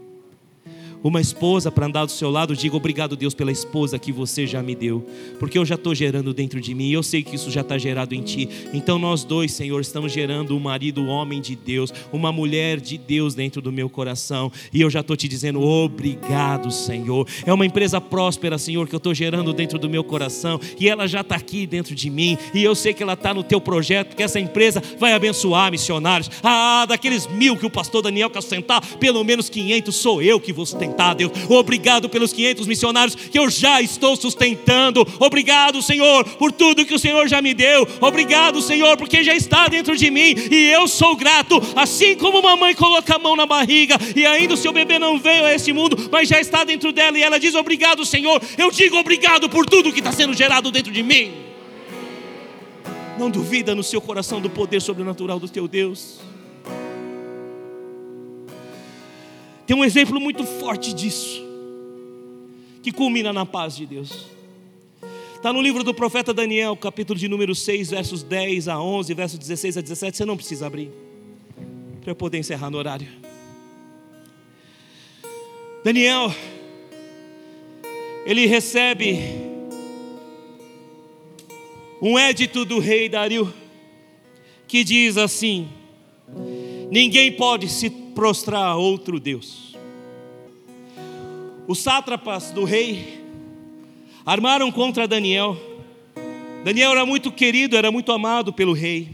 [1.04, 4.62] uma esposa para andar do seu lado, diga obrigado, Deus, pela esposa que você já
[4.62, 5.06] me deu,
[5.40, 8.14] porque eu já estou gerando dentro de mim, eu sei que isso já está gerado
[8.14, 8.50] em ti.
[8.74, 12.98] Então nós dois, Senhor, estamos gerando um marido, um homem de Deus, uma mulher de
[12.98, 17.28] Deus dentro do meu coração, e eu já estou te dizendo obrigado, Senhor.
[17.46, 21.08] É uma empresa próspera, Senhor, que eu estou gerando dentro do meu coração, e ela
[21.08, 24.16] já está aqui dentro de mim, e eu sei que ela está no teu projeto,
[24.16, 26.30] que essa empresa vai abençoar missionários.
[26.44, 30.52] Ah, daqueles mil que o pastor Daniel quer sustentar, pelo menos 500 sou eu que
[30.52, 31.32] vou sustentar sustentar, Deus.
[31.50, 35.06] Obrigado pelos 500 missionários que eu já estou sustentando.
[35.20, 37.88] Obrigado, Senhor, por tudo que o Senhor já me deu.
[38.02, 41.62] Obrigado, Senhor, porque já está dentro de mim e eu sou grato.
[41.76, 45.20] Assim como uma mãe coloca a mão na barriga e ainda o seu bebê não
[45.20, 48.42] veio a este mundo, mas já está dentro dela e ela diz: Obrigado, Senhor.
[48.58, 51.32] Eu digo obrigado por tudo que está sendo gerado dentro de mim.
[53.18, 56.29] Não duvida no seu coração do poder sobrenatural do teu Deus.
[59.70, 61.46] Tem um exemplo muito forte disso,
[62.82, 64.26] que culmina na paz de Deus.
[65.36, 69.38] Está no livro do profeta Daniel, capítulo de número 6, versos 10 a 11, versos
[69.38, 70.18] 16 a 17.
[70.18, 70.90] Você não precisa abrir,
[72.02, 73.08] para eu poder encerrar no horário.
[75.84, 76.34] Daniel,
[78.26, 79.20] ele recebe
[82.02, 83.54] um édito do rei Dario,
[84.68, 85.70] que diz assim:
[86.90, 89.78] Ninguém pode se prostrar a outro Deus.
[91.66, 93.24] Os sátrapas do rei
[94.26, 95.56] armaram contra Daniel.
[96.66, 99.10] Daniel era muito querido, era muito amado pelo rei.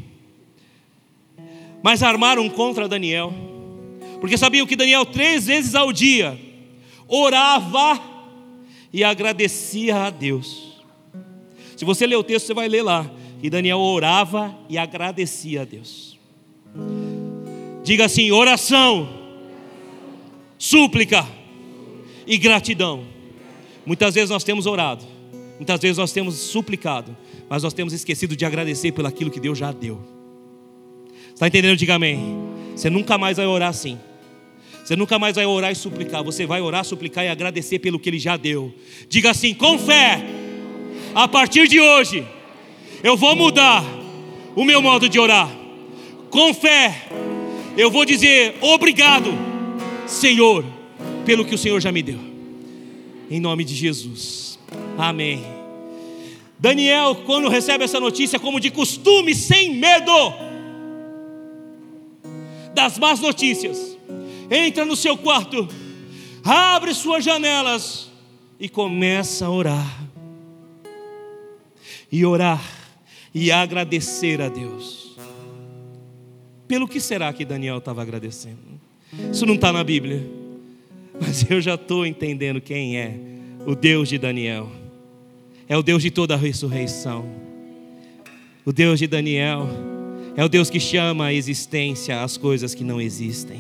[1.84, 3.32] Mas armaram contra Daniel,
[4.20, 6.36] porque sabiam que Daniel três vezes ao dia
[7.08, 8.02] orava
[8.92, 10.82] e agradecia a Deus.
[11.78, 13.08] Se você ler o texto, você vai ler lá
[13.40, 16.18] que Daniel orava e agradecia a Deus.
[17.86, 19.08] Diga assim: oração,
[20.58, 21.26] súplica
[22.26, 23.06] e gratidão.
[23.86, 25.06] Muitas vezes nós temos orado,
[25.58, 27.16] muitas vezes nós temos suplicado,
[27.48, 30.02] mas nós temos esquecido de agradecer pelo aquilo que Deus já deu.
[31.32, 31.78] Está entendendo?
[31.78, 32.36] Diga amém.
[32.76, 34.00] Você nunca mais vai orar assim.
[34.84, 36.24] Você nunca mais vai orar e suplicar.
[36.24, 38.74] Você vai orar, suplicar e agradecer pelo que Ele já deu.
[39.08, 40.26] Diga assim: com fé,
[41.14, 42.26] a partir de hoje,
[43.04, 43.84] eu vou mudar
[44.56, 45.52] o meu modo de orar.
[46.32, 47.10] Com fé,
[47.78, 49.32] eu vou dizer obrigado,
[50.08, 50.64] Senhor,
[51.26, 52.20] pelo que o Senhor já me deu.
[53.30, 54.60] Em nome de Jesus.
[54.98, 55.44] Amém.
[56.58, 60.12] Daniel, quando recebe essa notícia, como de costume, sem medo
[62.74, 63.98] das más notícias,
[64.50, 65.68] entra no seu quarto,
[66.44, 68.10] abre suas janelas
[68.60, 70.04] e começa a orar.
[72.12, 72.64] E orar
[73.34, 75.05] e agradecer a Deus.
[76.68, 78.58] Pelo que será que Daniel estava agradecendo?
[79.32, 80.26] Isso não está na Bíblia,
[81.20, 83.18] mas eu já estou entendendo quem é
[83.66, 84.70] o Deus de Daniel.
[85.68, 87.26] É o Deus de toda a ressurreição.
[88.66, 89.68] O Deus de Daniel
[90.36, 93.60] é o Deus que chama a existência as coisas que não existem.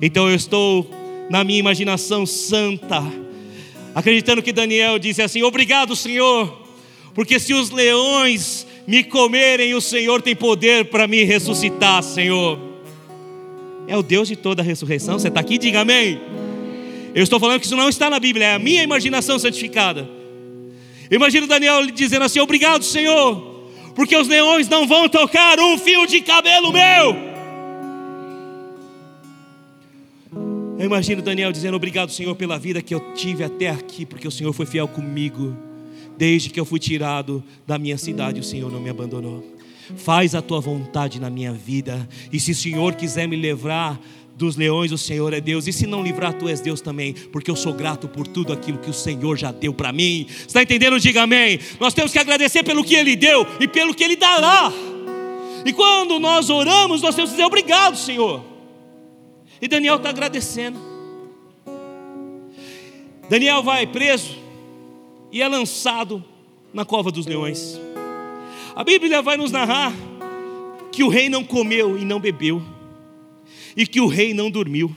[0.00, 0.88] Então eu estou
[1.28, 3.02] na minha imaginação santa,
[3.94, 6.62] acreditando que Daniel disse assim: Obrigado, Senhor,
[7.14, 12.58] porque se os leões me comerem, o Senhor tem poder para me ressuscitar, Senhor.
[13.86, 15.16] É o Deus de toda a ressurreição.
[15.16, 15.58] Você está aqui?
[15.58, 16.20] Diga amém.
[17.14, 20.10] Eu estou falando que isso não está na Bíblia, é a minha imaginação santificada.
[21.08, 26.20] Imagina Daniel dizendo assim: Obrigado, Senhor, porque os leões não vão tocar um fio de
[26.20, 27.16] cabelo meu.
[30.80, 34.32] Eu imagino Daniel dizendo: Obrigado, Senhor, pela vida que eu tive até aqui, porque o
[34.32, 35.69] Senhor foi fiel comigo.
[36.20, 39.42] Desde que eu fui tirado da minha cidade, o Senhor não me abandonou.
[39.96, 43.98] Faz a tua vontade na minha vida, e se o Senhor quiser me livrar
[44.36, 47.50] dos leões, o Senhor é Deus, e se não livrar, tu és Deus também, porque
[47.50, 50.26] eu sou grato por tudo aquilo que o Senhor já deu para mim.
[50.28, 51.00] Está entendendo?
[51.00, 51.58] Diga amém.
[51.80, 54.70] Nós temos que agradecer pelo que Ele deu e pelo que Ele dará.
[55.64, 58.44] E quando nós oramos, nós temos que dizer obrigado, Senhor.
[59.58, 60.78] E Daniel está agradecendo.
[63.30, 64.39] Daniel vai preso
[65.32, 66.22] e é lançado
[66.72, 67.80] na cova dos leões.
[68.74, 69.92] A Bíblia vai nos narrar
[70.92, 72.62] que o rei não comeu e não bebeu,
[73.76, 74.94] e que o rei não dormiu.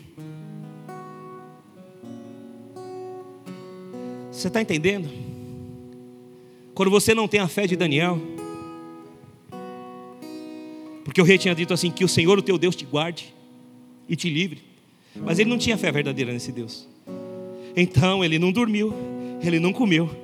[4.31, 5.09] Você está entendendo?
[6.73, 8.19] Quando você não tem a fé de Daniel,
[11.03, 13.33] porque o rei tinha dito assim: que o Senhor, o teu Deus, te guarde
[14.09, 14.61] e te livre.
[15.15, 16.87] Mas ele não tinha fé verdadeira nesse Deus.
[17.75, 18.93] Então ele não dormiu,
[19.41, 20.22] ele não comeu.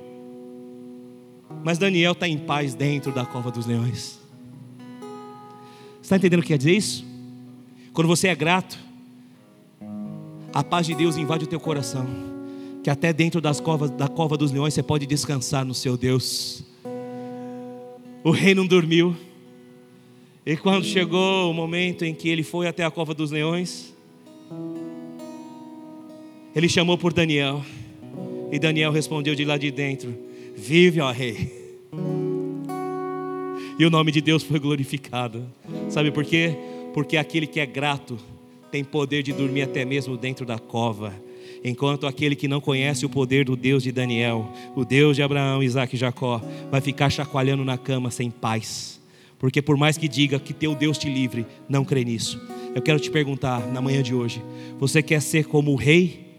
[1.62, 4.18] Mas Daniel está em paz dentro da cova dos leões.
[6.02, 7.04] Está entendendo o que quer dizer isso?
[7.92, 8.78] Quando você é grato,
[10.52, 12.06] a paz de Deus invade o teu coração.
[12.82, 16.64] Que até dentro das covas, da cova dos leões você pode descansar no seu Deus.
[18.24, 19.14] O rei não dormiu.
[20.44, 23.94] E quando chegou o momento em que ele foi até a cova dos leões,
[26.56, 27.62] ele chamou por Daniel.
[28.50, 30.29] E Daniel respondeu de lá de dentro:
[30.60, 31.50] Vive, ó rei.
[33.78, 35.46] E o nome de Deus foi glorificado.
[35.88, 36.54] Sabe por quê?
[36.92, 38.18] Porque aquele que é grato
[38.70, 41.14] tem poder de dormir até mesmo dentro da cova.
[41.64, 45.62] Enquanto aquele que não conhece o poder do Deus de Daniel, o Deus de Abraão,
[45.62, 49.00] Isaac e Jacó, vai ficar chacoalhando na cama sem paz.
[49.38, 52.38] Porque por mais que diga que teu Deus te livre, não crê nisso.
[52.74, 54.42] Eu quero te perguntar na manhã de hoje:
[54.78, 56.29] você quer ser como o rei?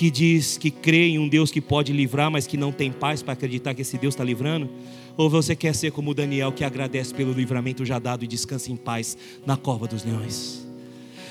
[0.00, 3.22] Que diz que crê em um Deus que pode livrar, mas que não tem paz
[3.22, 4.66] para acreditar que esse Deus está livrando?
[5.14, 8.76] Ou você quer ser como Daniel, que agradece pelo livramento já dado e descansa em
[8.76, 9.14] paz
[9.44, 10.66] na cova dos leões?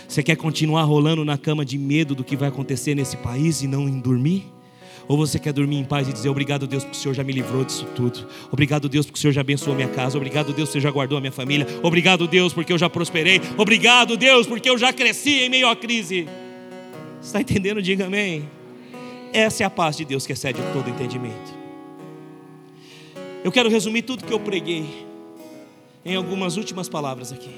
[0.07, 3.67] Você quer continuar rolando na cama de medo do que vai acontecer nesse país e
[3.67, 4.45] não em dormir?
[5.07, 7.33] Ou você quer dormir em paz e dizer obrigado Deus porque o Senhor já me
[7.33, 8.27] livrou disso tudo.
[8.51, 10.15] Obrigado Deus porque o Senhor já abençoou minha casa.
[10.15, 11.65] Obrigado Deus porque o Senhor já guardou a minha família.
[11.81, 13.41] Obrigado Deus porque eu já prosperei.
[13.57, 16.27] Obrigado Deus porque eu já cresci em meio à crise.
[17.19, 17.81] Está entendendo?
[17.81, 18.59] Diga amém.
[19.31, 21.57] Essa é a paz de Deus que excede todo entendimento.
[23.43, 25.07] Eu quero resumir tudo que eu preguei
[26.03, 27.51] em algumas últimas palavras aqui.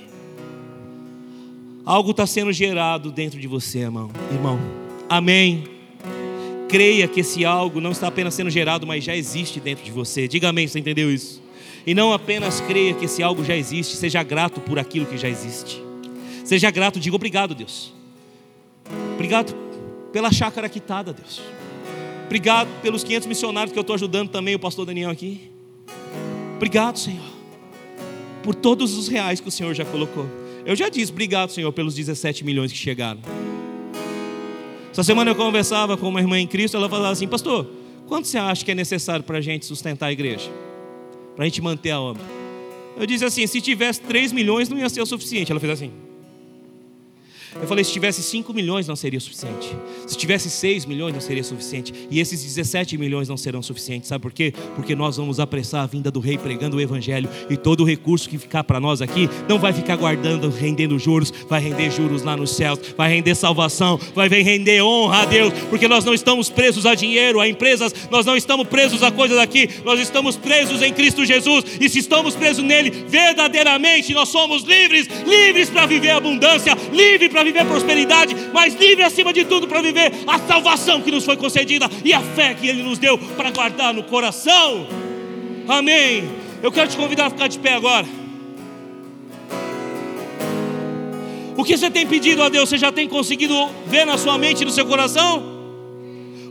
[1.85, 4.11] Algo está sendo gerado dentro de você, irmão.
[4.31, 4.59] Irmão,
[5.09, 5.63] amém.
[6.69, 10.27] Creia que esse algo não está apenas sendo gerado, mas já existe dentro de você.
[10.27, 11.41] Diga amém, você entendeu isso?
[11.85, 15.27] E não apenas creia que esse algo já existe, seja grato por aquilo que já
[15.27, 15.81] existe.
[16.45, 17.93] Seja grato, diga obrigado, Deus.
[19.15, 19.55] Obrigado
[20.13, 21.41] pela chácara quitada, Deus.
[22.31, 25.51] Obrigado pelos 500 missionários que eu estou ajudando também, o pastor Daniel aqui.
[26.55, 27.25] Obrigado, Senhor,
[28.41, 30.25] por todos os reais que o Senhor já colocou.
[30.65, 33.19] Eu já disse, obrigado, Senhor, pelos 17 milhões que chegaram.
[34.93, 37.69] Essa semana eu conversava com uma irmã em Cristo, ela falava assim, pastor,
[38.07, 40.49] quanto você acha que é necessário para a gente sustentar a igreja?
[41.35, 42.23] Para a gente manter a obra?
[42.95, 45.51] Eu disse assim, se tivesse 3 milhões não ia ser o suficiente.
[45.51, 45.91] Ela fez assim.
[47.59, 49.75] Eu falei: se tivesse 5 milhões não seria suficiente.
[50.07, 51.93] Se tivesse 6 milhões não seria suficiente.
[52.09, 54.07] E esses 17 milhões não serão suficientes.
[54.07, 54.53] Sabe por quê?
[54.75, 57.29] Porque nós vamos apressar a vinda do rei pregando o evangelho.
[57.49, 61.31] E todo o recurso que ficar para nós aqui não vai ficar guardando, rendendo juros.
[61.49, 62.79] Vai render juros lá nos céus.
[62.97, 63.99] Vai render salvação.
[64.15, 65.53] Vai render honra a Deus.
[65.69, 67.93] Porque nós não estamos presos a dinheiro, a empresas.
[68.09, 69.69] Nós não estamos presos a coisas aqui.
[69.83, 71.65] Nós estamos presos em Cristo Jesus.
[71.79, 75.07] E se estamos presos nele, verdadeiramente nós somos livres.
[75.25, 76.77] Livres para viver abundância.
[76.93, 81.25] Livres para viver prosperidade, mas livre acima de tudo para viver a salvação que nos
[81.25, 84.87] foi concedida e a fé que Ele nos deu para guardar no coração.
[85.67, 86.29] Amém.
[86.61, 88.05] Eu quero te convidar a ficar de pé agora.
[91.57, 93.53] O que você tem pedido a Deus, você já tem conseguido
[93.85, 95.43] ver na sua mente e no seu coração?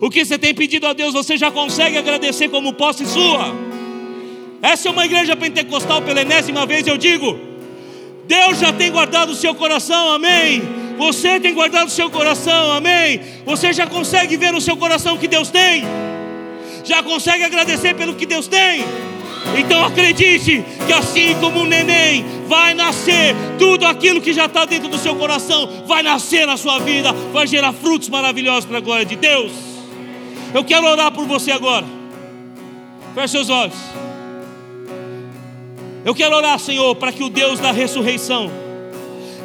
[0.00, 3.54] O que você tem pedido a Deus, você já consegue agradecer como posse sua?
[4.62, 7.38] Essa é uma igreja pentecostal pela enésima vez, eu digo.
[8.26, 10.79] Deus já tem guardado o seu coração, amém.
[11.00, 13.22] Você tem guardado o seu coração, amém?
[13.46, 15.82] Você já consegue ver no seu coração que Deus tem?
[16.84, 18.84] Já consegue agradecer pelo que Deus tem?
[19.58, 24.90] Então acredite que assim como o neném vai nascer, tudo aquilo que já está dentro
[24.90, 29.06] do seu coração vai nascer na sua vida, vai gerar frutos maravilhosos para a glória
[29.06, 29.52] de Deus.
[30.52, 31.86] Eu quero orar por você agora.
[33.14, 33.78] Feche seus olhos.
[36.04, 38.68] Eu quero orar, Senhor, para que o Deus da ressurreição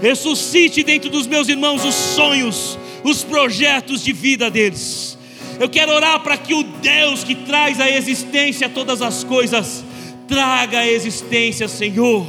[0.01, 5.17] Ressuscite dentro dos meus irmãos os sonhos, os projetos de vida deles.
[5.59, 9.83] Eu quero orar para que o Deus que traz à existência todas as coisas,
[10.27, 12.27] traga à existência, Senhor,